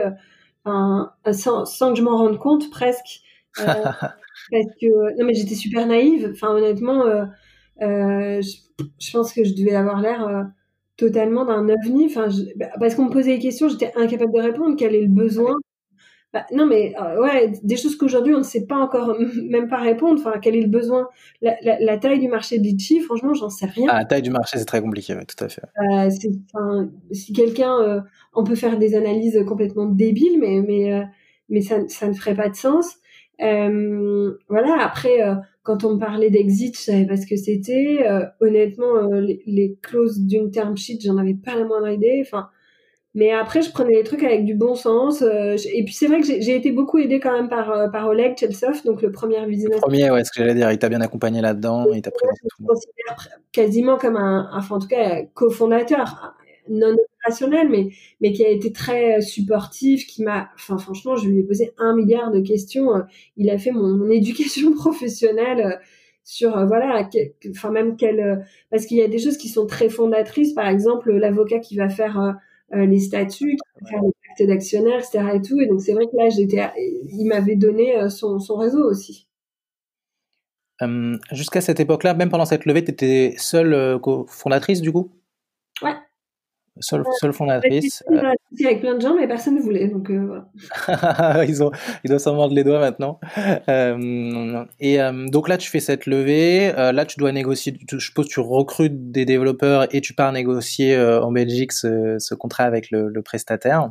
sans, 0.66 1.66
sans, 1.66 1.94
que 1.94 2.00
je 2.00 2.04
m'en 2.04 2.18
rende 2.18 2.38
compte 2.40 2.70
presque. 2.70 3.22
parce 3.56 4.76
que 4.82 5.18
non 5.20 5.26
mais 5.26 5.34
j'étais 5.34 5.56
super 5.56 5.88
naïve. 5.88 6.30
Enfin 6.34 6.50
honnêtement, 6.50 7.04
je, 7.80 8.42
je, 8.42 9.12
pense 9.12 9.34
que 9.34 9.44
je 9.44 9.54
devais 9.54 9.76
avoir 9.76 10.02
l'air 10.02 10.48
totalement 10.98 11.46
d'un 11.46 11.68
ovni. 11.70 12.06
Enfin, 12.06 12.28
bah, 12.56 12.70
parce 12.80 12.96
qu'on 12.96 13.06
me 13.06 13.12
posait 13.12 13.38
des 13.38 13.42
questions, 13.42 13.70
j'étais 13.70 13.92
incapable 13.96 14.34
de 14.34 14.42
répondre. 14.42 14.76
Quel 14.78 14.96
est 14.96 15.02
le 15.02 15.08
besoin? 15.08 15.56
Bah, 16.34 16.48
non, 16.52 16.66
mais 16.66 16.96
euh, 17.00 17.22
ouais, 17.22 17.52
des 17.62 17.78
choses 17.78 17.96
qu'aujourd'hui 17.96 18.34
on 18.34 18.40
ne 18.40 18.44
sait 18.44 18.66
pas 18.66 18.78
encore, 18.78 19.16
même 19.48 19.68
pas 19.68 19.78
répondre. 19.78 20.20
Enfin, 20.20 20.40
quel 20.42 20.56
est 20.56 20.62
le 20.62 20.68
besoin? 20.68 21.08
La, 21.42 21.56
la, 21.62 21.80
la 21.80 21.98
taille 22.00 22.20
du 22.20 22.28
marché 22.28 22.58
de 22.58 22.64
litchi, 22.64 23.02
franchement, 23.02 23.36
j'en 23.36 23.50
sais 23.50 23.68
rien. 23.68 23.86
Ah, 23.88 24.00
la 24.00 24.06
taille 24.06 24.24
du 24.24 24.32
marché, 24.32 24.58
c'est 24.58 24.66
très 24.66 24.82
compliqué, 24.82 25.14
ouais, 25.14 25.26
tout 25.26 25.42
à 25.44 25.48
fait. 25.48 25.62
Euh, 25.78 26.10
si 27.12 27.34
quelqu'un, 27.34 27.80
euh, 27.82 28.02
on 28.34 28.44
peut 28.44 28.56
faire 28.56 28.80
des 28.80 28.96
analyses 28.96 29.44
complètement 29.48 29.86
débiles, 29.86 30.40
mais 30.40 30.62
mais 30.68 31.04
mais 31.50 31.62
ça, 31.62 31.88
ça 31.88 32.08
ne 32.08 32.14
ferait 32.14 32.36
pas 32.36 32.50
de 32.50 32.56
sens. 32.56 32.96
voilà. 33.40 34.78
Après, 34.80 35.20
quand 35.62 35.84
on 35.84 35.94
me 35.94 36.00
parlait 36.00 36.32
d'exit, 36.32 36.76
je 36.76 36.82
savais 36.82 37.06
pas 37.06 37.16
ce 37.16 37.28
que 37.28 37.36
c'était. 37.36 38.08
honnêtement, 38.40 39.08
les, 39.12 39.44
les, 39.46 39.78
clauses 39.84 40.20
d'une 40.20 40.50
term 40.50 40.76
sheet, 40.76 40.98
j'en 41.04 41.18
avais 41.18 41.36
pas 41.36 41.56
la 41.56 41.66
moindre 41.66 41.90
idée. 41.90 42.24
Enfin, 42.26 42.50
mais 43.16 43.32
après, 43.32 43.62
je 43.62 43.72
prenais 43.72 43.94
les 43.94 44.04
trucs 44.04 44.24
avec 44.24 44.44
du 44.44 44.56
bon 44.56 44.74
sens. 44.74 45.22
Euh, 45.22 45.56
et 45.72 45.84
puis 45.86 45.94
c'est 45.94 46.08
vrai 46.08 46.20
que 46.20 46.26
j'ai 46.26 46.56
été 46.56 46.72
beaucoup 46.72 46.98
aidée 46.98 47.20
quand 47.20 47.32
même 47.32 47.48
par, 47.48 47.72
euh, 47.72 47.88
par 47.88 48.08
Oleg 48.08 48.36
Chelsov, 48.38 48.84
donc 48.86 49.04
le 49.04 49.12
premier 49.12 49.46
business. 49.46 49.76
Le 49.76 49.82
premier, 49.82 50.10
ouais, 50.10 50.24
ce 50.24 50.32
que 50.32 50.40
j'allais 50.40 50.56
dire, 50.56 50.72
il 50.72 50.80
t'a 50.80 50.90
bien 50.90 51.02
accompagné 51.02 51.40
là-dedans, 51.42 51.86
il 51.94 52.02
t'a 52.02 52.10
présenté 52.10 52.40
tout. 52.50 52.66
Je 52.68 53.30
quasiment 53.52 53.98
comme 53.98 54.18
un, 54.18 54.50
enfin 54.52 54.78
en 54.78 54.80
tout 54.80 54.88
cas, 54.88 55.22
cofondateur, 55.36 56.34
non 56.70 56.96
opérationnel, 57.20 57.70
mais, 57.70 57.90
mais 58.20 58.32
qui 58.32 58.44
a 58.46 58.50
été 58.50 58.72
très 58.72 59.22
supportif, 59.22 60.08
qui 60.08 60.24
m'a, 60.24 60.50
enfin 60.56 60.80
franchement, 60.80 61.16
je 61.16 61.30
lui 61.30 61.42
ai 61.42 61.44
posé 61.44 61.72
un 61.78 61.96
milliard 61.96 62.32
de 62.32 62.40
questions. 62.40 62.88
Il 63.38 63.52
a 63.52 63.60
fait 63.60 63.72
mon, 63.72 64.10
éducation 64.10 64.74
professionnelle 64.76 65.80
sur 66.26 66.66
voilà 66.68 67.10
enfin 67.50 67.70
même 67.70 67.98
quelle 67.98 68.46
parce 68.72 68.86
qu'il 68.86 68.96
y 68.96 69.02
a 69.02 69.10
des 69.10 69.20
choses 69.20 69.38
qui 69.38 69.50
sont 69.50 69.66
très 69.66 69.90
fondatrices 69.90 70.54
par 70.54 70.70
exemple 70.70 71.12
l'avocat 71.12 71.60
qui 71.60 71.76
va 71.76 71.90
faire 71.90 72.38
euh, 72.74 72.86
les 72.86 73.00
statuts, 73.00 73.58
faire 73.88 74.02
les 74.02 74.12
actes 74.30 74.48
d'actionnaire, 74.48 75.00
etc. 75.00 75.20
Et 75.36 75.42
tout. 75.42 75.60
Et 75.62 75.68
donc 75.68 75.82
c'est 75.82 75.94
vrai 75.94 76.06
que 76.06 76.16
là, 76.16 76.30
j'étais, 76.30 76.62
il 76.78 77.26
m'avait 77.26 77.56
donné 77.56 77.96
euh, 77.96 78.10
son, 78.10 78.40
son 78.40 78.56
réseau 78.56 78.84
aussi. 78.90 79.28
Euh, 80.82 81.18
jusqu'à 81.32 81.62
cette 81.62 81.80
époque-là, 81.80 82.14
même 82.14 82.30
pendant 82.30 82.46
cette 82.46 82.66
levée, 82.66 82.84
tu 82.84 82.92
étais 82.92 83.36
seule 83.38 84.00
fondatrice 84.28 84.82
du 84.82 84.92
coup? 84.92 85.12
Ouais. 85.12 85.23
Seule, 86.80 87.04
seule 87.20 87.34
fondatrice. 87.34 88.04
Euh... 88.12 88.34
Avec 88.66 88.82
plein 88.82 88.96
de 88.96 89.02
gens, 89.02 89.16
mais 89.16 89.28
personne 89.28 89.56
ne 89.56 89.62
voulait. 89.62 89.88
Donc, 89.88 90.10
euh, 90.10 90.26
voilà. 90.88 91.46
ils, 91.48 91.62
ont, 91.62 91.72
ils 92.04 92.08
doivent 92.08 92.20
s'en 92.20 92.34
mordre 92.34 92.56
les 92.56 92.64
doigts 92.64 92.80
maintenant. 92.80 93.20
Euh, 93.70 94.66
et 94.80 95.00
euh, 95.00 95.28
donc 95.28 95.50
là, 95.50 95.58
tu 95.58 95.70
fais 95.70 95.80
cette 95.80 96.08
levée. 96.08 96.72
là, 96.76 97.06
tu 97.06 97.20
dois 97.20 97.32
négocier. 97.32 97.78
je 97.90 98.00
suppose 98.00 98.28
tu 98.28 98.40
recrutes 98.40 99.12
des 99.12 99.26
développeurs 99.26 99.94
et 99.94 100.02
tu 100.02 100.14
pars 100.14 100.32
négocier 100.32 101.00
en 101.00 101.32
Belgique 101.32 101.74
ce, 101.74 102.18
ce, 102.18 102.34
contrat 102.34 102.64
avec 102.64 102.90
le, 102.90 103.08
le 103.08 103.22
prestataire 103.22 103.90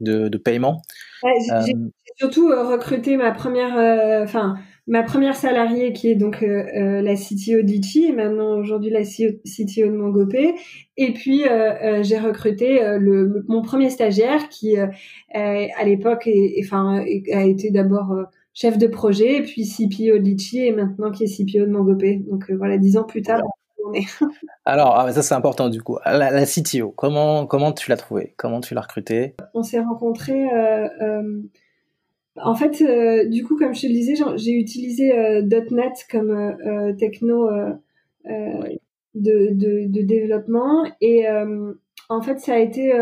de, 0.00 0.28
de 0.28 0.38
paiement. 0.38 0.82
Ouais, 1.22 1.32
j'ai 1.64 1.74
surtout 2.16 2.48
recruté 2.48 3.16
ma 3.16 3.30
première. 3.30 4.24
Enfin 4.24 4.56
ma 4.90 5.04
première 5.04 5.36
salariée 5.36 5.92
qui 5.92 6.10
est 6.10 6.16
donc 6.16 6.42
euh, 6.42 6.64
euh 6.76 7.00
la 7.00 7.14
CTO 7.14 7.62
d'Ichi 7.62 8.06
et 8.06 8.12
maintenant 8.12 8.58
aujourd'hui 8.58 8.90
la 8.90 9.02
CTO 9.02 9.86
de 9.86 9.96
Mongopé 9.96 10.54
et 10.96 11.12
puis 11.12 11.46
euh, 11.48 12.02
j'ai 12.02 12.18
recruté 12.18 12.80
le 12.98 13.44
mon 13.48 13.62
premier 13.62 13.88
stagiaire 13.88 14.48
qui 14.48 14.76
à 14.76 15.84
l'époque 15.84 16.28
enfin 16.62 17.04
a 17.32 17.44
été 17.44 17.70
d'abord 17.70 18.14
chef 18.52 18.78
de 18.78 18.88
projet 18.88 19.36
et 19.36 19.42
puis 19.42 19.64
CPO 19.64 20.18
d'Ichi 20.18 20.66
et 20.66 20.72
maintenant 20.72 21.12
qui 21.12 21.22
est 21.22 21.28
CPO 21.28 21.66
de 21.66 21.70
Mongopé 21.70 22.20
donc 22.28 22.50
voilà 22.50 22.76
dix 22.76 22.98
ans 22.98 23.04
plus 23.04 23.22
tard 23.22 23.40
alors, 24.66 24.94
ah, 24.98 25.10
ça 25.12 25.22
c'est 25.22 25.34
important 25.34 25.68
du 25.68 25.82
coup. 25.82 25.98
La, 26.04 26.30
la, 26.30 26.46
CTO, 26.46 26.92
comment 26.92 27.46
comment 27.46 27.72
tu 27.72 27.90
l'as 27.90 27.96
trouvé 27.96 28.34
Comment 28.36 28.60
tu 28.60 28.74
l'as 28.74 28.82
recruté 28.82 29.34
On 29.54 29.64
s'est 29.64 29.80
rencontrés 29.80 30.46
en 32.44 32.54
fait, 32.54 32.82
euh, 32.82 33.24
du 33.26 33.44
coup, 33.44 33.56
comme 33.56 33.74
je 33.74 33.82
te 33.82 33.86
le 33.86 33.92
disais, 33.92 34.14
j'ai 34.36 34.52
utilisé 34.52 35.16
euh, 35.16 35.42
.NET 35.42 36.06
comme 36.10 36.30
euh, 36.30 36.92
techno 36.94 37.48
de, 39.14 39.48
de, 39.52 40.02
développement. 40.02 40.84
Et 41.00 41.26
en 42.08 42.22
fait, 42.22 42.38
ça 42.40 42.54
a 42.54 42.58
été 42.58 42.92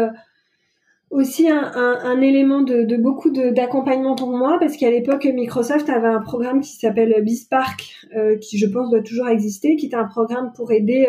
aussi 1.10 1.48
un, 1.48 1.72
un, 1.74 2.20
élément 2.20 2.60
de, 2.60 2.82
de 2.82 2.96
beaucoup 2.96 3.30
d'accompagnement 3.30 4.14
pour 4.14 4.30
moi 4.30 4.58
parce 4.60 4.76
qu'à 4.76 4.90
l'époque 4.90 5.24
Microsoft 5.24 5.88
avait 5.88 6.08
un 6.08 6.20
programme 6.20 6.60
qui 6.60 6.76
s'appelle 6.76 7.14
BizSpark 7.24 8.06
qui 8.42 8.58
je 8.58 8.66
pense 8.66 8.90
doit 8.90 9.00
toujours 9.00 9.26
exister 9.28 9.76
qui 9.76 9.86
est 9.86 9.94
un 9.94 10.04
programme 10.04 10.52
pour 10.54 10.70
aider 10.70 11.06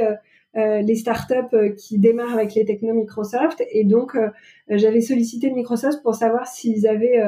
les 0.55 0.95
startups 0.95 1.75
qui 1.77 1.99
démarrent 1.99 2.33
avec 2.33 2.55
les 2.55 2.65
technos 2.65 2.93
Microsoft. 2.93 3.63
Et 3.71 3.83
donc 3.83 4.17
j'avais 4.69 5.01
sollicité 5.01 5.51
Microsoft 5.51 6.01
pour 6.01 6.15
savoir 6.15 6.47
s'ils 6.47 6.87
avaient 6.87 7.21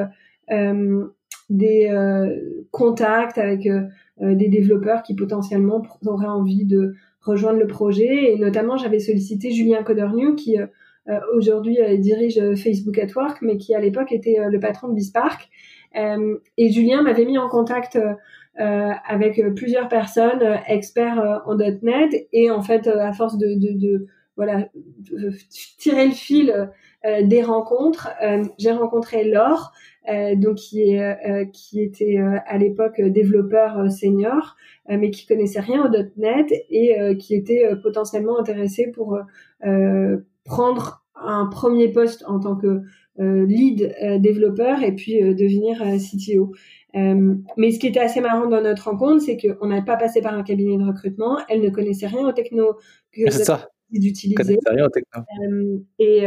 des 1.52 1.88
euh, 1.90 2.64
contacts 2.70 3.38
avec 3.38 3.66
euh, 3.66 3.84
des 4.18 4.48
développeurs 4.48 5.02
qui 5.02 5.14
potentiellement 5.14 5.82
auraient 6.06 6.26
envie 6.26 6.64
de 6.64 6.94
rejoindre 7.20 7.58
le 7.58 7.66
projet. 7.66 8.32
Et 8.32 8.38
notamment, 8.38 8.76
j'avais 8.76 8.98
sollicité 8.98 9.50
Julien 9.50 9.82
Codernew 9.82 10.34
qui 10.34 10.56
aujourd'hui 11.34 11.78
dirige 11.98 12.40
Facebook 12.54 12.96
at 12.96 13.08
Work, 13.16 13.42
mais 13.42 13.56
qui 13.56 13.74
à 13.74 13.80
l'époque 13.80 14.12
était 14.12 14.36
le 14.48 14.60
patron 14.60 14.88
de 14.88 14.94
Bispark. 14.94 15.48
et 15.94 16.70
Julien 16.70 17.02
m'avait 17.02 17.24
mis 17.24 17.38
en 17.38 17.48
contact 17.48 17.98
avec 18.54 19.42
plusieurs 19.56 19.88
personnes 19.88 20.60
experts 20.68 21.42
en 21.44 21.56
.NET 21.56 22.28
et 22.32 22.52
en 22.52 22.62
fait 22.62 22.86
à 22.86 23.12
force 23.12 23.36
de, 23.36 23.54
de, 23.54 23.72
de 23.72 24.06
voilà 24.36 24.68
tirer 25.78 26.06
le 26.06 26.12
fil 26.12 26.70
des 27.04 27.42
rencontres, 27.42 28.10
j'ai 28.58 28.70
rencontré 28.70 29.24
Laure 29.24 29.72
euh, 29.72 29.91
donc 30.08 30.56
qui, 30.56 30.82
est, 30.82 31.00
euh, 31.00 31.44
qui 31.52 31.80
était 31.80 32.18
euh, 32.18 32.38
à 32.46 32.58
l'époque 32.58 33.00
développeur 33.00 33.90
senior, 33.90 34.56
mais 34.88 35.10
qui 35.10 35.26
connaissait 35.26 35.60
rien 35.60 35.84
au 35.84 35.88
.NET 36.16 36.52
et 36.70 37.16
qui 37.18 37.34
était 37.34 37.68
potentiellement 37.82 38.38
intéressé 38.38 38.90
pour 38.92 39.18
prendre 40.44 41.04
un 41.14 41.46
premier 41.46 41.88
poste 41.88 42.24
en 42.26 42.40
tant 42.40 42.56
que 42.56 42.82
lead 43.18 43.94
développeur 44.20 44.82
et 44.82 44.92
puis 44.92 45.20
devenir 45.20 45.80
CTO. 45.98 46.52
mais 46.94 47.70
ce 47.70 47.78
qui 47.78 47.86
était 47.86 48.00
assez 48.00 48.20
marrant 48.20 48.48
dans 48.48 48.60
notre 48.60 48.90
rencontre, 48.90 49.22
c'est 49.22 49.36
qu'on 49.36 49.68
n'a 49.68 49.82
pas 49.82 49.96
passé 49.96 50.20
par 50.20 50.34
un 50.34 50.42
cabinet 50.42 50.76
de 50.76 50.84
recrutement. 50.84 51.38
Elle 51.48 51.60
ne 51.60 51.70
connaissait 51.70 52.08
rien 52.08 52.26
aux 52.26 52.32
techno 52.32 52.74
que 53.12 53.22
d'utiliser. 53.92 54.58
Euh, 54.68 55.78
et, 56.00 56.24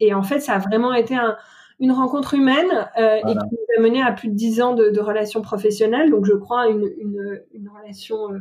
et 0.00 0.12
en 0.12 0.22
fait, 0.22 0.40
ça 0.40 0.56
a 0.56 0.58
vraiment 0.58 0.92
été 0.92 1.14
un, 1.14 1.36
une 1.80 1.92
rencontre 1.92 2.34
humaine 2.34 2.88
euh, 2.98 3.16
et 3.16 3.22
qui 3.22 3.34
nous 3.34 3.78
a 3.78 3.80
mené 3.80 4.02
à 4.02 4.12
plus 4.12 4.28
de 4.28 4.34
dix 4.34 4.60
ans 4.60 4.74
de, 4.74 4.90
de 4.90 5.00
relations 5.00 5.42
professionnelles. 5.42 6.10
Donc, 6.10 6.24
je 6.24 6.34
crois 6.34 6.68
une, 6.68 6.88
une, 6.98 7.40
une 7.52 7.68
relation 7.68 8.32
euh, 8.32 8.38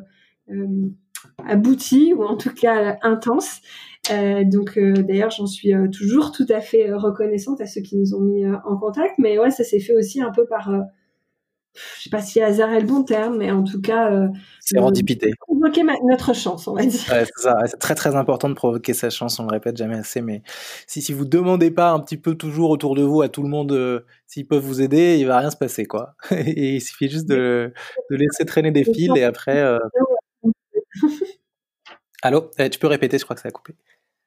euh 0.51 0.89
aboutie 1.47 2.13
ou 2.13 2.23
en 2.23 2.35
tout 2.35 2.53
cas 2.53 2.97
intense. 3.01 3.61
Euh, 4.11 4.43
donc, 4.43 4.77
d'ailleurs, 4.77 5.31
j'en 5.31 5.47
suis 5.47 5.71
toujours 5.89 6.33
tout 6.33 6.45
à 6.49 6.59
fait 6.59 6.91
reconnaissante 6.91 7.61
à 7.61 7.65
ceux 7.65 7.79
qui 7.79 7.95
nous 7.95 8.13
ont 8.13 8.19
mis 8.19 8.45
en 8.45 8.75
contact. 8.75 9.13
Mais 9.19 9.39
ouais, 9.39 9.49
ça 9.49 9.63
s'est 9.63 9.79
fait 9.79 9.95
aussi 9.95 10.21
un 10.21 10.31
peu 10.31 10.45
par 10.45 10.69
je 11.97 12.03
sais 12.03 12.09
pas 12.09 12.21
si 12.21 12.41
hasard 12.41 12.71
est 12.71 12.79
le 12.79 12.85
bon 12.85 13.03
terme, 13.03 13.37
mais 13.37 13.51
en 13.51 13.63
tout 13.63 13.81
cas, 13.81 14.11
euh, 14.11 14.27
c'est 14.59 14.77
rendipité. 14.79 15.31
Provoquer 15.39 15.83
notre 16.07 16.33
chance, 16.33 16.67
on 16.67 16.75
va 16.75 16.85
dire. 16.85 17.01
Ouais, 17.09 17.25
c'est 17.25 17.43
ça. 17.43 17.55
C'est 17.65 17.79
très 17.79 17.95
très 17.95 18.15
important 18.15 18.49
de 18.49 18.53
provoquer 18.53 18.93
sa 18.93 19.09
chance. 19.09 19.39
On 19.39 19.43
le 19.43 19.51
répète 19.51 19.77
jamais 19.77 19.95
assez, 19.95 20.21
mais 20.21 20.43
si 20.85 21.01
si 21.01 21.13
vous 21.13 21.25
demandez 21.25 21.71
pas 21.71 21.91
un 21.91 21.99
petit 21.99 22.17
peu 22.17 22.35
toujours 22.35 22.69
autour 22.69 22.95
de 22.95 23.01
vous 23.01 23.21
à 23.21 23.29
tout 23.29 23.41
le 23.41 23.49
monde 23.49 23.71
euh, 23.71 24.05
s'ils 24.27 24.47
peuvent 24.47 24.63
vous 24.63 24.81
aider, 24.81 25.17
il 25.19 25.25
va 25.25 25.39
rien 25.39 25.51
se 25.51 25.57
passer 25.57 25.85
quoi. 25.85 26.15
et 26.31 26.75
il 26.75 26.81
suffit 26.81 27.09
juste 27.09 27.27
de, 27.27 27.73
de 28.09 28.15
laisser 28.15 28.45
traîner 28.45 28.71
des 28.71 28.83
fils 28.83 29.11
et 29.15 29.23
après. 29.23 29.59
Euh... 29.59 29.79
Allô, 32.21 32.51
eh, 32.57 32.69
tu 32.69 32.79
peux 32.79 32.87
répéter 32.87 33.17
Je 33.17 33.23
crois 33.23 33.35
que 33.35 33.41
ça 33.41 33.49
a 33.49 33.51
coupé. 33.51 33.75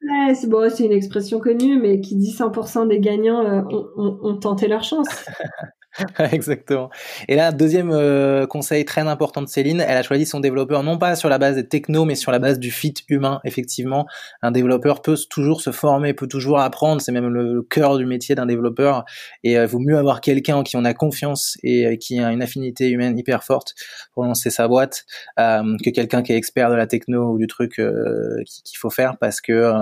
Ouais, 0.02 0.34
c'est 0.34 0.48
bon, 0.48 0.70
c'est 0.70 0.84
une 0.84 0.92
expression 0.92 1.40
connue, 1.40 1.80
mais 1.80 2.00
qui 2.00 2.16
dit 2.16 2.32
100% 2.32 2.88
des 2.88 3.00
gagnants 3.00 3.44
euh, 3.44 3.62
ont, 3.70 3.88
ont, 3.96 4.18
ont 4.22 4.36
tenté 4.36 4.68
leur 4.68 4.84
chance. 4.84 5.08
Exactement. 6.32 6.90
Et 7.28 7.36
là, 7.36 7.52
deuxième 7.52 7.90
euh, 7.90 8.46
conseil 8.46 8.84
très 8.84 9.02
important 9.02 9.42
de 9.42 9.48
Céline, 9.48 9.80
elle 9.80 9.96
a 9.96 10.02
choisi 10.02 10.26
son 10.26 10.40
développeur 10.40 10.82
non 10.82 10.98
pas 10.98 11.16
sur 11.16 11.28
la 11.28 11.38
base 11.38 11.56
des 11.56 11.66
technos, 11.66 12.04
mais 12.04 12.14
sur 12.14 12.32
la 12.32 12.38
base 12.38 12.58
du 12.58 12.70
fit 12.70 12.94
humain. 13.08 13.40
Effectivement, 13.44 14.06
un 14.42 14.50
développeur 14.50 15.02
peut 15.02 15.16
toujours 15.30 15.60
se 15.60 15.70
former, 15.70 16.12
peut 16.12 16.26
toujours 16.26 16.58
apprendre. 16.60 17.00
C'est 17.00 17.12
même 17.12 17.28
le, 17.28 17.62
cœur 17.62 17.96
du 17.96 18.06
métier 18.06 18.34
d'un 18.34 18.46
développeur. 18.46 19.04
Et 19.42 19.52
il 19.52 19.56
euh, 19.56 19.66
vaut 19.66 19.78
mieux 19.78 19.96
avoir 19.96 20.20
quelqu'un 20.20 20.56
en 20.56 20.62
qui 20.62 20.76
on 20.76 20.84
a 20.84 20.94
confiance 20.94 21.56
et 21.62 21.86
euh, 21.86 21.96
qui 21.96 22.18
a 22.20 22.30
une 22.30 22.42
affinité 22.42 22.88
humaine 22.90 23.18
hyper 23.18 23.42
forte 23.44 23.74
pour 24.12 24.24
lancer 24.24 24.50
sa 24.50 24.68
boîte 24.68 25.04
que 25.36 25.90
quelqu'un 25.90 26.22
qui 26.22 26.32
est 26.32 26.36
expert 26.36 26.70
de 26.70 26.74
la 26.74 26.86
techno 26.86 27.32
ou 27.32 27.38
du 27.38 27.46
truc 27.46 27.74
qu'il 27.74 28.78
faut 28.78 28.90
faire 28.90 29.16
parce 29.18 29.40
que 29.40 29.72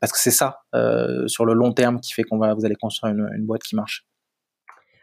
parce 0.00 0.12
que 0.12 0.18
c'est 0.18 0.30
ça 0.30 0.60
sur 1.26 1.44
le 1.44 1.54
long 1.54 1.72
terme 1.72 2.00
qui 2.00 2.12
fait 2.12 2.22
qu'on 2.22 2.38
va 2.38 2.54
vous 2.54 2.64
allez 2.64 2.76
construire 2.76 3.14
une, 3.14 3.28
une 3.36 3.46
boîte 3.46 3.62
qui 3.62 3.76
marche. 3.76 4.07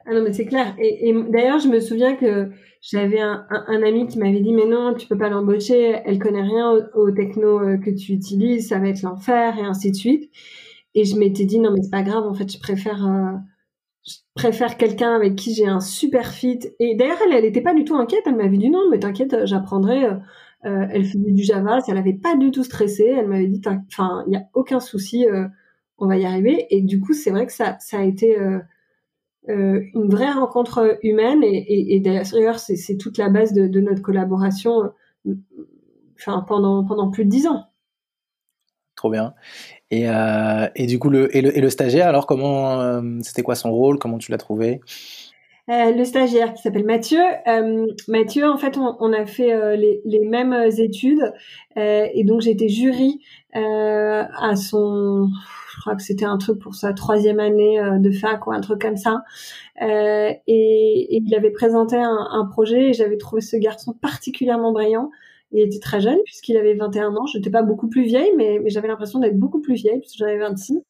Ah 0.08 0.14
non, 0.14 0.22
mais 0.22 0.34
c'est 0.34 0.45
clair. 0.45 0.76
Et, 0.80 1.14
d'ailleurs, 1.30 1.60
je 1.60 1.68
me 1.68 1.80
souviens 1.80 2.16
que 2.16 2.51
j'avais 2.82 3.20
un, 3.20 3.45
un, 3.49 3.84
ami 3.84 4.08
qui 4.08 4.20
m'avait 4.20 4.41
dit, 4.41 4.53
mais 4.53 4.66
non, 4.66 4.93
tu 4.93 5.08
peux 5.08 5.18
pas 5.18 5.30
l'embaucher, 5.30 5.99
elle 6.06 6.20
connaît 6.20 6.43
rien 6.43 6.72
aux 6.72 7.08
au 7.08 7.12
techno 7.12 7.60
euh, 7.60 7.78
que 7.78 7.89
tu 7.89 8.14
utilises, 8.14 8.70
ça 8.70 8.78
va 8.78 8.89
être 8.89 9.01
l'enfer, 9.01 9.58
et 9.58 9.64
ainsi 9.64 9.89
de 9.91 9.95
suite. 9.95 10.32
Et 10.93 11.06
je 11.06 11.18
m'étais 11.18 11.45
dit, 11.45 11.60
non, 11.60 11.72
mais 11.72 11.82
c'est 11.82 11.89
pas 11.89 12.03
grave, 12.03 12.26
en 12.26 12.36
fait, 12.36 12.51
je 12.51 12.60
préfère, 12.60 13.06
euh, 13.08 13.36
préfère 14.36 14.78
quelqu'un 14.78 15.16
avec 15.16 15.36
qui 15.36 15.56
j'ai 15.56 15.66
un 15.66 15.80
super 15.80 16.32
fit. 16.32 16.60
Et 16.80 16.95
d'ailleurs, 16.95 17.18
elle, 17.26 17.34
elle 17.34 17.45
était 17.45 17.62
pas 17.62 17.74
du 17.74 17.84
tout 17.84 17.95
inquiète, 17.95 18.24
elle 18.28 18.36
m'avait 18.36 18.58
dit, 18.58 18.70
non, 18.70 18.84
mais 18.91 18.99
t'inquiète, 18.99 19.45
j'apprendrai. 19.45 20.06
Euh, 20.06 20.14
euh 20.66 20.88
elle 20.91 21.06
faisait 21.06 21.32
du 21.32 21.43
Java, 21.43 21.80
elle 21.88 21.97
avait 21.97 22.14
pas 22.14 22.36
du 22.38 22.51
tout 22.51 22.64
stressé, 22.64 23.06
elle 23.06 23.28
m'avait 23.28 23.47
dit, 23.47 23.62
enfin, 23.88 24.24
il 24.28 24.34
y 24.34 24.38
a 24.38 24.43
aucun 24.53 24.80
souci, 24.80 25.26
on 25.97 26.08
va 26.08 26.18
y 26.18 26.26
arriver. 26.26 26.68
Et 26.70 26.82
du 26.82 26.99
coup, 26.99 27.14
c'est 27.14 27.32
vrai 27.32 27.45
que 27.45 27.53
ça, 27.53 27.78
ça 27.80 27.99
a 27.99 28.03
été 28.03 28.38
une 29.47 30.09
vraie 30.09 30.31
rencontre 30.31 30.97
humaine 31.03 31.41
et, 31.43 31.99
d'ailleurs 31.99 32.59
c'est 32.59 32.97
toute 32.97 33.17
la 33.17 33.29
base 33.29 33.53
de, 33.53 33.79
notre 33.79 34.01
collaboration 34.01 34.91
enfin 36.17 36.43
pendant 36.47 36.83
pendant 36.83 37.11
plus 37.11 37.25
de 37.25 37.29
dix 37.29 37.47
ans. 37.47 37.65
Trop 38.95 39.09
bien. 39.09 39.33
Et, 39.91 40.05
et 40.75 40.85
du 40.87 40.99
coup 40.99 41.09
le 41.09 41.35
et, 41.35 41.41
le 41.41 41.57
et 41.57 41.61
le 41.61 41.69
stagiaire 41.69 42.07
alors 42.07 42.25
comment 42.25 43.01
c'était 43.21 43.43
quoi 43.43 43.55
son 43.55 43.71
rôle? 43.71 43.99
Comment 43.99 44.17
tu 44.17 44.31
l'as 44.31 44.37
trouvé? 44.37 44.81
Euh, 45.67 45.91
le 45.91 46.05
stagiaire 46.05 46.53
qui 46.53 46.61
s'appelle 46.61 46.85
Mathieu. 46.85 47.21
Euh, 47.47 47.87
Mathieu, 48.07 48.47
en 48.47 48.57
fait, 48.57 48.77
on, 48.77 49.13
a 49.13 49.25
fait 49.25 49.51
euh, 49.51 49.75
les, 49.75 49.99
les, 50.05 50.19
mêmes 50.19 50.53
études 50.77 51.33
et 51.75 52.23
donc 52.23 52.41
j'étais 52.41 52.69
jury 52.69 53.19
à 53.53 54.55
son, 54.55 55.29
crois 55.86 55.95
que 55.95 56.03
c'était 56.03 56.25
un 56.25 56.38
truc 56.38 56.59
pour 56.59 56.75
sa 56.75 56.93
troisième 56.93 57.39
année 57.39 57.79
de 57.99 58.11
fac 58.11 58.47
ou 58.47 58.51
un 58.51 58.61
truc 58.61 58.81
comme 58.81 58.97
ça. 58.97 59.23
Et, 59.81 60.39
et, 60.47 61.21
il 61.23 61.36
avait 61.36 61.51
présenté 61.51 61.95
un, 61.97 62.45
projet 62.51 62.89
et 62.89 62.93
j'avais 62.93 63.17
trouvé 63.17 63.41
ce 63.41 63.55
garçon 63.55 63.93
particulièrement 63.93 64.71
brillant. 64.71 65.11
Il 65.51 65.61
était 65.61 65.79
très 65.79 66.01
jeune 66.01 66.17
puisqu'il 66.25 66.57
avait 66.57 66.73
21 66.73 67.15
ans. 67.15 67.25
Je 67.27 67.38
n'étais 67.38 67.49
pas 67.49 67.61
beaucoup 67.61 67.88
plus 67.88 68.03
vieille, 68.03 68.31
mais, 68.36 68.59
j'avais 68.67 68.88
l'impression 68.88 69.19
d'être 69.19 69.38
beaucoup 69.38 69.61
plus 69.61 69.75
vieille 69.75 69.99
puisque 69.99 70.17
j'en 70.17 70.25
avais 70.25 70.39
26. 70.39 70.81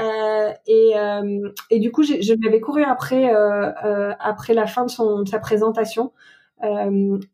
Euh, 0.00 0.50
et, 0.66 0.92
euh, 0.96 1.50
du 1.78 1.92
coup, 1.92 2.02
je 2.02 2.32
lui 2.32 2.48
avais 2.48 2.60
couru 2.60 2.82
après 2.82 3.32
euh, 3.32 4.12
après 4.18 4.54
la 4.54 4.66
fin 4.66 4.84
de, 4.84 4.90
son, 4.90 5.22
de 5.22 5.28
sa 5.28 5.38
présentation 5.38 6.12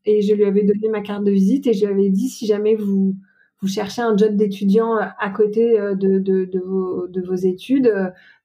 et 0.05 0.23
je 0.23 0.35
lui 0.35 0.45
avais 0.45 0.65
donné 0.65 0.89
ma 0.89 1.03
carte 1.03 1.23
de 1.23 1.31
visite 1.31 1.69
et 1.69 1.73
je 1.73 1.87
lui 1.87 1.93
avais 1.93 2.09
dit 2.09 2.29
si 2.29 2.47
jamais 2.47 2.75
vous 2.75 3.15
vous 3.63 3.69
cherchez 3.69 4.03
un 4.03 4.17
job 4.17 4.37
d'étudiant 4.37 4.97
à 4.97 5.31
côté 5.31 5.79
de, 5.79 6.19
de, 6.19 6.61
vos, 6.61 7.07
de 7.07 7.21
vos 7.21 7.35
études, 7.35 7.93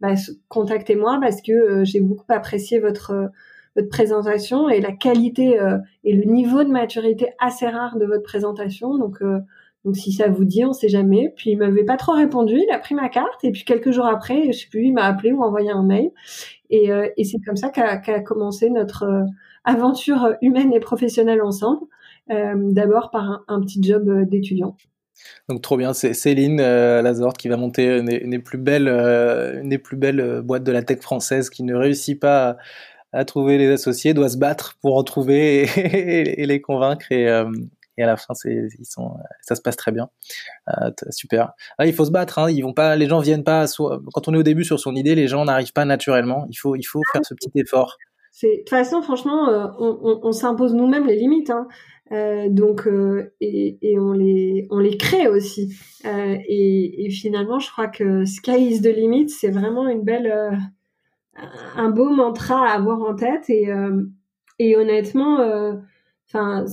bah, 0.01 0.13
contactez-moi 0.49 1.19
parce 1.21 1.41
que 1.41 1.83
j'ai 1.85 2.01
beaucoup 2.01 2.25
apprécié 2.29 2.79
votre 2.79 3.31
présentation 3.89 4.67
et 4.69 4.81
la 4.81 4.91
qualité 4.91 5.57
et 6.03 6.13
le 6.13 6.23
niveau 6.25 6.63
de 6.63 6.69
maturité 6.69 7.29
assez 7.39 7.67
rare 7.67 7.97
de 7.97 8.05
votre 8.05 8.23
présentation. 8.23 8.97
Donc 8.97 9.21
donc 9.85 9.95
si 9.97 10.11
ça 10.11 10.27
vous 10.27 10.45
dit, 10.45 10.65
on 10.65 10.73
sait 10.73 10.89
jamais. 10.89 11.31
Puis 11.37 11.51
il 11.51 11.57
m'avait 11.57 11.85
pas 11.85 11.95
trop 11.95 12.13
répondu, 12.13 12.55
il 12.57 12.73
a 12.73 12.79
pris 12.79 12.95
ma 12.95 13.07
carte 13.07 13.43
et 13.43 13.51
puis 13.51 13.63
quelques 13.63 13.91
jours 13.91 14.07
après, 14.07 14.51
je 14.51 14.59
sais 14.59 14.67
plus, 14.67 14.85
il 14.85 14.93
m'a 14.93 15.03
appelé 15.03 15.31
ou 15.31 15.43
envoyé 15.43 15.69
un 15.69 15.83
mail. 15.83 16.09
Et, 16.71 16.91
euh, 16.91 17.07
c'est 17.23 17.39
comme 17.45 17.55
ça 17.55 17.69
qu'a 17.69 18.19
commencé 18.21 18.71
notre 18.71 19.03
euh, 19.03 19.23
aventure 19.63 20.35
humaine 20.41 20.73
et 20.73 20.79
professionnelle 20.79 21.41
ensemble. 21.43 21.85
Euh, 22.31 22.55
D'abord 22.71 23.11
par 23.11 23.43
un, 23.47 23.61
petit 23.61 23.81
job 23.83 24.09
euh, 24.09 24.25
d'étudiant. 24.25 24.75
Donc 25.49 25.61
trop 25.61 25.77
bien, 25.77 25.93
c'est 25.93 26.13
Céline 26.13 26.59
euh, 26.59 27.31
qui 27.37 27.47
va 27.47 27.57
monter 27.57 27.97
une, 27.97 28.29
des 28.29 28.39
plus 28.39 28.57
belles, 28.57 28.87
une 28.87 29.69
des 29.69 29.77
plus 29.77 29.97
belles 29.97 30.41
boîtes 30.41 30.63
de 30.63 30.71
la 30.71 30.83
tech 30.83 30.99
française 30.99 31.49
qui 31.49 31.63
ne 31.63 31.75
réussit 31.75 32.19
pas 32.19 32.57
à, 33.13 33.25
trouver 33.25 33.57
les 33.57 33.69
associés, 33.69 34.13
doit 34.13 34.29
se 34.29 34.37
battre 34.37 34.77
pour 34.81 34.97
en 34.97 35.03
trouver 35.03 35.69
et, 35.75 36.45
les 36.45 36.61
convaincre. 36.61 37.11
Et, 37.11 37.29
et 37.97 38.03
à 38.03 38.07
la 38.07 38.17
fin 38.17 38.33
ça 38.33 39.55
se 39.55 39.61
passe 39.61 39.77
très 39.77 39.91
bien. 39.91 40.09
Euh, 40.69 40.91
super. 41.09 41.53
Ah, 41.77 41.85
il 41.85 41.93
faut 41.93 42.05
se 42.05 42.11
battre 42.11 42.39
hein, 42.39 42.49
ils 42.49 42.61
vont 42.61 42.73
pas 42.73 42.95
les 42.95 43.07
gens 43.07 43.19
viennent 43.19 43.43
pas 43.43 43.65
quand 44.13 44.27
on 44.27 44.33
est 44.33 44.37
au 44.37 44.43
début 44.43 44.63
sur 44.63 44.79
son 44.79 44.95
idée 44.95 45.15
les 45.15 45.27
gens 45.27 45.45
n'arrivent 45.45 45.73
pas 45.73 45.85
naturellement. 45.85 46.45
Il 46.49 46.55
faut 46.55 46.75
il 46.75 46.83
faut 46.83 47.01
faire 47.11 47.21
ce 47.23 47.33
petit 47.33 47.51
effort. 47.55 47.97
De 48.43 48.57
toute 48.57 48.69
façon 48.69 49.01
franchement 49.01 49.49
euh, 49.49 49.67
on 49.79 50.31
s'impose 50.31 50.73
nous-mêmes 50.73 51.07
les 51.07 51.15
limites 51.15 51.49
hein. 51.49 51.67
Euh, 52.11 52.49
donc 52.49 52.85
euh, 52.85 53.33
et, 53.41 53.97
on 53.97 54.11
les 54.11 54.67
on 54.69 54.77
les 54.77 54.95
crée 54.95 55.27
aussi 55.27 55.73
euh, 56.05 56.37
et, 56.47 57.09
finalement 57.09 57.57
je 57.57 57.71
crois 57.71 57.87
que 57.87 58.25
sky 58.25 58.73
is 58.73 58.81
the 58.81 58.95
limit 58.95 59.29
c'est 59.29 59.49
vraiment 59.49 59.89
une 59.89 60.03
belle 60.03 60.31
un 61.75 61.89
beau 61.89 62.11
mantra 62.11 62.67
à 62.67 62.75
avoir 62.75 63.01
en 63.01 63.15
tête 63.15 63.49
et 63.49 63.69
et 64.59 64.77
honnêtement 64.77 65.39
Enfin, 66.27 66.65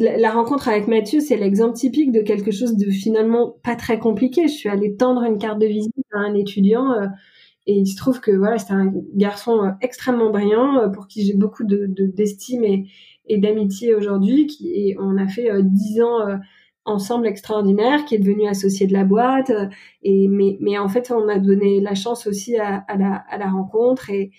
la 0.00 0.32
rencontre 0.32 0.68
avec 0.68 0.88
Mathieu, 0.88 1.20
c'est 1.20 1.36
l'exemple 1.36 1.74
typique 1.74 2.10
de 2.10 2.20
quelque 2.22 2.50
chose 2.50 2.76
de 2.76 2.90
finalement 2.90 3.54
pas 3.62 3.76
très 3.76 4.00
compliqué. 4.00 4.48
Je 4.48 4.52
suis 4.52 4.68
allée 4.68 4.96
tendre 4.96 5.22
une 5.22 5.38
carte 5.38 5.60
de 5.60 5.66
visite 5.66 5.94
à 6.12 6.18
un 6.18 6.34
étudiant 6.34 6.92
et 7.66 7.74
il 7.74 7.86
se 7.86 7.96
trouve 7.96 8.20
que 8.20 8.32
voilà, 8.32 8.58
c'est 8.58 8.72
un 8.72 8.92
garçon 9.14 9.72
extrêmement 9.80 10.30
brillant 10.30 10.90
pour 10.92 11.06
qui 11.06 11.24
j'ai 11.24 11.34
beaucoup 11.34 11.62
de 11.64 11.86
d'estime 11.86 12.64
et, 12.64 12.86
et 13.26 13.38
d'amitié 13.38 13.94
aujourd'hui. 13.94 14.48
On 14.98 15.16
a 15.16 15.28
fait 15.28 15.50
dix 15.62 16.00
ans 16.02 16.38
ensemble 16.84 17.26
extraordinaire, 17.26 18.04
qui 18.04 18.14
est 18.14 18.18
devenu 18.18 18.46
associé 18.46 18.86
de 18.86 18.92
la 18.92 19.04
boîte. 19.04 19.52
et 20.02 20.28
mais 20.28 20.58
mais 20.60 20.78
en 20.78 20.88
fait, 20.88 21.10
on 21.10 21.28
a 21.28 21.38
donné 21.38 21.80
la 21.80 21.94
chance 21.94 22.26
aussi 22.26 22.56
à, 22.56 22.84
à 22.88 22.96
la 22.96 23.14
à 23.30 23.38
la 23.38 23.48
rencontre 23.48 24.10
et 24.10 24.32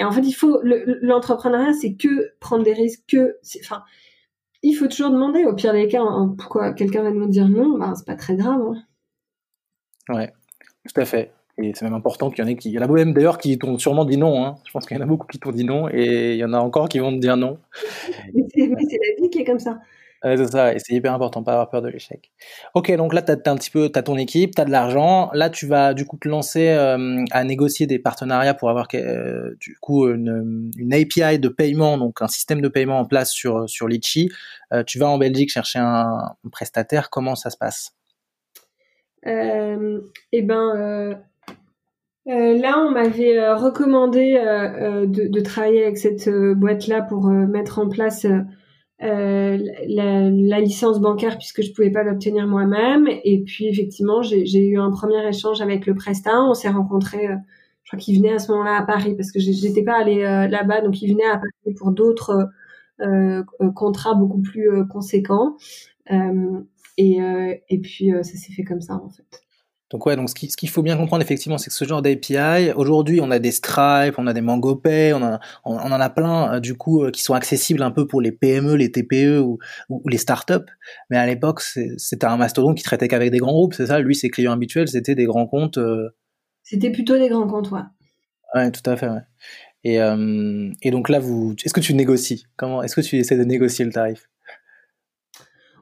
et 0.00 0.04
en 0.04 0.12
fait, 0.12 0.22
il 0.22 0.32
faut 0.32 0.60
l'entrepreneuriat, 0.62 1.74
c'est 1.74 1.94
que 1.94 2.32
prendre 2.40 2.64
des 2.64 2.72
risques, 2.72 3.04
que 3.06 3.36
enfin, 3.60 3.82
il 4.62 4.72
faut 4.72 4.86
toujours 4.86 5.10
demander. 5.10 5.44
Au 5.44 5.54
pire 5.54 5.74
des 5.74 5.88
cas, 5.88 6.00
hein, 6.02 6.34
pourquoi 6.38 6.72
quelqu'un 6.72 7.02
va 7.02 7.10
nous 7.10 7.28
dire 7.28 7.48
non, 7.48 7.78
ben, 7.78 7.94
c'est 7.94 8.06
pas 8.06 8.16
très 8.16 8.34
grave. 8.34 8.62
Hein. 8.62 8.82
Ouais, 10.08 10.32
tout 10.88 10.98
à 10.98 11.04
fait. 11.04 11.32
Et 11.58 11.72
c'est 11.74 11.84
même 11.84 11.94
important 11.94 12.30
qu'il 12.30 12.44
y 12.44 12.46
en 12.46 12.50
ait 12.50 12.56
qui. 12.56 12.70
Il 12.70 12.74
y 12.74 12.78
en 12.78 12.82
a 12.82 12.86
même 12.88 13.12
d'ailleurs 13.12 13.38
qui 13.38 13.58
t'ont 13.58 13.78
sûrement 13.78 14.04
dit 14.04 14.16
non. 14.16 14.44
Hein. 14.44 14.56
Je 14.66 14.70
pense 14.72 14.86
qu'il 14.86 14.96
y 14.96 15.00
en 15.00 15.02
a 15.02 15.06
beaucoup 15.06 15.26
qui 15.26 15.38
t'ont 15.38 15.52
dit 15.52 15.64
non 15.64 15.88
et 15.90 16.32
il 16.32 16.38
y 16.38 16.44
en 16.44 16.52
a 16.52 16.58
encore 16.58 16.88
qui 16.88 16.98
vont 16.98 17.12
te 17.12 17.18
dire 17.18 17.36
non. 17.36 17.58
mais 18.34 18.44
c'est 18.54 18.66
la 18.66 19.22
vie 19.22 19.30
qui 19.30 19.40
est 19.40 19.44
comme 19.44 19.58
ça 19.58 19.78
c'est 20.22 20.46
ça, 20.48 20.74
et 20.74 20.78
c'est 20.78 20.94
hyper 20.94 21.14
important, 21.14 21.42
pas 21.42 21.52
avoir 21.52 21.70
peur 21.70 21.82
de 21.82 21.88
l'échec. 21.88 22.30
Ok, 22.74 22.94
donc 22.96 23.14
là, 23.14 23.22
tu 23.22 23.32
as, 23.32 23.50
un 23.50 23.56
petit 23.56 23.70
peu, 23.70 23.90
as 23.94 24.02
ton 24.02 24.18
équipe, 24.18 24.54
tu 24.54 24.60
as 24.60 24.64
de 24.66 24.70
l'argent. 24.70 25.30
Là, 25.32 25.48
tu 25.48 25.66
vas 25.66 25.94
du 25.94 26.04
coup 26.04 26.18
te 26.18 26.28
lancer 26.28 26.68
euh, 26.68 27.24
à 27.30 27.42
négocier 27.44 27.86
des 27.86 27.98
partenariats 27.98 28.54
pour 28.54 28.68
avoir 28.68 28.86
euh, 28.94 29.54
du 29.58 29.76
coup 29.80 30.08
une, 30.08 30.70
une, 30.76 30.92
API 30.92 31.38
de 31.38 31.48
paiement, 31.48 31.96
donc 31.96 32.20
un 32.20 32.28
système 32.28 32.60
de 32.60 32.68
paiement 32.68 32.98
en 32.98 33.06
place 33.06 33.30
sur, 33.30 33.68
sur 33.68 33.88
Litchi. 33.88 34.30
Euh, 34.72 34.84
tu 34.84 34.98
vas 34.98 35.08
en 35.08 35.16
Belgique 35.16 35.50
chercher 35.50 35.78
un, 35.78 36.36
prestataire. 36.52 37.08
Comment 37.08 37.34
ça 37.34 37.48
se 37.48 37.56
passe? 37.56 37.92
Eh 39.24 40.42
ben, 40.42 41.18
là, 42.26 42.84
on 42.86 42.90
m'avait 42.90 43.52
recommandé 43.52 44.34
de, 44.34 45.28
de, 45.28 45.40
travailler 45.40 45.84
avec 45.84 45.98
cette 45.98 46.28
boîte-là 46.28 47.02
pour 47.02 47.28
mettre 47.28 47.78
en 47.78 47.88
place 47.88 48.26
euh, 49.02 49.58
la, 49.86 50.60
licence 50.60 51.00
bancaire 51.00 51.38
puisque 51.38 51.62
je 51.62 51.72
pouvais 51.72 51.90
pas 51.90 52.02
l'obtenir 52.02 52.46
moi-même. 52.46 53.08
Et 53.24 53.42
puis 53.44 53.66
effectivement, 53.66 54.22
j'ai 54.22 54.66
eu 54.66 54.78
un 54.78 54.90
premier 54.90 55.26
échange 55.26 55.60
avec 55.62 55.86
le 55.86 55.94
Prestat. 55.94 56.42
On 56.42 56.54
s'est 56.54 56.68
rencontrés. 56.68 57.28
Euh, 57.28 57.36
je 57.84 57.90
crois 57.90 57.98
qu'il 57.98 58.18
venait 58.18 58.34
à 58.34 58.38
ce 58.38 58.52
moment-là 58.52 58.76
à 58.76 58.82
Paris 58.82 59.14
parce 59.16 59.32
que 59.32 59.40
j'étais 59.40 59.82
pas 59.82 59.98
allée 59.98 60.22
euh, 60.22 60.46
là-bas, 60.48 60.82
donc 60.82 61.00
il 61.02 61.12
venait 61.12 61.24
à 61.24 61.38
Paris 61.38 61.74
pour 61.76 61.92
d'autres 61.92 62.50
contrats 63.74 64.14
beaucoup 64.14 64.42
plus 64.42 64.86
conséquents. 64.88 65.56
et 66.98 67.80
puis 67.82 68.10
ça 68.22 68.22
s'est 68.22 68.52
fait 68.52 68.64
comme 68.64 68.82
ça 68.82 68.94
en 68.94 69.08
fait. 69.08 69.42
Donc 69.90 70.06
ouais, 70.06 70.14
donc 70.14 70.28
ce 70.30 70.34
qu'il 70.34 70.68
faut 70.68 70.82
bien 70.82 70.96
comprendre 70.96 71.22
effectivement, 71.22 71.58
c'est 71.58 71.68
que 71.68 71.74
ce 71.74 71.84
genre 71.84 72.00
d'API, 72.00 72.70
aujourd'hui, 72.76 73.20
on 73.20 73.30
a 73.32 73.40
des 73.40 73.50
Stripe, 73.50 74.14
on 74.18 74.26
a 74.28 74.32
des 74.32 74.40
MangoPay, 74.40 75.12
on, 75.14 75.22
a, 75.22 75.40
on, 75.64 75.74
en 75.74 76.00
a 76.00 76.10
plein 76.10 76.54
euh, 76.54 76.60
du 76.60 76.76
coup 76.76 77.02
euh, 77.02 77.10
qui 77.10 77.22
sont 77.22 77.34
accessibles 77.34 77.82
un 77.82 77.90
peu 77.90 78.06
pour 78.06 78.20
les 78.20 78.30
PME, 78.30 78.76
les 78.76 78.92
TPE 78.92 79.40
ou, 79.40 79.58
ou, 79.88 80.08
les 80.08 80.18
startups. 80.18 80.70
Mais 81.10 81.16
à 81.16 81.26
l'époque, 81.26 81.60
c'était 81.60 82.26
un 82.26 82.36
mastodonte 82.36 82.76
qui 82.76 82.84
traitait 82.84 83.08
qu'avec 83.08 83.32
des 83.32 83.38
grands 83.38 83.52
groupes, 83.52 83.74
c'est 83.74 83.86
ça? 83.86 83.98
Lui, 83.98 84.14
ses 84.14 84.30
clients 84.30 84.52
habituels, 84.52 84.86
c'était 84.86 85.16
des 85.16 85.24
grands 85.24 85.48
comptes. 85.48 85.78
Euh. 85.78 86.10
C'était 86.62 86.92
plutôt 86.92 87.18
des 87.18 87.28
grands 87.28 87.48
comptes, 87.48 87.72
ouais. 87.72 87.80
Ouais, 88.54 88.70
tout 88.70 88.88
à 88.88 88.96
fait. 88.96 89.08
Ouais. 89.08 89.22
Et, 89.82 89.94
et 89.94 90.90
donc 90.90 91.08
là, 91.08 91.20
vous, 91.20 91.54
est-ce 91.64 91.72
que 91.72 91.80
tu 91.80 91.94
négocies? 91.94 92.44
Comment 92.56 92.82
Est-ce 92.82 92.94
que 92.94 93.00
tu 93.00 93.16
essaies 93.16 93.38
de 93.38 93.44
négocier 93.44 93.84
le 93.84 93.92
tarif? 93.92 94.28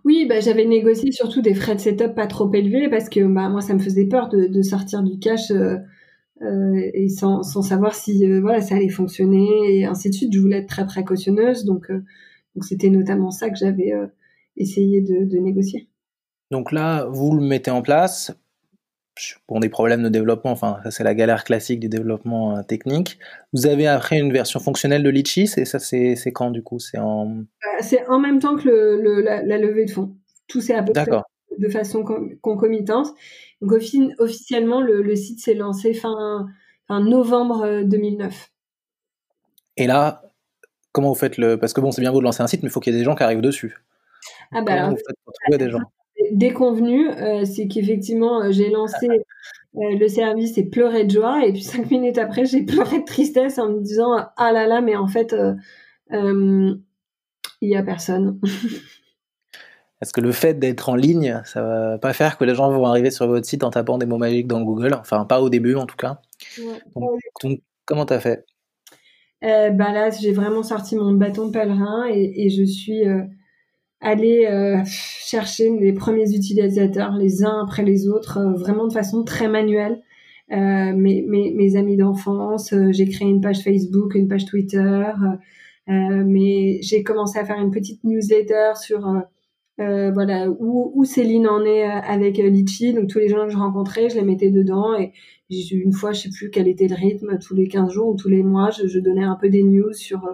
Oui, 0.05 0.27
bah, 0.29 0.41
j'avais 0.41 0.65
négocié 0.65 1.13
surtout 1.13 1.43
des 1.43 1.55
frais 1.55 1.75
de 1.75 1.81
setup 1.81 2.15
pas 2.15 2.27
trop 2.27 2.53
élevés 2.53 2.89
parce 2.89 3.09
que 3.09 3.21
bah, 3.27 3.49
moi, 3.49 3.61
ça 3.61 3.75
me 3.75 3.79
faisait 3.79 4.07
peur 4.07 4.29
de, 4.29 4.63
sortir 4.63 5.03
du 5.03 5.19
cash 5.19 5.51
euh, 5.51 5.77
euh, 6.43 6.91
et 6.95 7.09
sans, 7.09 7.43
savoir 7.43 7.95
si 7.95 8.27
euh, 8.27 8.41
voilà 8.41 8.61
ça 8.61 8.77
allait 8.77 8.89
fonctionner 8.89 9.49
et 9.69 9.85
ainsi 9.85 10.11
de 10.11 10.15
suite. 10.15 10.33
Je 10.33 10.41
voulais 10.41 10.59
être 10.59 10.69
très 10.69 10.87
précautionneuse, 10.87 11.65
donc 11.65 11.91
donc 11.91 12.65
c'était 12.65 12.91
notamment 12.91 13.31
ça 13.31 13.51
que 13.51 13.57
j'avais 13.57 13.93
essayé 14.57 15.01
de 15.01 15.39
négocier. 15.39 15.89
Donc 16.51 16.73
là, 16.73 17.07
vous 17.11 17.37
le 17.37 17.43
mettez 17.43 17.71
en 17.71 17.83
place 17.83 18.33
pour 19.47 19.61
des 19.61 19.69
problèmes 19.69 20.03
de 20.03 20.09
développement, 20.09 20.51
enfin 20.51 20.79
ça 20.85 20.91
c'est 20.91 21.05
la 21.05 21.14
galère 21.14 21.45
classique 21.45 21.81
du 21.81 21.89
développement 21.89 22.57
euh, 22.57 22.62
technique. 22.62 23.19
Vous 23.53 23.66
avez 23.66 23.87
après 23.87 24.19
une 24.19 24.33
version 24.33 24.61
fonctionnelle 24.61 25.03
de 25.03 25.11
Litchi, 25.11 25.47
c'est 25.47 25.64
ça 25.64 25.79
c'est 25.79 26.33
quand 26.33 26.51
du 26.51 26.62
coup? 26.62 26.79
C'est 26.79 26.99
en 26.99 27.39
euh, 27.39 27.66
c'est 27.81 28.07
en 28.07 28.19
même 28.19 28.39
temps 28.39 28.57
que 28.57 28.69
le, 28.69 29.21
la, 29.21 29.59
levée 29.59 29.85
de 29.85 29.91
fonds. 29.91 30.16
Tout 30.47 30.61
s'est 30.61 30.75
à 30.75 30.83
peu 30.83 30.93
près 30.93 31.07
de 31.59 31.69
façon 31.69 32.05
concomitante. 32.41 33.09
Donc 33.61 33.73
officiellement 33.73 34.81
le, 34.81 35.16
site 35.16 35.41
s'est 35.41 35.55
lancé 35.55 35.95
fin, 35.95 36.47
fin 36.87 37.01
novembre 37.01 37.83
2009. 37.85 38.33
Euh, 38.33 38.37
Et 39.77 39.87
là, 39.87 40.23
comment 40.93 41.09
vous 41.09 41.19
faites 41.19 41.39
le 41.39 41.59
parce 41.59 41.73
que 41.73 41.81
bon 41.81 41.91
c'est 41.91 42.01
bien 42.01 42.12
beau 42.12 42.21
de 42.21 42.25
lancer 42.25 42.43
un 42.43 42.47
site 42.47 42.62
mais 42.62 42.69
il 42.69 42.73
faut 42.73 42.81
qu'il 42.81 42.93
y 42.93 42.97
ait 42.97 42.99
des 42.99 43.05
gens 43.05 43.14
qui 43.14 43.23
arrivent 43.23 43.41
dessus. 43.41 43.77
Ah 44.53 44.62
bah 44.62 44.73
alors, 44.73 44.91
vous 44.91 44.97
faites 44.97 45.16
pour 45.25 45.35
trouver 45.35 45.59
des 45.59 45.71
gens? 45.71 45.81
Déconvenu, 46.33 47.09
euh, 47.09 47.45
c'est 47.45 47.68
qu'effectivement, 47.68 48.43
euh, 48.43 48.53
j'ai 48.53 48.70
lancé 48.70 49.09
le 49.74 50.09
service 50.09 50.59
et 50.59 50.64
pleurer 50.64 51.05
de 51.05 51.11
joie. 51.11 51.47
Et 51.47 51.53
puis 51.53 51.62
cinq 51.62 51.91
minutes 51.91 52.18
après, 52.18 52.45
j'ai 52.45 52.62
pleuré 52.62 53.01
de 53.01 53.05
tristesse 53.05 53.59
en 53.59 53.68
me 53.70 53.81
disant 53.81 54.26
ah 54.37 54.53
là 54.53 54.66
là, 54.66 54.81
mais 54.81 54.97
en 54.97 55.09
fait, 55.09 55.35
il 56.11 56.79
y 57.62 57.76
a 57.76 57.83
personne. 57.83 58.41
Est-ce 60.01 60.12
que 60.12 60.20
le 60.20 60.31
fait 60.31 60.55
d'être 60.55 60.89
en 60.89 60.95
ligne, 60.95 61.43
ça 61.45 61.61
va 61.61 61.99
pas 61.99 62.12
faire 62.12 62.39
que 62.39 62.45
les 62.45 62.55
gens 62.55 62.70
vont 62.70 62.87
arriver 62.87 63.11
sur 63.11 63.26
votre 63.26 63.47
site 63.47 63.64
en 63.64 63.70
tapant 63.70 63.99
des 63.99 64.07
mots 64.07 64.18
magiques 64.18 64.47
dans 64.47 64.62
Google 64.62 64.95
Enfin, 64.95 65.24
pas 65.24 65.41
au 65.41 65.51
début 65.51 65.74
en 65.74 65.87
tout 65.87 65.97
cas. 65.97 66.20
Donc, 66.95 67.18
donc, 67.43 67.61
comment 67.85 68.07
t'as 68.07 68.20
fait? 68.20 68.45
Euh, 69.45 69.70
bah 69.70 69.93
là, 69.93 70.11
j'ai 70.11 70.33
vraiment 70.33 70.62
sorti 70.62 70.97
mon 70.97 71.12
bâton 71.12 71.51
pèlerin 71.51 72.07
et, 72.11 72.45
et 72.45 72.51
je 72.51 72.64
suis 72.64 73.07
euh, 73.07 73.22
allée 74.01 74.47
euh, 74.47 74.79
chercher 74.87 75.71
les 75.71 75.93
premiers 75.93 76.35
utilisateurs 76.35 77.17
les 77.17 77.45
uns 77.45 77.63
après 77.63 77.85
les 77.85 78.09
autres, 78.09 78.39
euh, 78.39 78.53
vraiment 78.55 78.87
de 78.87 78.93
façon 78.93 79.25
très 79.25 79.49
manuelle. 79.49 80.03
Euh, 80.51 80.95
mes, 80.95 81.23
mes, 81.27 81.77
amis 81.77 81.97
d'enfance, 81.99 82.73
j'ai 82.91 83.07
créé 83.07 83.29
une 83.29 83.43
page 83.43 83.61
Facebook, 83.61 84.15
une 84.15 84.29
page 84.29 84.47
Twitter, 84.47 85.05
mais 85.87 86.81
j'ai 86.81 87.03
commencé 87.03 87.39
à 87.39 87.45
faire 87.45 87.61
une 87.61 87.71
petite 87.71 88.03
newsletter 88.05 88.73
sur 88.81 89.01
voilà 89.77 90.49
où, 90.51 90.91
où, 90.95 91.05
Céline 91.05 91.47
en 91.47 91.65
est 91.67 91.83
avec 91.83 92.39
Litchi. 92.39 92.95
Donc 92.95 93.09
tous 93.09 93.19
les 93.19 93.29
gens 93.29 93.45
que 93.45 93.53
je 93.53 93.59
rencontrais, 93.59 94.09
je 94.09 94.15
les 94.15 94.23
mettais 94.23 94.51
dedans 94.51 94.99
et 94.99 95.13
une 95.51 95.93
fois, 95.93 96.13
je 96.13 96.23
sais 96.23 96.31
plus 96.31 96.51
quel 96.51 96.67
était 96.67 96.89
le 96.89 96.95
rythme, 96.95 97.39
tous 97.39 97.55
les 97.55 97.69
15 97.69 97.93
jours 97.93 98.09
ou 98.09 98.17
tous 98.17 98.31
les 98.31 98.43
mois, 98.43 98.71
je, 98.71 98.99
donnais 98.99 99.25
un 99.25 99.37
peu 99.37 99.51
des 99.51 99.63
news 99.63 99.93
sur 99.93 100.27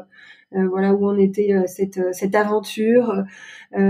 voilà 0.70 0.94
où 0.94 1.08
on 1.08 1.16
était 1.16 1.52
euh, 1.52 1.64
cette, 1.66 1.98
euh, 1.98 2.12
cette 2.12 2.34
aventure. 2.34 3.24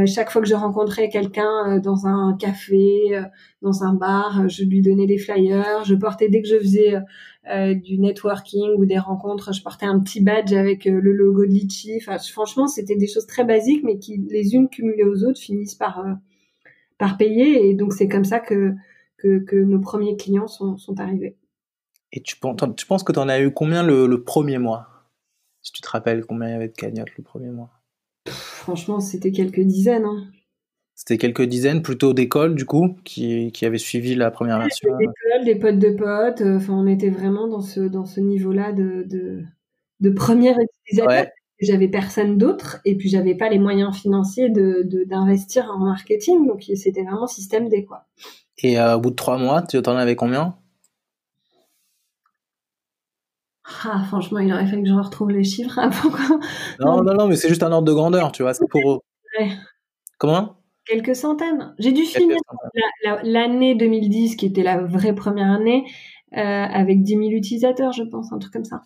chaque 0.07 0.31
fois 0.31 0.41
que 0.41 0.49
je 0.49 0.55
rencontrais 0.55 1.09
quelqu'un 1.11 1.79
dans 1.79 2.07
un 2.07 2.37
café, 2.39 3.21
dans 3.61 3.85
un 3.85 3.93
bar, 3.93 4.49
je 4.49 4.65
lui 4.65 4.81
donnais 4.81 5.07
des 5.07 5.19
flyers. 5.19 5.85
Je 5.85 5.95
portais 5.95 6.29
dès 6.29 6.41
que 6.41 6.49
je 6.49 6.59
faisais 6.59 6.95
du 7.75 7.99
networking 7.99 8.71
ou 8.79 8.87
des 8.87 8.99
rencontres, 8.99 9.53
je 9.53 9.63
portais 9.63 9.85
un 9.85 10.01
petit 10.01 10.23
badge 10.23 10.55
avec 10.55 10.87
le 10.87 11.13
logo 11.13 11.45
de 11.45 11.51
Litchi. 11.51 12.01
Franchement, 12.01 12.67
c'était 12.67 12.97
des 12.97 13.07
choses 13.07 13.27
très 13.27 13.45
basiques, 13.45 13.85
mais 13.85 13.99
qui 13.99 14.25
les 14.31 14.55
unes 14.55 14.71
cumulées 14.71 15.05
aux 15.05 15.23
autres 15.25 15.39
finissent 15.39 15.75
par 15.75 16.03
par 16.97 17.19
payer. 17.19 17.69
Et 17.69 17.75
donc 17.75 17.93
c'est 17.93 18.09
comme 18.09 18.25
ça 18.25 18.41
que, 18.41 18.73
que, 19.19 19.57
nos 19.57 19.81
premiers 19.81 20.17
clients 20.17 20.49
sont, 20.49 20.79
sont 20.79 20.99
arrivés. 20.99 21.37
Et 22.13 22.23
tu, 22.23 22.37
tu 22.77 22.87
penses 22.87 23.03
que 23.03 23.13
tu 23.13 23.19
en 23.19 23.29
as 23.29 23.41
eu 23.41 23.53
combien 23.53 23.83
le 23.83 24.25
premier 24.25 24.57
mois? 24.57 24.94
Si 25.65 25.73
tu 25.73 25.81
te 25.81 25.89
rappelles 25.89 26.25
combien 26.25 26.49
il 26.49 26.53
y 26.53 26.55
avait 26.55 26.69
de 26.69 26.75
cagnottes 26.75 27.17
le 27.17 27.25
premier 27.25 27.51
mois 27.51 27.71
Franchement, 28.29 29.01
c'était 29.01 29.33
quelques 29.33 29.61
dizaines. 29.61 30.05
Hein. 30.05 30.27
C'était 30.95 31.19
quelques 31.19 31.43
dizaines, 31.43 31.83
plutôt 31.83 32.13
d'écoles, 32.13 32.55
du 32.55 32.65
coup, 32.65 32.97
qui, 33.05 33.51
qui 33.53 33.67
avaient 33.67 33.79
suivi 33.79 34.15
la 34.15 34.31
première 34.31 34.59
version. 34.59 34.97
Des 34.97 35.05
écoles, 35.05 35.45
des 35.45 35.57
potes 35.57 35.79
de 35.79 35.91
potes. 35.91 36.41
Euh, 36.43 36.59
enfin, 36.59 36.75
on 36.75 36.87
était 36.87 37.11
vraiment 37.11 37.49
dans 37.49 37.63
ce, 37.63 37.81
dans 37.81 38.05
ce 38.05 38.21
niveau-là 38.21 38.73
de, 38.73 39.05
de, 39.09 39.43
de 40.01 40.11
premier 40.11 40.55
utilisateur. 40.55 41.27
J'avais 41.61 41.89
personne 41.89 42.37
d'autre 42.37 42.81
et 42.85 42.97
puis 42.97 43.09
j'avais 43.09 43.35
pas 43.35 43.49
les 43.49 43.59
moyens 43.59 43.97
financiers 43.97 44.51
d'investir 44.51 44.85
de, 44.85 45.05
d'investir 45.05 45.71
en 45.71 45.79
marketing. 45.79 46.47
Donc, 46.47 46.65
c'était 46.75 47.03
vraiment 47.03 47.27
système 47.27 47.69
D, 47.69 47.85
quoi. 47.85 48.07
Et 48.59 48.79
euh, 48.79 48.97
au 48.97 49.01
bout 49.01 49.11
de 49.11 49.17
trois 49.17 49.39
mois, 49.39 49.63
tu 49.63 49.79
en 49.79 49.97
avais 49.97 50.17
combien? 50.17 50.57
Ah, 53.65 54.05
franchement, 54.09 54.41
il 54.41 54.53
aurait 54.53 54.67
fallu 54.67 54.83
que 54.83 54.89
je 54.89 54.95
retrouve 54.95 55.31
les 55.31 55.45
chiffres 55.45 55.79
avant. 55.79 56.11
Non, 56.81 57.03
non, 57.03 57.15
non, 57.15 57.29
mais 57.29 57.37
c'est 57.37 57.49
juste 57.49 57.63
un 57.63 57.73
ordre 57.73 57.87
de 57.87 57.93
grandeur, 57.93 58.33
tu 58.33 58.43
vois, 58.43 58.55
c'est 58.55 58.69
pour. 58.69 59.03
Comment? 60.19 60.57
Quelques 60.87 61.17
centaines. 61.17 61.75
J'ai 61.79 61.93
dû 61.93 62.03
finir 62.03 62.37
l'année 63.23 63.75
2010, 63.75 64.37
qui 64.37 64.47
était 64.47 64.63
la 64.63 64.83
vraie 64.83 65.15
première 65.15 65.51
année, 65.51 65.85
euh, 66.37 66.41
avec 66.41 67.03
10 67.03 67.13
000 67.13 67.23
utilisateurs, 67.31 67.93
je 67.93 68.03
pense, 68.03 68.33
un 68.33 68.39
truc 68.39 68.53
comme 68.53 68.65
ça. 68.65 68.83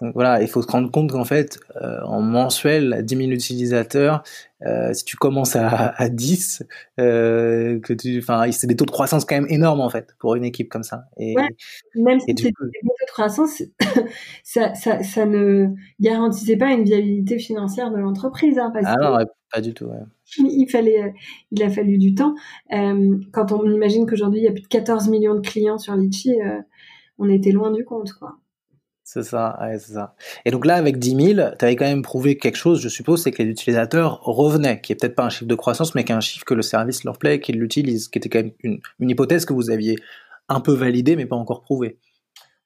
Donc 0.00 0.12
voilà, 0.14 0.42
il 0.42 0.48
faut 0.48 0.60
se 0.60 0.66
rendre 0.66 0.90
compte 0.90 1.12
qu'en 1.12 1.24
fait, 1.24 1.58
euh, 1.80 2.00
en 2.02 2.20
mensuel, 2.20 3.02
10 3.04 3.16
000 3.16 3.30
utilisateurs, 3.30 4.22
euh, 4.66 4.92
si 4.92 5.04
tu 5.04 5.16
commences 5.16 5.56
à, 5.56 5.88
à 5.88 6.08
10, 6.08 6.64
euh, 6.98 7.78
que 7.80 7.92
tu, 7.92 8.18
enfin, 8.18 8.50
c'est 8.50 8.66
des 8.66 8.76
taux 8.76 8.86
de 8.86 8.90
croissance 8.90 9.24
quand 9.24 9.36
même 9.36 9.46
énormes 9.48 9.80
en 9.80 9.90
fait 9.90 10.14
pour 10.18 10.34
une 10.34 10.44
équipe 10.44 10.68
comme 10.68 10.82
ça. 10.82 11.04
Et, 11.18 11.36
ouais, 11.36 11.48
même 11.94 12.18
si 12.18 12.26
c'était 12.28 12.44
des 12.44 12.52
taux 12.52 12.64
de 12.64 13.10
croissance, 13.12 13.62
ça, 14.42 14.74
ça, 14.74 15.02
ça, 15.02 15.26
ne 15.26 15.68
garantissait 16.00 16.56
pas 16.56 16.72
une 16.72 16.84
viabilité 16.84 17.38
financière 17.38 17.90
de 17.90 17.98
l'entreprise. 17.98 18.58
Hein, 18.58 18.72
ah 18.84 18.96
non, 19.00 19.18
pas 19.52 19.60
du 19.60 19.74
tout. 19.74 19.86
Ouais. 19.86 20.02
Il 20.38 20.68
fallait, 20.68 21.14
il 21.52 21.62
a 21.62 21.70
fallu 21.70 21.98
du 21.98 22.14
temps. 22.14 22.34
Euh, 22.72 23.18
quand 23.32 23.52
on 23.52 23.70
imagine 23.70 24.06
qu'aujourd'hui 24.06 24.40
il 24.40 24.44
y 24.44 24.48
a 24.48 24.52
plus 24.52 24.62
de 24.62 24.68
14 24.68 25.08
millions 25.08 25.34
de 25.34 25.40
clients 25.40 25.78
sur 25.78 25.94
Litchi, 25.94 26.40
euh, 26.40 26.60
on 27.18 27.28
était 27.28 27.52
loin 27.52 27.70
du 27.70 27.84
compte, 27.84 28.12
quoi. 28.14 28.38
C'est 29.14 29.22
ça, 29.22 29.56
ouais, 29.60 29.78
c'est 29.78 29.92
ça. 29.92 30.16
Et 30.44 30.50
donc 30.50 30.66
là, 30.66 30.74
avec 30.74 30.98
10 30.98 31.34
000, 31.34 31.48
tu 31.56 31.64
avais 31.64 31.76
quand 31.76 31.84
même 31.84 32.02
prouvé 32.02 32.36
quelque 32.36 32.56
chose, 32.56 32.80
je 32.80 32.88
suppose, 32.88 33.22
c'est 33.22 33.30
que 33.30 33.44
les 33.44 33.48
utilisateurs 33.48 34.20
revenaient, 34.24 34.80
qui 34.80 34.92
est 34.92 34.96
peut-être 34.96 35.14
pas 35.14 35.22
un 35.22 35.28
chiffre 35.28 35.46
de 35.46 35.54
croissance, 35.54 35.94
mais 35.94 36.02
qui 36.02 36.10
est 36.10 36.16
un 36.16 36.20
chiffre 36.20 36.44
que 36.44 36.52
le 36.52 36.62
service 36.62 37.04
leur 37.04 37.16
plaît, 37.16 37.38
qu'ils 37.38 37.60
l'utilisent, 37.60 38.08
qui 38.08 38.18
était 38.18 38.28
quand 38.28 38.40
même 38.40 38.50
une, 38.64 38.80
une, 38.98 39.10
hypothèse 39.10 39.44
que 39.44 39.52
vous 39.52 39.70
aviez 39.70 40.00
un 40.48 40.58
peu 40.58 40.72
validée, 40.72 41.14
mais 41.14 41.26
pas 41.26 41.36
encore 41.36 41.62
prouvée. 41.62 41.96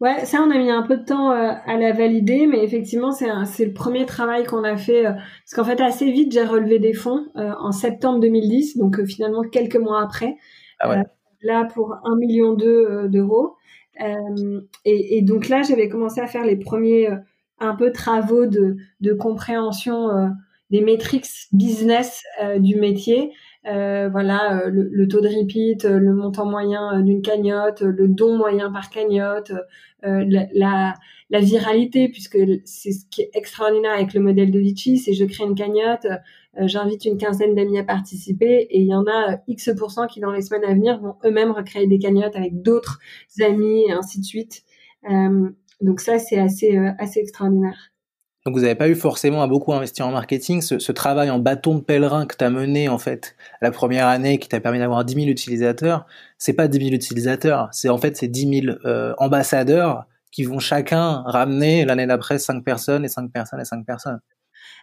Ouais, 0.00 0.24
ça, 0.24 0.38
on 0.40 0.50
a 0.50 0.56
mis 0.56 0.70
un 0.70 0.84
peu 0.84 0.96
de 0.96 1.04
temps 1.04 1.32
euh, 1.32 1.52
à 1.66 1.76
la 1.76 1.92
valider, 1.92 2.46
mais 2.46 2.64
effectivement, 2.64 3.12
c'est 3.12 3.66
le 3.66 3.74
premier 3.74 4.06
travail 4.06 4.44
qu'on 4.44 4.64
a 4.64 4.78
fait. 4.78 5.04
Euh, 5.04 5.12
parce 5.12 5.54
qu'en 5.54 5.64
fait, 5.64 5.82
assez 5.82 6.10
vite, 6.10 6.32
j'ai 6.32 6.44
relevé 6.46 6.78
des 6.78 6.94
fonds 6.94 7.26
euh, 7.36 7.52
en 7.60 7.72
septembre 7.72 8.20
2010, 8.20 8.78
donc 8.78 9.04
finalement 9.04 9.42
quelques 9.42 9.76
mois 9.76 10.02
après. 10.02 10.38
Ah 10.80 10.88
ouais. 10.88 11.02
là, 11.42 11.68
pour 11.74 11.94
un 12.04 12.16
million 12.16 12.54
d'euros. 12.54 13.57
Euh, 14.02 14.60
et, 14.84 15.22
donc 15.22 15.48
là, 15.48 15.62
j'avais 15.62 15.88
commencé 15.88 16.20
à 16.20 16.26
faire 16.26 16.44
les 16.44 16.56
premiers 16.56 17.10
euh, 17.10 17.16
un 17.58 17.74
peu 17.74 17.92
travaux 17.92 18.46
de, 18.46 18.76
de 19.00 19.12
compréhension 19.12 20.10
euh, 20.10 20.28
des 20.70 20.80
métriques 20.80 21.26
business 21.52 22.22
du 22.58 22.76
métier. 22.76 23.32
Voilà, 23.64 24.64
le, 24.66 25.08
taux 25.08 25.20
de 25.20 25.28
repeat, 25.28 25.84
le 25.84 26.14
montant 26.14 26.44
moyen 26.44 27.00
d'une 27.00 27.22
cagnotte, 27.22 27.80
le 27.80 28.06
don 28.06 28.36
moyen 28.36 28.70
par 28.70 28.90
cagnotte, 28.90 29.52
la, 30.02 30.94
la, 31.30 31.40
viralité, 31.40 32.08
puisque 32.08 32.38
c'est 32.64 32.92
ce 32.92 33.06
qui 33.10 33.22
est 33.22 33.30
extraordinaire 33.32 33.92
avec 33.92 34.12
le 34.12 34.20
modèle 34.20 34.50
de 34.50 34.58
Litchi, 34.58 34.98
c'est 34.98 35.14
je 35.14 35.24
crée 35.24 35.44
une 35.44 35.54
cagnotte, 35.54 36.06
j'invite 36.66 37.04
une 37.04 37.16
quinzaine 37.16 37.54
d'amis 37.54 37.78
à 37.78 37.84
participer 37.84 38.66
et 38.70 38.80
il 38.80 38.86
y 38.86 38.94
en 38.94 39.06
a 39.06 39.32
euh, 39.32 39.36
X% 39.46 40.06
qui 40.08 40.20
dans 40.20 40.32
les 40.32 40.42
semaines 40.42 40.64
à 40.64 40.74
venir 40.74 41.00
vont 41.00 41.14
eux-mêmes 41.24 41.52
recréer 41.52 41.86
des 41.86 41.98
cagnottes 41.98 42.36
avec 42.36 42.62
d'autres 42.62 42.98
amis 43.40 43.84
et 43.88 43.92
ainsi 43.92 44.20
de 44.20 44.24
suite. 44.24 44.62
Euh, 45.10 45.48
donc 45.80 46.00
ça, 46.00 46.18
c'est 46.18 46.38
assez, 46.38 46.76
assez 46.98 47.20
extraordinaire. 47.20 47.92
Donc 48.48 48.54
vous 48.54 48.62
n'avez 48.62 48.76
pas 48.76 48.88
eu 48.88 48.94
forcément 48.94 49.42
à 49.42 49.46
beaucoup 49.46 49.74
investir 49.74 50.06
en 50.06 50.12
marketing. 50.12 50.62
Ce, 50.62 50.92
travail 50.92 51.28
en 51.28 51.38
bâton 51.38 51.74
de 51.74 51.80
pèlerin 51.82 52.24
que 52.24 52.34
tu 52.34 52.44
as 52.44 52.50
mené 52.50 52.88
en 52.88 52.98
fait 52.98 53.36
la 53.60 53.70
première 53.70 54.06
année, 54.06 54.38
qui 54.38 54.48
t'a 54.48 54.58
permis 54.58 54.78
d'avoir 54.78 55.04
10 55.04 55.14
000 55.14 55.26
utilisateurs, 55.26 56.06
c'est 56.38 56.54
pas 56.54 56.66
10 56.66 56.78
000 56.78 56.90
utilisateurs, 56.92 57.68
c'est 57.72 57.90
en 57.90 57.98
fait 57.98 58.16
c'est 58.16 58.28
10 58.28 58.62
000 58.64 58.78
euh, 58.86 59.12
ambassadeurs 59.18 60.06
qui 60.32 60.44
vont 60.44 60.60
chacun 60.60 61.22
ramener 61.26 61.84
l'année 61.84 62.06
d'après 62.06 62.38
5 62.38 62.64
personnes 62.64 63.04
et 63.04 63.08
5 63.08 63.30
personnes 63.30 63.60
et 63.60 63.64
5 63.66 63.84
personnes. 63.84 64.20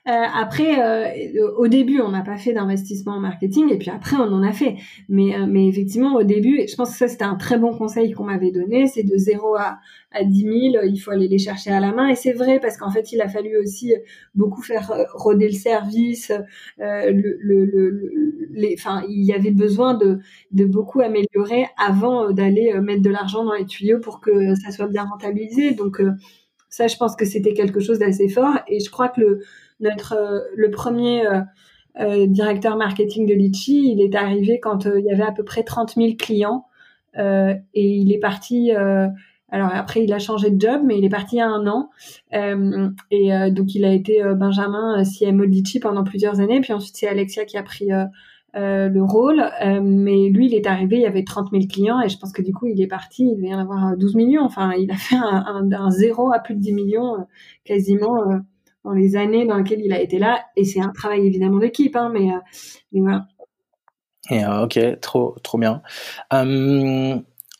Euh, 0.07 0.11
après, 0.11 0.79
euh, 0.83 1.51
au 1.57 1.67
début, 1.67 1.99
on 1.99 2.09
n'a 2.09 2.21
pas 2.21 2.37
fait 2.37 2.53
d'investissement 2.53 3.13
en 3.13 3.19
marketing, 3.19 3.71
et 3.71 3.77
puis 3.77 3.89
après, 3.89 4.15
on 4.17 4.31
en 4.31 4.43
a 4.43 4.51
fait. 4.51 4.75
Mais, 5.09 5.35
euh, 5.35 5.47
mais 5.47 5.67
effectivement, 5.67 6.15
au 6.15 6.23
début, 6.23 6.61
je 6.69 6.75
pense 6.75 6.91
que 6.91 6.97
ça, 6.97 7.07
c'était 7.07 7.23
un 7.23 7.35
très 7.35 7.57
bon 7.57 7.75
conseil 7.75 8.11
qu'on 8.11 8.25
m'avait 8.25 8.51
donné, 8.51 8.85
c'est 8.87 9.01
de 9.03 9.17
0 9.17 9.55
à, 9.55 9.79
à 10.11 10.23
10 10.23 10.41
000, 10.73 10.85
il 10.85 10.97
faut 10.97 11.09
aller 11.09 11.27
les 11.27 11.39
chercher 11.39 11.71
à 11.71 11.79
la 11.79 11.91
main. 11.91 12.07
Et 12.07 12.15
c'est 12.15 12.33
vrai, 12.33 12.59
parce 12.59 12.77
qu'en 12.77 12.91
fait, 12.91 13.11
il 13.13 13.21
a 13.21 13.27
fallu 13.27 13.57
aussi 13.57 13.93
beaucoup 14.35 14.61
faire 14.61 14.91
roder 15.13 15.47
le 15.47 15.53
service. 15.55 16.31
le, 16.77 17.37
le, 17.39 17.65
le, 17.65 18.11
les, 18.51 18.75
enfin, 18.77 19.03
il 19.09 19.23
y 19.25 19.33
avait 19.33 19.51
besoin 19.51 19.95
de, 19.95 20.19
de 20.51 20.65
beaucoup 20.65 21.01
améliorer 21.01 21.65
avant 21.83 22.31
d'aller 22.31 22.79
mettre 22.79 23.01
de 23.01 23.09
l'argent 23.09 23.43
dans 23.43 23.53
les 23.53 23.65
tuyaux 23.65 23.99
pour 23.99 24.21
que 24.21 24.53
ça 24.55 24.71
soit 24.71 24.87
bien 24.87 25.05
rentabilisé. 25.05 25.71
Donc, 25.71 25.99
ça, 26.69 26.87
je 26.87 26.97
pense 26.97 27.15
que 27.15 27.25
c'était 27.25 27.53
quelque 27.53 27.79
chose 27.79 27.99
d'assez 27.99 28.27
fort. 28.27 28.59
Et 28.67 28.79
je 28.79 28.89
crois 28.91 29.09
que 29.09 29.21
le 29.21 29.39
notre 29.79 30.13
euh, 30.13 30.39
le 30.55 30.71
premier 30.71 31.25
euh, 31.25 31.41
euh, 31.99 32.27
directeur 32.27 32.77
marketing 32.77 33.25
de 33.25 33.33
Litchi, 33.33 33.91
il 33.91 34.01
est 34.01 34.15
arrivé 34.15 34.59
quand 34.59 34.85
il 34.85 35.05
y 35.05 35.11
avait 35.11 35.23
à 35.23 35.31
peu 35.31 35.43
près 35.43 35.63
30 35.63 35.95
000 35.95 36.15
clients 36.17 36.65
et 37.17 37.61
il 37.73 38.11
est 38.11 38.19
parti. 38.19 38.71
alors 38.71 39.69
après, 39.71 40.03
il 40.03 40.11
a 40.11 40.19
changé 40.19 40.51
de 40.51 40.59
job, 40.59 40.81
mais 40.83 40.97
il 40.97 41.05
est 41.05 41.09
parti 41.09 41.37
il 41.37 41.39
y 41.39 41.41
a 41.41 41.47
un 41.47 41.65
an. 41.67 41.89
et 42.33 43.51
donc, 43.51 43.73
il 43.73 43.85
a 43.85 43.93
été 43.93 44.21
Benjamin 44.35 45.01
CMO 45.05 45.45
de 45.45 45.51
Litchi 45.51 45.79
pendant 45.79 46.03
plusieurs 46.03 46.41
années. 46.41 46.59
Puis 46.59 46.73
ensuite, 46.73 46.97
c'est 46.97 47.07
Alexia 47.07 47.45
qui 47.45 47.55
a 47.57 47.63
pris 47.63 47.87
le 48.53 49.01
rôle. 49.01 49.41
mais 49.81 50.27
lui, 50.27 50.47
il 50.47 50.53
est 50.53 50.67
arrivé, 50.67 50.97
il 50.97 51.03
y 51.03 51.05
avait 51.05 51.23
30 51.23 51.51
000 51.51 51.63
clients 51.71 52.01
et 52.01 52.09
je 52.09 52.17
pense 52.17 52.33
que 52.33 52.41
du 52.41 52.51
coup, 52.51 52.67
il 52.67 52.81
est 52.81 52.87
parti, 52.87 53.23
il 53.23 53.37
devait 53.37 53.53
en 53.53 53.59
avoir 53.59 53.95
12 53.95 54.15
millions. 54.15 54.43
Enfin, 54.43 54.73
il 54.73 54.91
a 54.91 54.97
fait 54.97 55.15
un, 55.15 55.71
un 55.71 55.91
zéro 55.91 56.33
à 56.33 56.39
plus 56.39 56.55
de 56.55 56.59
10 56.59 56.73
millions 56.73 57.25
quasiment 57.63 58.41
dans 58.85 58.93
les 58.93 59.17
années 59.17 59.45
dans 59.45 59.57
lesquelles 59.57 59.81
il 59.81 59.91
a 59.91 59.99
été 59.99 60.17
là. 60.17 60.45
Et 60.55 60.63
c'est 60.63 60.79
un 60.79 60.93
travail 60.93 61.27
évidemment 61.27 61.59
d'équipe, 61.59 61.95
hein, 61.97 62.09
mais, 62.13 62.31
euh, 62.31 62.39
mais 62.93 63.01
voilà. 63.01 63.27
Et, 64.29 64.45
euh, 64.45 64.63
ok, 64.63 64.79
trop, 65.01 65.35
trop 65.43 65.57
bien. 65.57 65.81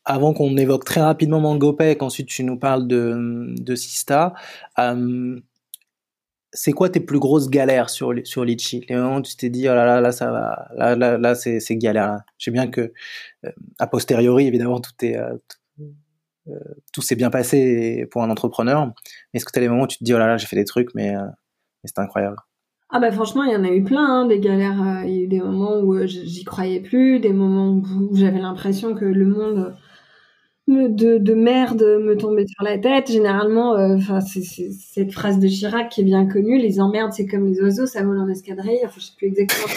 Avant 0.08 0.34
qu'on 0.34 0.56
évoque 0.56 0.86
très 0.86 1.02
rapidement 1.02 1.42
MangoPay, 1.42 1.98
qu'ensuite 1.98 2.28
tu 2.28 2.44
nous 2.44 2.58
parles 2.58 2.88
de, 2.88 3.54
de 3.60 3.76
Sista, 3.76 4.34
c'est 6.56 6.72
quoi 6.72 6.90
tes 6.90 7.00
plus 7.00 7.20
grosses 7.20 7.50
galères 7.50 7.90
sur, 7.90 8.14
sur 8.24 8.46
Litchi? 8.46 8.86
Les 8.88 8.96
moments 8.96 9.18
où 9.18 9.22
tu 9.22 9.36
t'es 9.36 9.50
dit, 9.50 9.68
oh 9.70 9.76
là 9.76 9.86
là, 9.86 10.02
là, 10.02 10.12
ça 10.12 10.32
va, 10.32 10.70
là, 10.76 10.96
là, 10.96 11.18
là 11.18 11.36
c'est, 11.36 11.60
galère. 11.76 12.20
Je 12.38 12.46
sais 12.46 12.52
bien 12.52 12.68
que, 12.68 12.94
euh, 13.46 13.52
a 13.80 13.88
posteriori, 13.88 14.48
évidemment, 14.48 14.80
tout 14.80 14.94
est, 15.02 15.18
euh, 15.18 15.36
tout, 16.94 17.02
s'est 17.02 17.16
bien 17.16 17.30
passé 17.30 18.08
pour 18.12 18.24
un 18.24 18.30
entrepreneur. 18.30 18.92
Est-ce 19.34 19.46
que 19.46 19.52
tu 19.52 19.60
as 19.60 19.62
des 19.62 19.70
moments 19.70 19.84
où 19.84 19.88
tu 19.88 19.98
te 19.98 20.04
dis, 20.04 20.14
oh 20.14 20.18
là 20.18 20.28
là, 20.28 20.38
j'ai 20.38 20.48
fait 20.48 20.56
des 20.56 20.66
trucs, 20.66 20.94
mais, 20.96 21.14
mais 21.14 21.86
c'est 21.86 22.00
incroyable? 22.00 22.38
Ah 22.90 23.00
bah 23.00 23.12
franchement, 23.12 23.44
il 23.44 23.52
y 23.52 23.56
en 23.56 23.64
a 23.64 23.72
eu 23.72 23.84
plein, 23.84 24.22
hein, 24.22 24.26
des 24.28 24.40
galères. 24.40 25.04
Il 25.06 25.14
y 25.14 25.20
a 25.20 25.24
eu 25.24 25.28
des 25.28 25.42
moments 25.42 25.80
où 25.80 26.06
j'y 26.06 26.44
croyais 26.44 26.80
plus, 26.80 27.20
des 27.20 27.34
moments 27.34 27.72
où 27.72 28.16
j'avais 28.16 28.40
l'impression 28.40 28.94
que 28.94 29.06
le 29.06 29.26
monde 29.26 29.76
de, 30.68 31.18
de, 31.18 31.34
merde 31.34 31.84
me 32.02 32.16
tomber 32.16 32.46
sur 32.48 32.64
la 32.64 32.78
tête. 32.78 33.12
Généralement, 33.12 33.76
euh, 33.76 33.98
c'est 34.26 34.42
cette 34.72 35.12
phrase 35.12 35.40
de 35.40 35.48
Chirac 35.48 35.90
qui 35.90 36.02
est 36.02 36.06
bien 36.06 36.26
connue. 36.28 36.58
Les 36.58 36.80
emmerdes, 36.80 37.14
c'est 37.14 37.28
comme 37.28 37.46
les 37.46 37.62
oiseaux, 37.62 37.86
ça 37.86 38.04
vole 38.04 38.20
en 38.20 38.28
escadrille. 38.28 38.80
Enfin, 38.84 38.96
je 38.98 39.06
sais 39.06 39.14
plus 39.18 39.28
exactement 39.28 39.68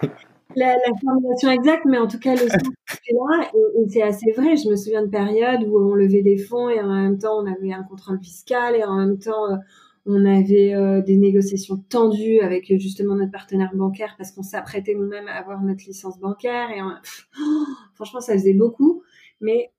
la, 0.56 0.74
la, 0.74 0.92
formulation 1.02 1.50
exacte, 1.50 1.84
mais 1.86 1.98
en 1.98 2.06
tout 2.06 2.18
cas, 2.18 2.32
le 2.32 2.38
sens 2.48 2.62
est 3.08 3.14
là. 3.14 3.50
Et, 3.54 3.88
c'est 3.88 4.02
assez 4.02 4.32
vrai. 4.32 4.56
Je 4.56 4.68
me 4.68 4.76
souviens 4.76 5.02
de 5.02 5.10
périodes 5.10 5.64
où 5.64 5.78
on 5.78 5.94
levait 5.94 6.22
des 6.22 6.38
fonds 6.38 6.68
et 6.68 6.80
en 6.80 6.88
même 6.88 7.18
temps, 7.18 7.42
on 7.42 7.46
avait 7.46 7.72
un 7.72 7.82
contrôle 7.82 8.20
fiscal 8.20 8.76
et 8.76 8.84
en 8.84 8.96
même 8.96 9.18
temps, 9.18 9.50
euh, 9.50 9.56
on 10.06 10.24
avait 10.24 10.74
euh, 10.74 11.00
des 11.00 11.16
négociations 11.16 11.76
tendues 11.88 12.40
avec 12.40 12.66
justement 12.78 13.14
notre 13.14 13.30
partenaire 13.30 13.70
bancaire 13.74 14.14
parce 14.18 14.32
qu'on 14.32 14.42
s'apprêtait 14.42 14.94
nous-mêmes 14.94 15.28
à 15.28 15.34
avoir 15.34 15.62
notre 15.62 15.84
licence 15.86 16.18
bancaire. 16.18 16.70
Et 16.70 16.80
franchement, 17.94 18.20
ça 18.20 18.32
faisait 18.32 18.54
beaucoup. 18.54 19.02
Mais 19.40 19.70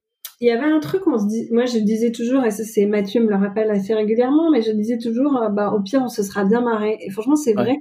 il 0.44 0.48
y 0.48 0.52
avait 0.52 0.70
un 0.70 0.80
truc, 0.80 1.08
on 1.08 1.18
se 1.18 1.26
dit, 1.26 1.48
moi 1.52 1.66
je 1.66 1.80
disais 1.80 2.12
toujours, 2.12 2.44
et 2.44 2.52
ça 2.52 2.64
c'est 2.66 2.86
Mathieu 2.86 3.24
me 3.24 3.30
le 3.30 3.36
rappelle 3.36 3.72
assez 3.72 3.94
régulièrement, 3.94 4.52
mais 4.52 4.62
je 4.62 4.72
disais 4.72 4.98
toujours, 4.98 5.38
euh, 5.38 5.48
bah 5.48 5.72
au 5.72 5.80
pire 5.80 6.02
on 6.04 6.10
se 6.10 6.22
sera 6.22 6.44
bien 6.44 6.60
marré. 6.60 6.98
Et 7.02 7.10
franchement 7.12 7.38
c'est 7.38 7.54
vrai. 7.54 7.78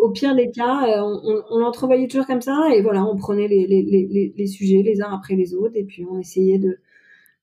Au, 0.00 0.10
pire 0.10 0.34
des 0.34 0.50
cas, 0.50 0.86
euh, 0.86 1.02
on, 1.02 1.42
on, 1.50 1.58
l'entrevoyait 1.58 2.08
toujours 2.08 2.26
comme 2.26 2.40
ça, 2.40 2.68
et 2.74 2.82
voilà, 2.82 3.04
on 3.04 3.16
prenait 3.16 3.48
les, 3.48 3.66
les, 3.66 3.82
les, 3.82 4.34
les, 4.36 4.46
sujets 4.46 4.82
les 4.82 5.02
uns 5.02 5.12
après 5.12 5.34
les 5.34 5.54
autres, 5.54 5.74
et 5.74 5.84
puis 5.84 6.06
on 6.10 6.18
essayait 6.18 6.58
de 6.58 6.78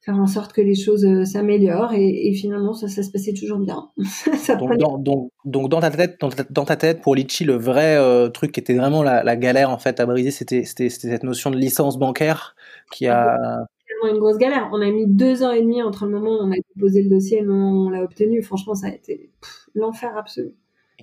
faire 0.02 0.16
en 0.16 0.28
sorte 0.28 0.54
que 0.54 0.62
les 0.62 0.76
choses 0.76 1.06
euh, 1.06 1.26
s'améliorent, 1.26 1.94
et, 1.94 2.28
et, 2.28 2.34
finalement 2.34 2.74
ça, 2.74 2.88
ça 2.88 3.04
se 3.04 3.12
passait 3.12 3.34
toujours 3.34 3.60
bien. 3.60 3.90
donc, 4.60 4.78
dans, 4.78 4.98
donc, 4.98 5.32
donc, 5.46 5.70
dans 5.70 5.80
ta 5.80 5.92
tête, 5.92 6.20
dans 6.50 6.66
ta, 6.66 6.76
tête 6.76 7.02
pour 7.02 7.16
Litchi, 7.16 7.44
le 7.44 7.56
vrai 7.56 7.98
truc 8.32 8.52
qui 8.52 8.60
était 8.60 8.76
vraiment 8.76 9.04
la, 9.04 9.24
la, 9.24 9.36
galère 9.36 9.70
en 9.70 9.78
fait 9.78 10.00
à 10.00 10.06
briser, 10.06 10.32
c'était 10.32 10.64
cette 10.64 11.24
notion 11.24 11.52
de 11.52 11.58
licence 11.58 11.98
bancaire 11.98 12.56
qui 12.92 13.08
a 13.08 13.66
une 14.08 14.20
grosse 14.20 14.38
galère. 14.38 14.70
On 14.72 14.82
a 14.82 14.90
mis 14.90 15.08
deux 15.08 15.44
ans 15.44 15.52
et 15.52 15.62
demi 15.62 15.82
entre 15.84 16.06
le 16.06 16.12
moment 16.12 16.32
où 16.32 16.44
on 16.44 16.52
a 16.52 16.56
déposé 16.76 17.04
le 17.04 17.10
dossier 17.10 17.40
et 17.40 17.42
le 17.42 17.48
moment 17.48 17.72
où 17.72 17.88
on 17.88 17.90
l'a 17.90 18.04
obtenu. 18.04 18.42
Franchement, 18.42 18.76
ça 18.76 18.88
a 18.88 18.92
été 18.92 19.32
l'enfer 19.76 20.16
absolu. 20.18 20.54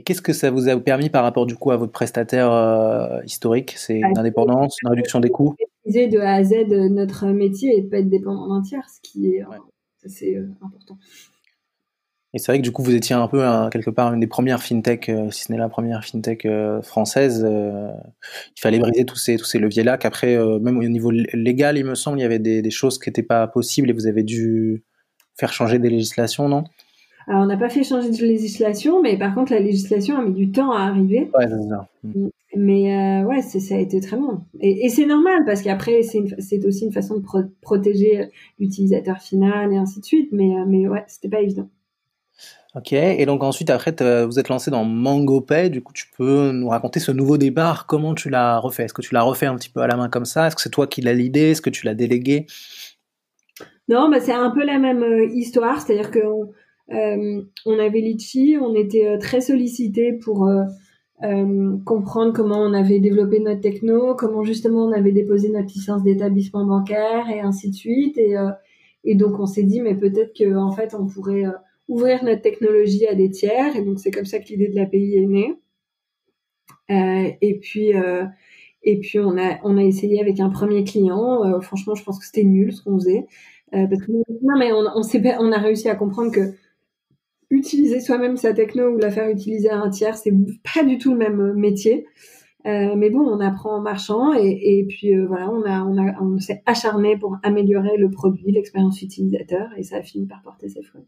Qu'est-ce 0.04 0.22
que 0.22 0.32
ça 0.32 0.50
vous 0.50 0.68
a 0.68 0.78
permis 0.78 1.10
par 1.10 1.22
rapport 1.22 1.46
du 1.46 1.56
coup 1.56 1.70
à 1.70 1.76
votre 1.76 1.92
prestataire 1.92 2.52
euh, 2.52 3.20
historique? 3.24 3.74
C'est 3.76 4.00
bah, 4.00 4.08
une 4.10 4.18
indépendance, 4.18 4.76
une 4.82 4.90
réduction 4.90 5.20
des 5.20 5.30
coûts? 5.30 5.56
De 5.86 6.18
A 6.18 6.34
à 6.34 6.44
Z 6.44 6.66
notre 6.90 7.26
métier 7.28 7.76
et 7.76 7.82
de 7.82 7.88
pas 7.88 7.98
être 7.98 8.10
dépendant 8.10 8.48
d'un 8.48 8.62
tiers, 8.62 8.88
ce 8.88 9.00
qui 9.02 9.28
est 9.28 9.44
assez 10.04 10.36
euh, 10.36 10.48
important. 10.60 10.98
Et 12.36 12.38
c'est 12.38 12.52
vrai 12.52 12.58
que 12.58 12.62
du 12.62 12.70
coup, 12.70 12.82
vous 12.82 12.94
étiez 12.94 13.14
un 13.14 13.28
peu 13.28 13.42
quelque 13.70 13.88
part 13.88 14.12
une 14.12 14.20
des 14.20 14.26
premières 14.26 14.62
fintech, 14.62 15.08
euh, 15.08 15.30
si 15.30 15.44
ce 15.44 15.52
n'est 15.52 15.56
la 15.56 15.70
première 15.70 16.04
fintech 16.04 16.44
euh, 16.44 16.82
française. 16.82 17.42
Euh, 17.48 17.90
il 18.54 18.60
fallait 18.60 18.78
briser 18.78 19.06
tous 19.06 19.16
ces 19.16 19.36
tous 19.38 19.46
ces 19.46 19.58
leviers-là. 19.58 19.96
Qu'après, 19.96 20.36
même 20.60 20.76
au 20.76 20.82
niveau 20.82 21.10
légal, 21.10 21.78
il 21.78 21.86
me 21.86 21.94
semble, 21.94 22.18
il 22.18 22.22
y 22.22 22.24
avait 22.26 22.38
des, 22.38 22.70
choses 22.70 22.98
qui 22.98 23.08
n'étaient 23.08 23.22
pas 23.22 23.46
possibles 23.46 23.88
et 23.88 23.94
vous 23.94 24.06
avez 24.06 24.22
dû 24.22 24.84
faire 25.38 25.50
changer 25.50 25.78
des 25.78 25.88
législations, 25.88 26.46
non? 26.46 26.64
Alors, 27.26 27.42
on 27.42 27.46
n'a 27.46 27.56
pas 27.56 27.68
fait 27.68 27.82
changer 27.82 28.10
de 28.10 28.24
législation, 28.24 29.02
mais 29.02 29.18
par 29.18 29.34
contre, 29.34 29.52
la 29.52 29.60
législation 29.60 30.16
a 30.16 30.22
mis 30.22 30.32
du 30.32 30.52
temps 30.52 30.70
à 30.70 30.82
arriver. 30.82 31.30
Ouais, 31.36 31.48
c'est 31.48 31.68
ça. 31.68 31.88
Mm. 32.04 32.28
Mais 32.56 33.22
ouais, 33.24 33.42
ça 33.42 33.74
a 33.74 33.78
été 33.78 34.00
très 34.00 34.16
long. 34.16 34.40
Et, 34.60 34.88
c'est 34.88 35.04
normal 35.04 35.44
parce 35.44 35.60
qu'après, 35.60 36.02
c'est 36.02 36.64
aussi 36.64 36.86
une 36.86 36.92
façon 36.92 37.18
de 37.18 37.24
protéger 37.60 38.30
l'utilisateur 38.58 39.18
final 39.18 39.72
et 39.72 39.76
ainsi 39.76 40.00
de 40.00 40.04
suite. 40.04 40.30
Mais, 40.32 40.54
mais 40.66 40.88
ouais, 40.88 41.04
c'était 41.06 41.28
pas 41.28 41.40
évident. 41.40 41.68
Ok, 42.76 42.92
et 42.92 43.24
donc 43.24 43.42
ensuite, 43.42 43.70
après, 43.70 43.94
vous 44.26 44.38
êtes 44.38 44.50
lancé 44.50 44.70
dans 44.70 44.84
MangoPay. 44.84 45.70
Du 45.70 45.82
coup, 45.82 45.94
tu 45.94 46.04
peux 46.16 46.52
nous 46.52 46.68
raconter 46.68 47.00
ce 47.00 47.10
nouveau 47.10 47.38
départ. 47.38 47.86
Comment 47.86 48.14
tu 48.14 48.28
l'as 48.28 48.58
refait? 48.58 48.84
Est-ce 48.84 48.92
que 48.92 49.00
tu 49.00 49.14
l'as 49.14 49.22
refait 49.22 49.46
un 49.46 49.56
petit 49.56 49.70
peu 49.70 49.80
à 49.80 49.86
la 49.86 49.96
main 49.96 50.10
comme 50.10 50.26
ça? 50.26 50.46
Est-ce 50.46 50.56
que 50.56 50.60
c'est 50.60 50.70
toi 50.70 50.86
qui 50.86 51.00
l'as 51.00 51.14
l'idée? 51.14 51.52
Est-ce 51.52 51.62
que 51.62 51.70
tu 51.70 51.86
l'as 51.86 51.94
délégué? 51.94 52.44
Non, 53.88 54.10
bah, 54.10 54.20
c'est 54.20 54.34
un 54.34 54.50
peu 54.50 54.62
la 54.62 54.78
même 54.78 55.02
euh, 55.02 55.26
histoire. 55.32 55.80
C'est-à-dire 55.80 56.10
que 56.10 56.18
euh, 56.18 56.44
on 56.88 57.78
avait 57.78 58.00
Litchi, 58.00 58.56
on 58.60 58.74
était 58.74 59.06
euh, 59.06 59.18
très 59.18 59.40
sollicité 59.40 60.12
pour 60.12 60.48
comprendre 61.86 62.34
comment 62.34 62.58
on 62.58 62.74
avait 62.74 63.00
développé 63.00 63.40
notre 63.40 63.62
techno, 63.62 64.14
comment 64.14 64.44
justement 64.44 64.84
on 64.84 64.92
avait 64.92 65.12
déposé 65.12 65.48
notre 65.48 65.68
licence 65.68 66.02
d'établissement 66.02 66.66
bancaire 66.66 67.30
et 67.30 67.40
ainsi 67.40 67.70
de 67.70 67.74
suite. 67.74 68.18
Et, 68.18 68.34
et 69.04 69.14
donc 69.14 69.40
on 69.40 69.46
s'est 69.46 69.62
dit, 69.62 69.80
mais 69.80 69.94
peut-être 69.94 70.36
qu'en 70.36 70.66
en 70.66 70.72
fait, 70.72 70.94
on 70.94 71.06
pourrait 71.06 71.44
ouvrir 71.88 72.24
notre 72.24 72.42
technologie 72.42 73.06
à 73.06 73.14
des 73.14 73.30
tiers. 73.30 73.76
Et 73.76 73.82
donc, 73.82 73.98
c'est 74.00 74.10
comme 74.10 74.24
ça 74.24 74.38
que 74.38 74.48
l'idée 74.48 74.68
de 74.68 74.76
l'API 74.76 75.16
est 75.16 75.26
née. 75.26 75.54
Euh, 76.90 77.30
et 77.40 77.58
puis, 77.58 77.94
euh, 77.94 78.24
et 78.82 78.98
puis 79.00 79.18
on 79.18 79.36
a, 79.36 79.58
on 79.64 79.76
a 79.76 79.82
essayé 79.82 80.20
avec 80.20 80.40
un 80.40 80.50
premier 80.50 80.84
client. 80.84 81.44
Euh, 81.44 81.60
franchement, 81.60 81.94
je 81.94 82.04
pense 82.04 82.18
que 82.18 82.26
c'était 82.26 82.44
nul 82.44 82.72
ce 82.72 82.82
qu'on 82.82 82.98
faisait. 82.98 83.26
Euh, 83.74 83.86
non, 84.42 84.58
mais 84.58 84.70
on 84.72 85.52
a 85.52 85.58
réussi 85.58 85.88
à 85.88 85.96
comprendre 85.96 86.30
que 86.30 86.52
utiliser 87.50 88.00
soi-même 88.00 88.36
sa 88.36 88.52
techno 88.52 88.88
ou 88.88 88.98
la 88.98 89.10
faire 89.10 89.28
utiliser 89.28 89.70
à 89.70 89.78
un 89.78 89.90
tiers, 89.90 90.16
c'est 90.16 90.32
pas 90.74 90.84
du 90.84 90.98
tout 90.98 91.12
le 91.12 91.18
même 91.18 91.54
métier. 91.54 92.06
Euh, 92.66 92.96
mais 92.96 93.10
bon, 93.10 93.20
on 93.20 93.38
apprend 93.38 93.76
en 93.76 93.80
marchant 93.80 94.34
et, 94.34 94.78
et 94.78 94.86
puis 94.88 95.14
euh, 95.14 95.26
voilà, 95.26 95.50
on 95.50 95.62
a, 95.62 95.84
on 95.84 95.96
a, 95.98 96.20
on 96.20 96.38
s'est 96.40 96.62
acharné 96.66 97.16
pour 97.16 97.36
améliorer 97.44 97.96
le 97.96 98.10
produit, 98.10 98.50
l'expérience 98.50 99.00
utilisateur, 99.02 99.68
et 99.76 99.84
ça 99.84 99.98
a 99.98 100.02
fini 100.02 100.26
par 100.26 100.42
porter 100.42 100.68
ses 100.68 100.82
fruits. 100.82 101.06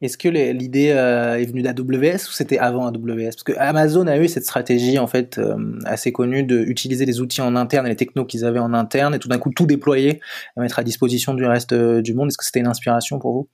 Est-ce 0.00 0.18
que 0.18 0.28
l'idée 0.28 0.90
euh, 0.90 1.38
est 1.38 1.44
venue 1.44 1.62
d'AWS 1.62 2.28
ou 2.28 2.32
c'était 2.32 2.58
avant 2.58 2.86
AWS 2.86 3.24
Parce 3.24 3.42
que 3.42 3.52
Amazon 3.58 4.06
a 4.06 4.18
eu 4.18 4.28
cette 4.28 4.44
stratégie 4.44 4.98
en 4.98 5.06
fait 5.06 5.38
euh, 5.38 5.78
assez 5.84 6.12
connue 6.12 6.42
d'utiliser 6.42 7.06
les 7.06 7.20
outils 7.20 7.40
en 7.40 7.56
interne 7.56 7.86
et 7.86 7.90
les 7.90 7.96
technos 7.96 8.24
qu'ils 8.24 8.44
avaient 8.44 8.58
en 8.58 8.74
interne 8.74 9.14
et 9.14 9.18
tout 9.18 9.28
d'un 9.28 9.38
coup 9.38 9.50
tout 9.50 9.66
déployer 9.66 10.20
et 10.56 10.60
mettre 10.60 10.78
à 10.78 10.84
disposition 10.84 11.34
du 11.34 11.44
reste 11.44 11.72
euh, 11.72 12.02
du 12.02 12.14
monde. 12.14 12.28
Est-ce 12.28 12.38
que 12.38 12.44
c'était 12.44 12.60
une 12.60 12.66
inspiration 12.66 13.18
pour 13.18 13.32
vous? 13.32 13.48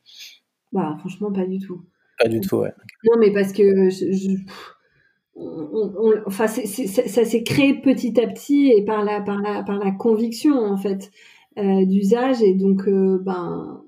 Bah 0.73 0.97
franchement 1.01 1.33
pas 1.33 1.47
du 1.47 1.59
tout. 1.59 1.83
Pas 2.21 2.29
du 2.29 2.41
tout, 2.41 2.57
ouais. 2.57 2.73
Non 3.05 3.19
mais 3.19 3.33
parce 3.33 3.53
que 3.53 3.89
enfin, 6.27 6.47
ça 6.47 7.25
s'est 7.25 7.43
créé 7.43 7.81
petit 7.81 8.21
à 8.21 8.27
petit 8.27 8.73
et 8.77 8.85
par 8.85 9.05
la, 9.05 9.21
par 9.21 9.41
la, 9.41 9.63
par 9.63 9.79
la 9.79 9.91
conviction 9.91 10.55
en 10.55 10.77
fait 10.77 11.11
d'usage 11.57 12.43
et 12.43 12.55
donc 12.55 12.89
ben 12.89 13.83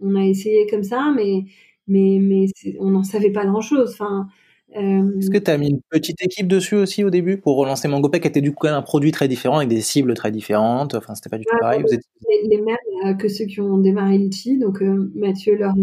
on 0.00 0.14
a 0.16 0.24
essayé 0.24 0.66
comme 0.68 0.82
ça 0.82 1.12
mais 1.14 1.44
mais, 1.88 2.18
mais 2.20 2.46
on 2.80 2.90
n'en 2.90 3.04
savait 3.04 3.30
pas 3.30 3.44
grand-chose. 3.44 3.90
Enfin, 3.92 4.28
euh... 4.76 5.18
Est-ce 5.18 5.30
que 5.30 5.38
tu 5.38 5.50
as 5.50 5.58
mis 5.58 5.70
une 5.70 5.80
petite 5.88 6.22
équipe 6.22 6.48
dessus 6.48 6.74
aussi 6.74 7.04
au 7.04 7.10
début 7.10 7.38
pour 7.38 7.56
relancer 7.56 7.88
MangoPay 7.88 8.20
qui 8.20 8.28
était 8.28 8.40
du 8.40 8.52
coup 8.52 8.66
un 8.66 8.82
produit 8.82 9.12
très 9.12 9.28
différent 9.28 9.58
avec 9.58 9.68
des 9.68 9.80
cibles 9.80 10.14
très 10.14 10.30
différentes 10.30 10.94
Enfin, 10.94 11.14
c'était 11.14 11.30
pas 11.30 11.38
du 11.38 11.44
tout 11.44 11.56
pareil. 11.60 11.82
Vous 11.82 11.94
êtes... 11.94 12.02
les, 12.50 12.60
mêmes 12.60 12.76
euh, 13.06 13.14
que 13.14 13.28
ceux 13.28 13.46
qui 13.46 13.60
ont 13.60 13.78
démarré 13.78 14.18
Litchi. 14.18 14.58
Donc, 14.58 14.82
euh, 14.82 15.10
Mathieu, 15.14 15.56
leur, 15.56 15.74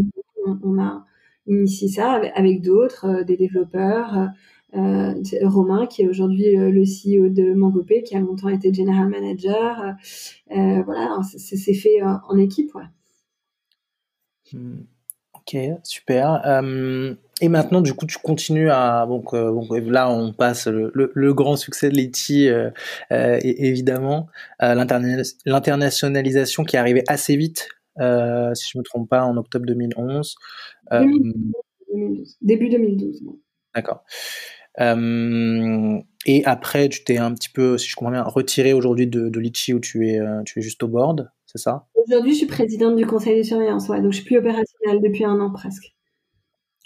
on, 0.45 0.79
a 0.79 1.05
initié 1.47 1.87
ça 1.87 2.21
avec, 2.35 2.61
d'autres, 2.61 3.05
euh, 3.05 3.23
des 3.23 3.37
développeurs. 3.37 4.29
Romain, 5.43 5.85
qui 5.85 6.01
est 6.01 6.07
aujourd'hui 6.07 6.55
le 6.55 6.81
CEO 6.81 7.29
de 7.29 7.53
MangoPay, 7.53 8.01
qui 8.01 8.15
a 8.15 8.19
longtemps 8.19 8.49
été 8.49 8.73
general 8.73 9.07
manager. 9.07 9.93
voilà, 10.49 11.19
c'est 11.37 11.75
fait 11.75 12.01
en 12.01 12.37
équipe. 12.39 12.71
Hmm. 14.51 14.81
Ok, 15.45 15.57
super. 15.83 16.41
Euh, 16.45 17.15
et 17.41 17.49
maintenant, 17.49 17.81
du 17.81 17.93
coup, 17.93 18.05
tu 18.05 18.17
continues 18.17 18.69
à 18.69 19.05
donc, 19.07 19.33
euh, 19.33 19.51
là, 19.89 20.09
on 20.09 20.31
passe 20.31 20.67
le, 20.67 20.89
le, 20.93 21.33
grand 21.33 21.57
succès 21.57 21.89
de 21.89 21.95
Letty, 21.95 22.47
euh, 22.47 22.69
euh 23.11 23.37
évidemment, 23.43 24.27
l'internationalisation 24.61 26.63
qui 26.63 26.77
est 26.77 26.79
arrivée 26.79 27.03
assez 27.07 27.35
vite, 27.35 27.67
si 27.97 28.69
je 28.71 28.77
me 28.77 28.83
trompe 28.83 29.09
pas, 29.09 29.23
en 29.23 29.35
octobre 29.35 29.65
2011. 29.65 30.35
2012, 30.99 32.37
début 32.41 32.69
2012. 32.69 33.23
D'accord. 33.75 34.03
et 34.79 36.45
après, 36.45 36.89
tu 36.89 37.03
t'es 37.03 37.17
un 37.17 37.33
petit 37.33 37.49
peu, 37.49 37.77
si 37.77 37.89
je 37.89 37.95
comprends 37.95 38.11
bien, 38.11 38.23
retiré 38.23 38.73
aujourd'hui 38.73 39.07
de, 39.07 39.29
de 39.29 39.39
Litchi 39.39 39.73
où 39.73 39.79
tu 39.79 40.09
es, 40.09 40.19
tu 40.45 40.59
es 40.59 40.61
juste 40.61 40.83
au 40.83 40.87
board 40.87 41.29
c'est 41.53 41.61
ça? 41.61 41.85
Aujourd'hui, 41.93 42.31
je 42.31 42.37
suis 42.37 42.47
présidente 42.47 42.95
du 42.95 43.05
conseil 43.05 43.37
de 43.37 43.43
surveillance, 43.43 43.87
ouais, 43.87 44.01
donc 44.01 44.11
je 44.11 44.17
suis 44.17 44.25
plus 44.25 44.37
opérationnelle 44.37 45.01
depuis 45.03 45.23
un 45.23 45.39
an 45.39 45.51
presque. 45.51 45.93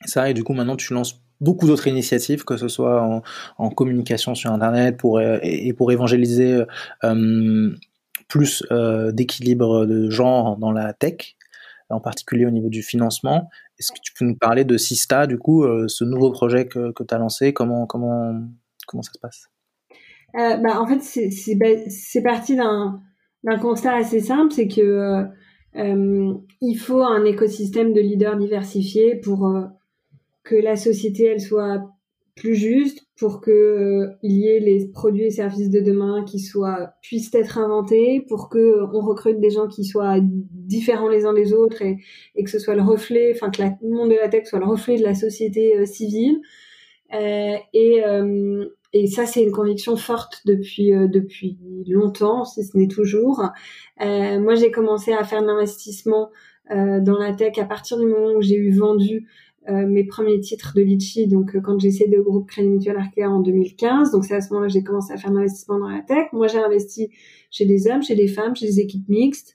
Ça, 0.06 0.30
et 0.30 0.34
du 0.34 0.44
coup, 0.44 0.54
maintenant, 0.54 0.76
tu 0.76 0.94
lances 0.94 1.22
beaucoup 1.40 1.68
d'autres 1.68 1.88
initiatives, 1.88 2.44
que 2.44 2.58
ce 2.58 2.68
soit 2.68 3.24
en, 3.58 3.70
communication 3.70 4.36
sur 4.36 4.52
Internet 4.52 4.98
pour, 4.98 5.22
et 5.22 5.72
pour 5.74 5.92
évangéliser 5.92 6.64
euh, 7.04 7.76
plus 8.28 8.64
d'équilibre 9.14 9.86
de 9.86 10.10
genre 10.10 10.58
dans 10.58 10.72
la 10.72 10.94
tech, 10.94 11.38
en 11.90 12.02
particulier 12.02 12.46
au 12.46 12.52
niveau 12.52 12.70
du 12.70 12.84
financement. 12.84 13.50
Est-ce 13.80 13.92
que 13.92 14.00
tu 14.02 14.14
peux 14.18 14.26
nous 14.26 14.36
parler 14.36 14.66
de 14.66 14.78
Sista, 14.78 15.28
du 15.28 15.38
coup, 15.38 15.64
ce 15.88 16.04
nouveau 16.04 16.32
projet 16.32 16.68
que, 16.68 16.92
tu 16.92 17.14
as 17.14 17.18
lancé? 17.18 17.54
Comment, 17.54 17.86
comment, 17.86 18.34
comment 18.88 19.04
ça 19.04 19.12
se 19.14 19.20
passe? 19.20 19.50
Bah, 20.34 20.82
En 20.82 20.88
fait, 20.88 21.02
c'est 21.02 22.22
parti 22.24 22.56
d'un 22.56 23.58
constat 23.62 23.96
assez 23.96 24.20
simple, 24.20 24.52
c'est 24.52 24.68
que 24.68 25.28
euh, 25.78 26.34
il 26.62 26.76
faut 26.76 27.04
un 27.04 27.24
écosystème 27.26 27.94
de 27.94 28.02
leaders 28.02 28.38
diversifiés 28.38 29.16
pour 29.16 29.48
euh, 29.48 29.66
que 30.44 30.56
la 30.56 30.76
société 30.76 31.26
elle 31.26 31.42
soit 31.42 31.84
plus 32.36 32.56
juste, 32.56 33.07
pour 33.18 33.42
que 33.42 33.52
euh, 33.52 34.18
il 34.22 34.34
y 34.34 34.48
ait 34.48 34.60
les 34.60 34.88
produits 34.88 35.26
et 35.26 35.32
services 35.32 35.70
de 35.70 35.80
demain 35.80 36.24
qui 36.24 36.40
soient 36.40 36.94
puissent 37.02 37.34
être 37.34 37.58
inventés, 37.58 38.24
pour 38.28 38.50
que 38.50 38.84
on 38.94 39.02
recrute 39.02 39.40
des 39.40 39.50
gens 39.50 39.68
qui 39.68 39.86
soient 39.86 40.18
différents 40.22 41.10
les 41.10 41.26
uns 41.26 41.34
des 41.34 41.54
autres 41.54 41.82
et, 41.82 41.98
que 42.44 42.50
ce 42.50 42.60
soit 42.60 42.76
le 42.76 42.84
reflet, 42.84 43.34
enfin 43.36 43.50
que 43.50 43.62
le 43.62 43.90
monde 43.90 44.10
de 44.10 44.16
la 44.16 44.30
tech 44.30 44.46
soit 44.46 44.60
le 44.60 44.66
reflet 44.66 44.98
de 44.98 45.04
la 45.04 45.16
société 45.16 45.86
civile. 45.86 46.40
et, 47.12 48.04
et 48.94 49.08
ça, 49.08 49.26
c'est 49.26 49.44
une 49.44 49.52
conviction 49.52 49.98
forte 49.98 50.42
depuis 50.46 50.94
euh, 50.94 51.08
depuis 51.08 51.58
longtemps, 51.88 52.46
si 52.46 52.64
ce 52.64 52.78
n'est 52.78 52.88
toujours. 52.88 53.44
Euh, 54.02 54.40
moi, 54.40 54.56
j'ai 54.56 54.72
commencé 54.72 55.14
à 55.14 55.24
faire 55.24 55.42
de 55.42 55.48
l'investissement 55.48 56.30
euh, 56.72 57.00
dans 57.02 57.18
la 57.18 57.34
tech 57.34 57.58
à 57.58 57.66
partir 57.66 57.98
du 57.98 58.06
moment 58.06 58.34
où 58.34 58.42
j'ai 58.42 58.56
eu 58.56 58.72
vendu 58.72 59.18
euh, 59.18 59.47
mes 59.72 60.04
premiers 60.06 60.40
titres 60.40 60.74
de 60.76 60.82
Litchi, 60.82 61.28
donc 61.28 61.56
euh, 61.56 61.62
quand 61.62 61.80
j'ai 61.80 61.92
cédé 61.92 62.18
au 62.18 62.24
groupe 62.24 62.50
Crédit 62.50 62.70
Mutuel 62.70 62.98
Arkea 62.98 63.30
en 63.30 63.40
2015. 63.40 64.12
Donc 64.12 64.26
c'est 64.26 64.36
à 64.36 64.42
ce 64.42 64.50
moment-là 64.50 64.68
que 64.68 64.74
j'ai 64.74 64.84
commencé 64.84 65.14
à 65.14 65.18
faire 65.18 65.32
l'investissement 65.32 65.80
dans 65.80 65.90
la 65.90 66.02
tech. 66.02 66.28
Moi, 66.34 66.48
j'ai 66.48 66.60
investi 66.60 67.10
chez 67.52 67.66
des 67.66 67.88
hommes, 67.88 68.04
chez 68.04 68.16
des 68.16 68.28
femmes, 68.28 68.56
chez 68.56 68.68
des 68.68 68.80
équipes 68.80 69.08
mixtes. 69.10 69.54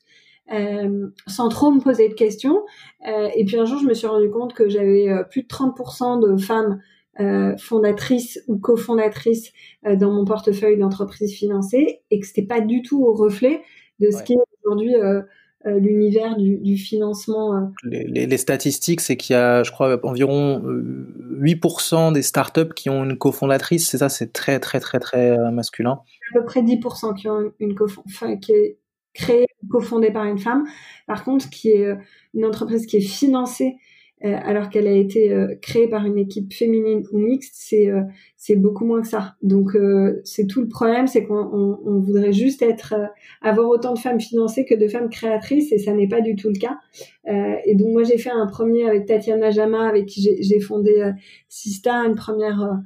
Euh, 0.53 1.07
sans 1.29 1.49
trop 1.49 1.71
me 1.71 1.81
poser 1.81 2.09
de 2.09 2.15
questions. 2.15 2.63
Euh, 3.09 3.29
et 3.35 3.45
puis 3.45 3.57
un 3.57 3.65
jour, 3.65 3.79
je 3.79 3.87
me 3.87 3.95
suis 3.95 4.07
rendu 4.07 4.29
compte 4.29 4.53
que 4.53 4.69
j'avais 4.69 5.09
plus 5.31 5.43
de 5.43 5.49
30% 5.49 6.21
de 6.21 6.37
femmes 6.37 6.81
euh, 7.21 7.57
fondatrice 7.59 8.43
ou 8.49 8.59
cofondatrice 8.59 9.53
euh, 9.87 9.97
dans 9.97 10.11
mon 10.11 10.25
portefeuille 10.25 10.79
d'entreprise 10.79 11.35
financée 11.35 12.01
et 12.11 12.19
que 12.19 12.27
c'était 12.27 12.47
pas 12.47 12.63
du 12.63 12.81
tout 12.81 13.05
au 13.05 13.13
reflet 13.13 13.61
de 14.01 14.11
ce 14.11 14.23
qui 14.23 14.33
est 14.33 14.39
aujourd'hui 14.65 14.95
euh, 14.95 15.21
euh, 15.21 15.23
l'univers 15.65 16.37
du, 16.37 16.57
du, 16.59 16.77
financement. 16.77 17.73
Les, 17.85 18.05
les, 18.05 18.27
les, 18.27 18.37
statistiques, 18.37 19.01
c'est 19.01 19.17
qu'il 19.17 19.35
y 19.35 19.37
a, 19.37 19.63
je 19.63 19.71
crois, 19.71 19.99
environ 20.05 20.61
8% 20.61 22.13
des 22.13 22.23
startups 22.23 22.75
qui 22.75 22.91
ont 22.91 23.05
une 23.05 23.17
cofondatrice. 23.17 23.89
C'est 23.89 23.99
ça, 23.99 24.09
c'est 24.09 24.33
très, 24.33 24.59
très, 24.61 24.81
très, 24.81 24.99
très 24.99 25.37
masculin. 25.53 26.01
À 26.35 26.39
peu 26.39 26.45
près 26.45 26.63
10% 26.63 27.15
qui 27.15 27.29
ont 27.29 27.53
une 27.61 27.75
cofondatrice, 27.75 28.39
qui 28.41 28.53
est 28.53 28.79
créée, 29.15 29.47
cofondée 29.71 30.11
par 30.11 30.25
une 30.25 30.39
femme. 30.39 30.65
Par 31.07 31.25
contre, 31.25 31.49
qui 31.51 31.69
est 31.69 31.97
une 32.35 32.45
entreprise 32.45 32.87
qui 32.87 32.97
est 32.97 33.01
financée 33.01 33.75
euh, 33.75 33.92
alors 34.25 34.71
qu'elle 34.71 34.87
a 34.87 34.93
été 34.93 35.33
euh, 35.33 35.55
créée 35.61 35.89
par 35.89 36.07
une 36.07 36.17
équipe 36.17 36.53
féminine 36.53 37.03
ou 37.11 37.19
mixte, 37.19 37.55
c'est 37.57 37.89
euh, 37.89 38.03
c'est 38.37 38.57
beaucoup 38.57 38.85
moins 38.85 39.03
que 39.03 39.09
ça. 39.09 39.35
Donc 39.43 39.77
c'est 40.25 40.47
tout 40.47 40.61
le 40.61 40.69
problème, 40.69 41.07
c'est 41.07 41.25
qu'on 41.25 41.79
on, 41.85 42.01
voudrait 42.01 42.33
juste 42.33 42.63
être 42.63 42.95
avoir 43.41 43.69
autant 43.69 43.95
de 43.95 43.99
femmes 43.99 44.21
financées 44.21 44.65
que 44.65 44.75
de 44.75 44.89
femmes 44.89 45.11
créatrices 45.11 45.71
et 45.73 45.79
ça 45.79 45.93
n'est 45.93 46.09
pas 46.09 46.21
du 46.21 46.35
tout 46.35 46.49
le 46.49 46.59
cas. 46.59 46.77
et 47.65 47.77
donc 47.77 47.93
moi 47.93 48.03
j'ai 48.03 48.19
fait 48.19 48.33
un 48.33 48.49
premier 48.49 48.89
avec 48.89 49.07
Tatiana 49.07 49.51
Jama 49.51 49.87
avec 49.87 50.07
qui 50.07 50.29
j'ai 50.41 50.59
fondé 50.59 51.13
Sista, 51.49 52.05
une 52.05 52.17
première 52.17 52.83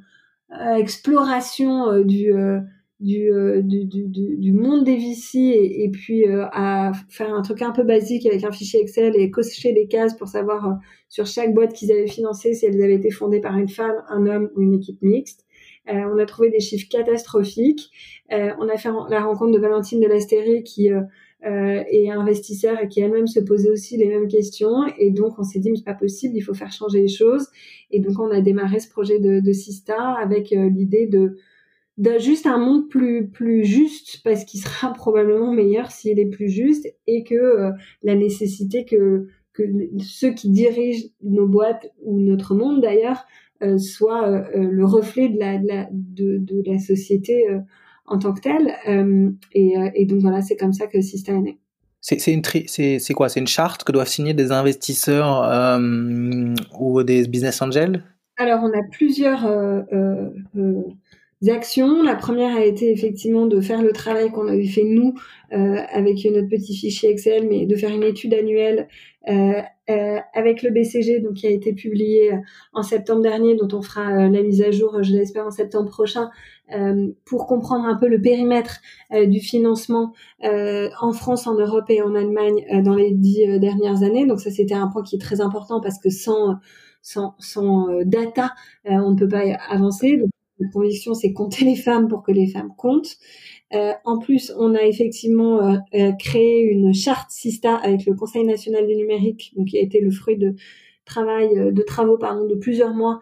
exploration 0.77 2.01
du 2.01 2.33
euh, 2.33 2.59
du, 2.99 3.29
du, 3.63 3.85
du, 3.85 4.37
du, 4.37 4.53
monde 4.53 4.83
des 4.83 4.97
VC 4.97 5.35
et, 5.35 5.89
puis 5.91 6.27
euh, 6.27 6.45
à 6.51 6.93
faire 7.09 7.31
un 7.31 7.43
truc 7.43 7.61
un 7.61 7.71
peu 7.71 7.83
basique 7.83 8.25
avec 8.25 8.43
un 8.43 8.51
fichier 8.51 8.81
Excel 8.81 9.15
et 9.15 9.29
cocher 9.29 9.71
les 9.71 9.87
cases 9.87 10.17
pour 10.17 10.27
savoir 10.27 10.67
euh, 10.67 10.73
sur 11.07 11.27
chaque 11.27 11.53
boîte 11.53 11.73
qu'ils 11.73 11.91
avaient 11.91 12.07
financé 12.07 12.55
si 12.55 12.65
elles 12.65 12.81
avaient 12.81 12.95
été 12.95 13.11
fondées 13.11 13.39
par 13.39 13.55
une 13.55 13.69
femme, 13.69 13.95
un 14.09 14.25
homme 14.25 14.49
ou 14.55 14.61
une 14.61 14.73
équipe 14.73 15.01
mixte. 15.03 15.45
on 15.87 16.17
a 16.17 16.25
trouvé 16.25 16.49
des 16.49 16.59
chiffres 16.59 16.87
catastrophiques. 16.89 17.91
on 18.31 18.67
a 18.67 18.77
fait 18.77 18.89
la 19.09 19.21
rencontre 19.21 19.51
de 19.51 19.59
Valentine 19.59 19.99
de 19.99 20.07
l'Astérie 20.07 20.63
qui 20.63 20.89
est 21.43 22.09
investisseur 22.09 22.81
et 22.81 22.87
qui 22.89 22.99
elle-même 22.99 23.27
se 23.27 23.39
posait 23.39 23.69
aussi 23.69 23.95
les 23.95 24.07
mêmes 24.07 24.27
questions. 24.27 24.85
Et 24.97 25.11
donc 25.11 25.37
on 25.37 25.43
s'est 25.43 25.59
dit 25.59 25.69
mais 25.69 25.77
c'est 25.77 25.85
pas 25.85 25.93
possible, 25.93 26.35
il 26.35 26.41
faut 26.41 26.55
faire 26.55 26.71
changer 26.71 27.01
les 27.01 27.07
choses. 27.07 27.47
Et 27.91 27.99
donc 27.99 28.19
on 28.19 28.31
a 28.31 28.41
démarré 28.41 28.79
ce 28.79 28.89
projet 28.89 29.19
de, 29.19 29.39
de 29.39 29.53
Sista 29.53 30.15
avec 30.15 30.49
l'idée 30.49 31.05
de 31.05 31.37
d'un 31.97 32.19
juste 32.19 32.45
un 32.45 32.57
monde 32.57 32.89
plus 32.89 33.27
plus 33.27 33.65
juste 33.65 34.21
parce 34.23 34.45
qu'il 34.45 34.59
sera 34.61 34.93
probablement 34.93 35.51
meilleur 35.51 35.91
s'il 35.91 36.19
est 36.19 36.29
plus 36.29 36.49
juste 36.49 36.87
et 37.07 37.23
que 37.23 37.35
euh, 37.35 37.71
la 38.03 38.15
nécessité 38.15 38.85
que 38.85 39.27
que 39.53 39.63
ceux 39.99 40.31
qui 40.31 40.49
dirigent 40.49 41.07
nos 41.23 41.47
boîtes 41.47 41.91
ou 42.03 42.19
notre 42.19 42.53
monde 42.53 42.81
d'ailleurs 42.81 43.25
euh, 43.63 43.79
soient 43.79 44.27
euh, 44.27 44.69
le 44.69 44.85
reflet 44.85 45.29
de 45.29 45.39
la 45.39 45.57
de 45.57 45.67
la, 45.67 45.87
de, 45.91 46.37
de 46.37 46.63
la 46.65 46.77
société 46.77 47.45
en 48.05 48.19
tant 48.19 48.33
que 48.33 48.41
telle 48.41 48.75
et, 49.53 49.73
et 49.95 50.05
donc 50.05 50.19
voilà 50.21 50.41
c'est 50.41 50.55
comme 50.55 50.73
ça 50.73 50.87
que 50.87 51.01
Sista 51.01 51.33
est 51.33 51.41
né. 51.41 51.57
C'est 51.99 52.31
une 52.31 52.43
c'est 52.67 52.99
c'est 52.99 53.13
quoi? 53.13 53.27
C'est 53.27 53.39
une 53.39 53.47
charte 53.47 53.83
que 53.83 53.91
doivent 53.91 54.07
signer 54.07 54.33
des 54.33 54.51
investisseurs 54.51 55.43
ou 56.79 57.03
des 57.03 57.27
business 57.27 57.61
angels? 57.61 58.03
Alors 58.37 58.61
on 58.63 58.69
a 58.69 58.83
plusieurs 58.91 59.43
actions. 61.47 62.03
La 62.03 62.15
première 62.15 62.55
a 62.55 62.65
été 62.65 62.91
effectivement 62.91 63.45
de 63.45 63.61
faire 63.61 63.81
le 63.81 63.91
travail 63.91 64.31
qu'on 64.31 64.47
avait 64.47 64.65
fait 64.65 64.83
nous 64.83 65.13
euh, 65.53 65.77
avec 65.91 66.25
notre 66.25 66.49
petit 66.49 66.75
fichier 66.75 67.09
Excel, 67.09 67.47
mais 67.47 67.65
de 67.65 67.75
faire 67.75 67.91
une 67.91 68.03
étude 68.03 68.33
annuelle 68.33 68.87
euh, 69.29 69.61
euh, 69.89 70.19
avec 70.33 70.63
le 70.63 70.71
BCG, 70.71 71.19
donc 71.19 71.35
qui 71.35 71.47
a 71.47 71.51
été 71.51 71.73
publié 71.73 72.31
en 72.73 72.81
septembre 72.81 73.21
dernier, 73.21 73.55
dont 73.55 73.67
on 73.77 73.81
fera 73.81 74.27
la 74.27 74.41
mise 74.41 74.61
à 74.61 74.71
jour, 74.71 75.03
je 75.03 75.13
l'espère, 75.13 75.45
en 75.45 75.51
septembre 75.51 75.89
prochain, 75.89 76.29
pour 77.23 77.47
comprendre 77.47 77.85
un 77.85 77.95
peu 77.95 78.09
le 78.09 78.19
périmètre 78.19 78.81
du 79.11 79.39
financement 79.39 80.13
en 80.43 81.13
France, 81.13 81.47
en 81.47 81.55
Europe 81.55 81.85
et 81.89 82.01
en 82.01 82.13
Allemagne 82.13 82.65
dans 82.83 82.95
les 82.95 83.11
dix 83.13 83.59
dernières 83.59 84.03
années. 84.03 84.25
Donc 84.25 84.41
ça, 84.41 84.51
c'était 84.51 84.73
un 84.73 84.87
point 84.87 85.03
qui 85.03 85.15
est 85.15 85.19
très 85.19 85.39
important 85.39 85.79
parce 85.79 85.99
que 85.99 86.09
sans 86.09 86.57
sans, 87.01 87.35
sans 87.39 87.87
data, 88.03 88.53
on 88.83 89.11
ne 89.11 89.15
peut 89.15 89.29
pas 89.29 89.43
avancer. 89.69 90.21
La 90.59 90.69
conviction, 90.69 91.13
c'est 91.13 91.33
compter 91.33 91.65
les 91.65 91.75
femmes 91.75 92.07
pour 92.07 92.23
que 92.23 92.31
les 92.31 92.47
femmes 92.47 92.73
comptent. 92.77 93.17
Euh, 93.73 93.93
en 94.05 94.17
plus, 94.17 94.53
on 94.57 94.75
a 94.75 94.83
effectivement 94.83 95.61
euh, 95.61 95.77
euh, 95.93 96.11
créé 96.13 96.61
une 96.61 96.93
charte 96.93 97.31
SISTA 97.31 97.75
avec 97.75 98.05
le 98.05 98.13
Conseil 98.13 98.45
national 98.45 98.87
du 98.87 98.95
numérique, 98.95 99.51
donc 99.55 99.67
qui 99.67 99.77
a 99.77 99.81
été 99.81 99.99
le 99.99 100.11
fruit 100.11 100.37
de 100.37 100.55
travail, 101.07 101.73
de 101.73 101.81
travaux 101.81 102.17
pardon, 102.17 102.45
de 102.45 102.55
plusieurs 102.55 102.93
mois, 102.93 103.21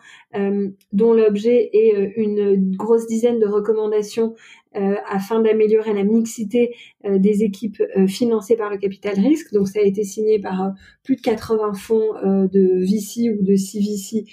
dont 0.92 1.14
l'objet 1.14 1.70
est 1.72 2.14
une 2.18 2.76
grosse 2.76 3.08
dizaine 3.08 3.40
de 3.40 3.48
recommandations 3.48 4.36
euh, 4.78 4.96
afin 5.10 5.40
d'améliorer 5.40 5.94
la 5.94 6.04
mixité 6.04 6.76
euh, 7.06 7.18
des 7.18 7.44
équipes 7.44 7.82
euh, 7.96 8.08
financées 8.08 8.58
par 8.58 8.70
le 8.70 8.78
capital 8.78 9.14
risque. 9.14 9.54
Donc 9.54 9.70
ça 9.70 9.80
a 9.80 9.84
été 9.84 10.04
signé 10.04 10.38
par 10.38 10.74
plus 11.04 11.16
de 11.16 11.22
80 11.22 11.74
fonds 11.76 12.14
de 12.24 12.84
VC 12.84 13.30
ou 13.30 13.42
de 13.42 13.56
CVC 13.56 14.26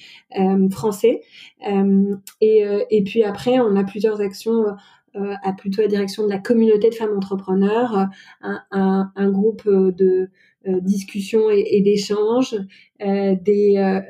français. 0.70 1.20
Et, 2.40 2.64
et, 2.90 3.04
puis 3.04 3.22
après, 3.22 3.60
on 3.60 3.76
a 3.76 3.84
plusieurs 3.84 4.20
actions 4.20 4.64
à 5.14 5.52
plutôt 5.52 5.82
la 5.82 5.88
direction 5.88 6.24
de 6.24 6.30
la 6.30 6.38
communauté 6.38 6.88
de 6.88 6.94
femmes 6.94 7.16
entrepreneurs, 7.16 8.08
un, 8.40 8.62
un, 8.70 9.12
un 9.14 9.30
groupe 9.30 9.68
de 9.68 10.30
discussions 10.66 11.50
et, 11.50 11.64
et 11.70 11.80
d'échanges, 11.80 12.56
des 13.00 14.02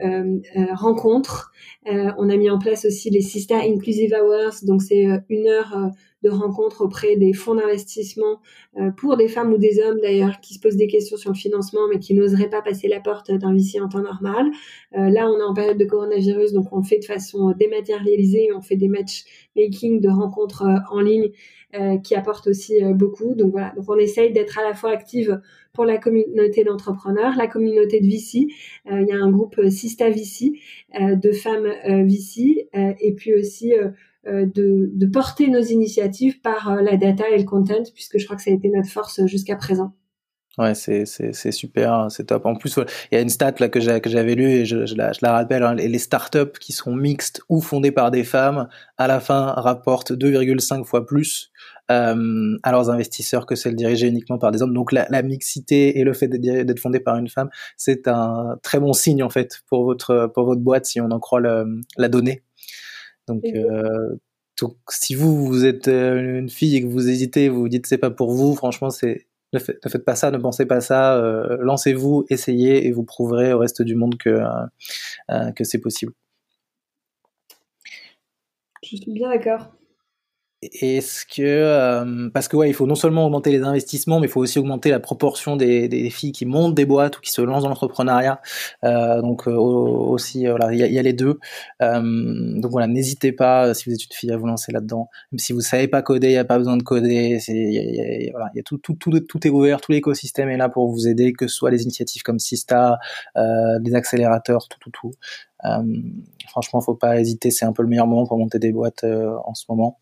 rencontres. 0.75 1.53
on 1.87 2.29
a 2.29 2.37
mis 2.37 2.51
en 2.51 2.59
place 2.59 2.85
aussi 2.85 3.11
les 3.11 3.23
Sista 3.23 3.59
Inclusive 3.59 4.15
Hours, 4.15 4.65
donc 4.65 4.83
c'est 4.83 5.07
une 5.29 5.47
heure 5.47 5.91
de 6.23 6.31
rencontres 6.31 6.83
auprès 6.85 7.17
des 7.17 7.33
fonds 7.33 7.55
d'investissement 7.55 8.41
euh, 8.79 8.91
pour 8.91 9.17
des 9.17 9.29
femmes 9.29 9.53
ou 9.53 9.59
des 9.59 9.81
hommes 9.81 9.99
d'ailleurs 10.01 10.41
qui 10.41 10.55
se 10.55 10.61
posent 10.61 10.77
des 10.77 10.87
questions 10.87 11.17
sur 11.17 11.31
le 11.31 11.37
financement 11.37 11.89
mais 11.91 11.99
qui 11.99 12.15
n'oseraient 12.15 12.51
pas 12.51 12.63
passer 12.63 12.89
la 12.89 13.01
porte 13.01 13.31
d'un 13.31 13.55
VC 13.55 13.81
en 13.81 13.89
temps 13.89 14.03
normal. 14.03 14.51
Euh, 14.97 15.11
là, 15.11 15.29
on 15.29 15.39
est 15.39 15.43
en 15.43 15.55
période 15.55 15.79
de 15.79 15.85
coronavirus, 15.85 16.53
donc 16.53 16.73
on 16.73 16.83
fait 16.83 16.99
de 16.99 17.05
façon 17.05 17.53
dématérialisée, 17.53 18.51
on 18.57 18.61
fait 18.61 18.77
des 18.77 18.89
matchmaking 18.89 20.01
de 20.01 20.09
rencontres 20.09 20.63
euh, 20.63 20.79
en 20.91 21.01
ligne 21.01 21.31
qui 22.05 22.15
apportent 22.15 22.49
aussi 22.49 22.83
beaucoup. 22.93 23.35
Donc 23.35 23.53
voilà, 23.53 23.73
donc 23.75 23.87
on 23.89 23.97
essaye 23.97 24.31
d'être 24.31 24.59
à 24.59 24.63
la 24.63 24.75
fois 24.75 24.91
active 24.91 25.41
pour 25.73 25.87
la 25.87 25.97
communauté 25.97 26.65
d'entrepreneurs, 26.65 27.33
la 27.39 27.47
communauté 27.47 27.99
de 27.99 28.07
VC. 28.07 28.47
il 28.91 29.07
y 29.09 29.13
a 29.13 29.17
un 29.17 29.31
groupe 29.31 29.59
Sista 29.71 30.11
VC 30.11 30.53
de 31.01 31.33
femmes 31.33 31.73
VC 32.07 32.69
et 32.75 33.15
puis 33.15 33.35
aussi 33.35 33.73
euh, 33.73 33.89
de, 34.27 34.91
de, 34.93 35.07
porter 35.07 35.49
nos 35.49 35.63
initiatives 35.63 36.41
par 36.41 36.71
euh, 36.71 36.83
la 36.83 36.97
data 36.97 37.29
et 37.29 37.39
le 37.39 37.45
content, 37.45 37.83
puisque 37.93 38.19
je 38.19 38.25
crois 38.25 38.37
que 38.37 38.43
ça 38.43 38.51
a 38.51 38.55
été 38.55 38.69
notre 38.69 38.89
force 38.89 39.25
jusqu'à 39.27 39.57
présent. 39.57 39.95
Ouais, 40.59 40.75
c'est, 40.75 41.07
c'est, 41.07 41.51
super, 41.51 42.09
c'est 42.11 42.25
top. 42.25 42.45
En 42.45 42.55
plus, 42.55 42.77
il 43.11 43.15
y 43.15 43.19
a 43.19 43.23
une 43.23 43.31
stat 43.31 43.55
là 43.59 43.71
que, 43.71 43.81
j'avais 43.81 44.35
lue 44.35 44.51
et 44.51 44.65
je, 44.67 44.95
la, 44.95 45.33
rappelle, 45.33 45.63
hein, 45.63 45.75
les, 45.75 45.99
startups 45.99 46.59
qui 46.61 46.73
sont 46.73 46.95
mixtes 46.95 47.41
ou 47.49 47.63
fondées 47.63 47.91
par 47.91 48.11
des 48.11 48.23
femmes, 48.23 48.69
à 48.99 49.07
la 49.07 49.19
fin, 49.19 49.47
rapportent 49.47 50.13
2,5 50.13 50.85
fois 50.85 51.07
plus 51.07 51.51
euh, 51.91 52.59
à 52.63 52.71
leurs 52.71 52.91
investisseurs 52.91 53.47
que 53.47 53.55
celle 53.55 53.77
dirigée 53.77 54.09
uniquement 54.09 54.37
par 54.37 54.51
des 54.51 54.61
hommes. 54.61 54.75
Donc 54.75 54.93
la, 54.93 55.23
mixité 55.23 55.99
et 55.99 56.05
le 56.05 56.13
fait 56.13 56.29
d'être 56.29 56.81
fondé 56.81 57.01
par 57.01 57.17
une 57.17 57.31
femme, 57.31 57.49
c'est 57.79 58.07
un 58.07 58.59
très 58.63 58.79
bon 58.79 58.93
signe 58.93 59.23
en 59.23 59.31
fait 59.31 59.63
pour 59.69 59.85
votre 59.85 60.31
pour 60.35 60.45
votre 60.45 60.61
boîte 60.61 60.85
si 60.85 61.01
on 61.01 61.11
en 61.11 61.19
croit 61.19 61.41
la 61.41 62.09
donnée. 62.11 62.43
Donc, 63.29 63.45
euh, 63.45 64.17
donc 64.61 64.77
si 64.91 65.15
vous 65.15 65.47
vous 65.47 65.65
êtes 65.65 65.89
euh, 65.89 66.39
une 66.39 66.49
fille 66.49 66.77
et 66.77 66.83
que 66.83 66.87
vous 66.87 67.09
hésitez, 67.09 67.49
vous 67.49 67.61
vous 67.61 67.69
dites 67.69 67.87
c'est 67.87 67.99
pas 67.99 68.11
pour 68.11 68.33
vous, 68.33 68.55
franchement 68.55 68.91
c'est 68.91 69.27
ne, 69.53 69.59
faites 69.59 70.05
pas 70.05 70.15
ça, 70.15 70.31
ne 70.31 70.39
pensez 70.39 70.67
pas 70.67 70.81
ça, 70.81 71.17
euh, 71.17 71.59
lancez-vous, 71.61 72.25
essayez 72.31 72.87
et 72.87 72.93
vous 72.93 73.05
prouverez 73.05 73.53
au 73.53 73.59
reste 73.59 73.83
du 73.83 73.95
monde 73.95 74.17
que, 74.17 74.41
euh, 75.31 75.51
que 75.53 75.65
c'est 75.65 75.81
possible. 75.81 76.13
Je 78.83 78.97
suis 78.97 79.13
bien 79.13 79.29
d'accord. 79.29 79.73
Est-ce 80.63 81.27
que 81.27 81.43
euh, 81.43 82.31
parce 82.33 82.47
que 82.47 82.57
ouais, 82.57 82.71
il 82.71 82.73
faut 82.73 82.87
non 82.87 82.95
seulement 82.95 83.27
augmenter 83.27 83.51
les 83.51 83.63
investissements, 83.63 84.21
mais 84.21 84.29
il 84.29 84.31
faut 84.31 84.41
aussi 84.41 84.61
augmenter 84.61 84.91
la 84.91 85.01
proportion 85.01 85.57
des, 85.57 85.89
des 85.89 86.09
filles 86.09 86.31
qui 86.31 86.47
montent 86.47 86.77
des 86.77 86.85
boîtes 86.85 87.19
ou 87.19 87.21
qui 87.21 87.33
se 87.33 87.43
lancent 87.43 87.65
dans 87.65 87.69
l'entrepreneuriat. 87.69 88.41
Euh, 88.85 89.21
donc 89.23 89.49
euh, 89.49 89.57
aussi, 89.57 90.47
voilà, 90.47 90.73
il 90.73 90.79
y 90.79 90.85
a, 90.85 90.87
y 90.87 91.01
a, 91.01 91.03
les 91.03 91.15
deux. 91.15 91.41
Euh, 91.83 92.01
donc 92.61 92.71
voilà, 92.71 92.87
n'hésitez 92.87 93.33
pas 93.33 93.75
si 93.75 93.89
vous 93.89 93.95
êtes 93.97 94.05
une 94.05 94.13
fille 94.13 94.31
à 94.31 94.37
vous 94.37 94.47
lancer 94.47 94.71
là-dedans. 94.71 95.09
Même 95.33 95.41
si 95.41 95.53
vous 95.53 95.63
savez 95.63 95.89
pas 95.89 96.01
coder, 96.01 96.29
il 96.29 96.35
y 96.35 96.37
a 96.37 96.45
pas 96.45 96.59
besoin 96.59 96.77
de 96.77 96.85
coder. 96.85 97.41
C'est 97.41 97.55
y 97.57 97.79
a, 97.79 97.83
y 97.83 98.29
a, 98.29 98.31
voilà, 98.31 98.53
y 98.55 98.61
a 98.61 98.63
tout, 98.63 98.79
tout, 98.79 98.95
tout, 98.95 99.47
est 99.47 99.51
ouvert, 99.51 99.81
tout 99.81 99.91
l'écosystème 99.91 100.49
est 100.49 100.57
là 100.59 100.69
pour 100.69 100.89
vous 100.93 101.09
aider, 101.09 101.33
que 101.33 101.49
ce 101.49 101.57
soit 101.57 101.73
les 101.73 101.83
initiatives 101.83 102.23
comme 102.23 102.39
Sista, 102.39 103.01
des 103.37 103.95
accélérateurs, 103.97 104.69
tout, 104.69 104.79
tout, 104.79 104.91
tout. 104.93 105.13
franchement, 106.47 106.81
faut 106.81 106.95
pas 106.95 107.19
hésiter. 107.19 107.51
C'est 107.51 107.65
un 107.65 107.73
peu 107.73 107.83
le 107.83 107.89
meilleur 107.89 108.07
moment 108.07 108.27
pour 108.27 108.39
monter 108.39 108.61
des 108.61 108.71
boîtes 108.71 109.03
en 109.05 109.55
ce 109.55 109.65
moment. 109.69 109.99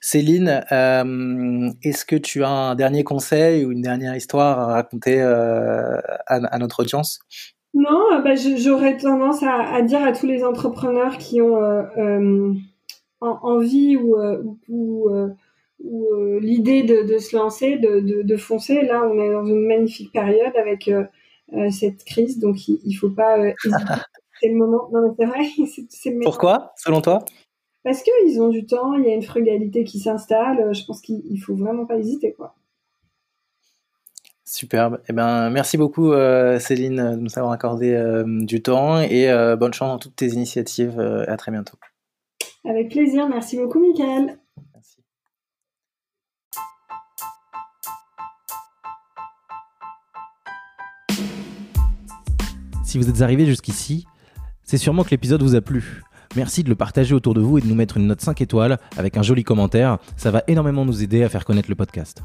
Céline, 0.00 0.64
euh, 0.72 1.70
est-ce 1.82 2.04
que 2.04 2.16
tu 2.16 2.44
as 2.44 2.48
un 2.48 2.74
dernier 2.74 3.04
conseil 3.04 3.64
ou 3.64 3.72
une 3.72 3.82
dernière 3.82 4.14
histoire 4.14 4.58
à 4.58 4.66
raconter 4.74 5.20
euh, 5.20 5.98
à, 6.26 6.36
à, 6.36 6.58
notre 6.58 6.80
audience? 6.80 7.20
Non, 7.74 8.22
bah, 8.22 8.34
j'aurais 8.36 8.96
tendance 8.96 9.42
à, 9.42 9.74
à, 9.74 9.82
dire 9.82 10.02
à 10.02 10.12
tous 10.12 10.26
les 10.26 10.44
entrepreneurs 10.44 11.18
qui 11.18 11.40
ont 11.42 11.60
euh, 11.62 11.82
euh 11.96 12.52
envie 13.20 13.96
ou, 13.96 14.16
euh, 14.16 14.42
ou, 14.68 15.08
euh, 15.08 15.28
ou 15.82 16.38
l'idée 16.40 16.82
de, 16.82 17.10
de, 17.10 17.16
se 17.16 17.34
lancer, 17.34 17.78
de, 17.78 18.00
de, 18.00 18.20
de, 18.20 18.36
foncer. 18.36 18.82
Là, 18.82 19.02
on 19.02 19.18
est 19.18 19.32
dans 19.32 19.46
une 19.46 19.66
magnifique 19.66 20.12
période 20.12 20.54
avec 20.56 20.90
cette 21.70 22.04
crise, 22.04 22.38
donc 22.38 22.68
il, 22.68 22.80
il 22.84 22.92
faut 22.92 23.08
pas 23.08 23.38
c'est 24.42 24.48
le 24.48 24.56
moment. 24.56 24.90
Non, 24.92 25.00
mais 25.02 25.14
c'est 25.18 25.24
vrai. 25.24 25.44
le 26.18 26.22
Pourquoi, 26.22 26.74
selon 26.76 27.00
toi? 27.00 27.24
Parce 27.84 28.02
qu'ils 28.02 28.40
ont 28.40 28.48
du 28.48 28.64
temps, 28.64 28.94
il 28.94 29.04
y 29.04 29.10
a 29.10 29.14
une 29.14 29.22
frugalité 29.22 29.84
qui 29.84 30.00
s'installe. 30.00 30.74
Je 30.74 30.84
pense 30.86 31.02
qu'il 31.02 31.38
faut 31.40 31.54
vraiment 31.54 31.84
pas 31.84 31.98
hésiter, 31.98 32.32
quoi. 32.32 32.54
Superbe. 34.46 35.00
Eh 35.08 35.12
ben, 35.12 35.50
merci 35.50 35.76
beaucoup 35.76 36.12
euh, 36.12 36.58
Céline 36.58 36.96
de 36.96 37.16
nous 37.16 37.38
avoir 37.38 37.52
accordé 37.52 37.92
euh, 37.92 38.24
du 38.26 38.62
temps 38.62 39.00
et 39.00 39.28
euh, 39.30 39.56
bonne 39.56 39.74
chance 39.74 39.88
dans 39.88 39.98
toutes 39.98 40.16
tes 40.16 40.28
initiatives. 40.28 40.98
à 41.00 41.36
très 41.36 41.52
bientôt. 41.52 41.76
Avec 42.64 42.90
plaisir. 42.90 43.28
Merci 43.28 43.58
beaucoup, 43.58 43.80
Michael. 43.80 44.38
Merci. 44.72 45.02
Si 52.84 52.98
vous 52.98 53.10
êtes 53.10 53.20
arrivé 53.20 53.44
jusqu'ici, 53.44 54.06
c'est 54.62 54.78
sûrement 54.78 55.04
que 55.04 55.10
l'épisode 55.10 55.42
vous 55.42 55.54
a 55.54 55.60
plu. 55.60 56.02
Merci 56.36 56.64
de 56.64 56.68
le 56.68 56.74
partager 56.74 57.14
autour 57.14 57.34
de 57.34 57.40
vous 57.40 57.58
et 57.58 57.60
de 57.60 57.66
nous 57.66 57.74
mettre 57.74 57.96
une 57.96 58.06
note 58.06 58.20
5 58.20 58.40
étoiles 58.40 58.78
avec 58.96 59.16
un 59.16 59.22
joli 59.22 59.44
commentaire. 59.44 59.98
Ça 60.16 60.30
va 60.30 60.42
énormément 60.48 60.84
nous 60.84 61.02
aider 61.02 61.22
à 61.22 61.28
faire 61.28 61.44
connaître 61.44 61.68
le 61.68 61.74
podcast. 61.74 62.22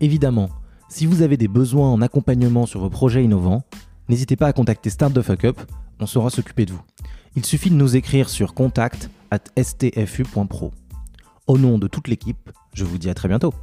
Évidemment, 0.00 0.50
si 0.88 1.06
vous 1.06 1.22
avez 1.22 1.36
des 1.36 1.48
besoins 1.48 1.90
en 1.90 2.02
accompagnement 2.02 2.66
sur 2.66 2.80
vos 2.80 2.90
projets 2.90 3.24
innovants, 3.24 3.62
n'hésitez 4.08 4.36
pas 4.36 4.46
à 4.46 4.52
contacter 4.52 4.90
Start 4.90 5.14
the 5.14 5.22
Fuck 5.22 5.44
Up, 5.44 5.60
on 6.00 6.06
saura 6.06 6.30
s'occuper 6.30 6.66
de 6.66 6.72
vous. 6.72 6.82
Il 7.34 7.44
suffit 7.46 7.70
de 7.70 7.76
nous 7.76 7.96
écrire 7.96 8.28
sur 8.28 8.52
contact 8.52 9.08
at 9.30 9.44
stfu.pro. 9.56 10.70
Au 11.46 11.58
nom 11.58 11.78
de 11.78 11.88
toute 11.88 12.08
l'équipe, 12.08 12.50
je 12.74 12.84
vous 12.84 12.98
dis 12.98 13.08
à 13.08 13.14
très 13.14 13.28
bientôt. 13.28 13.54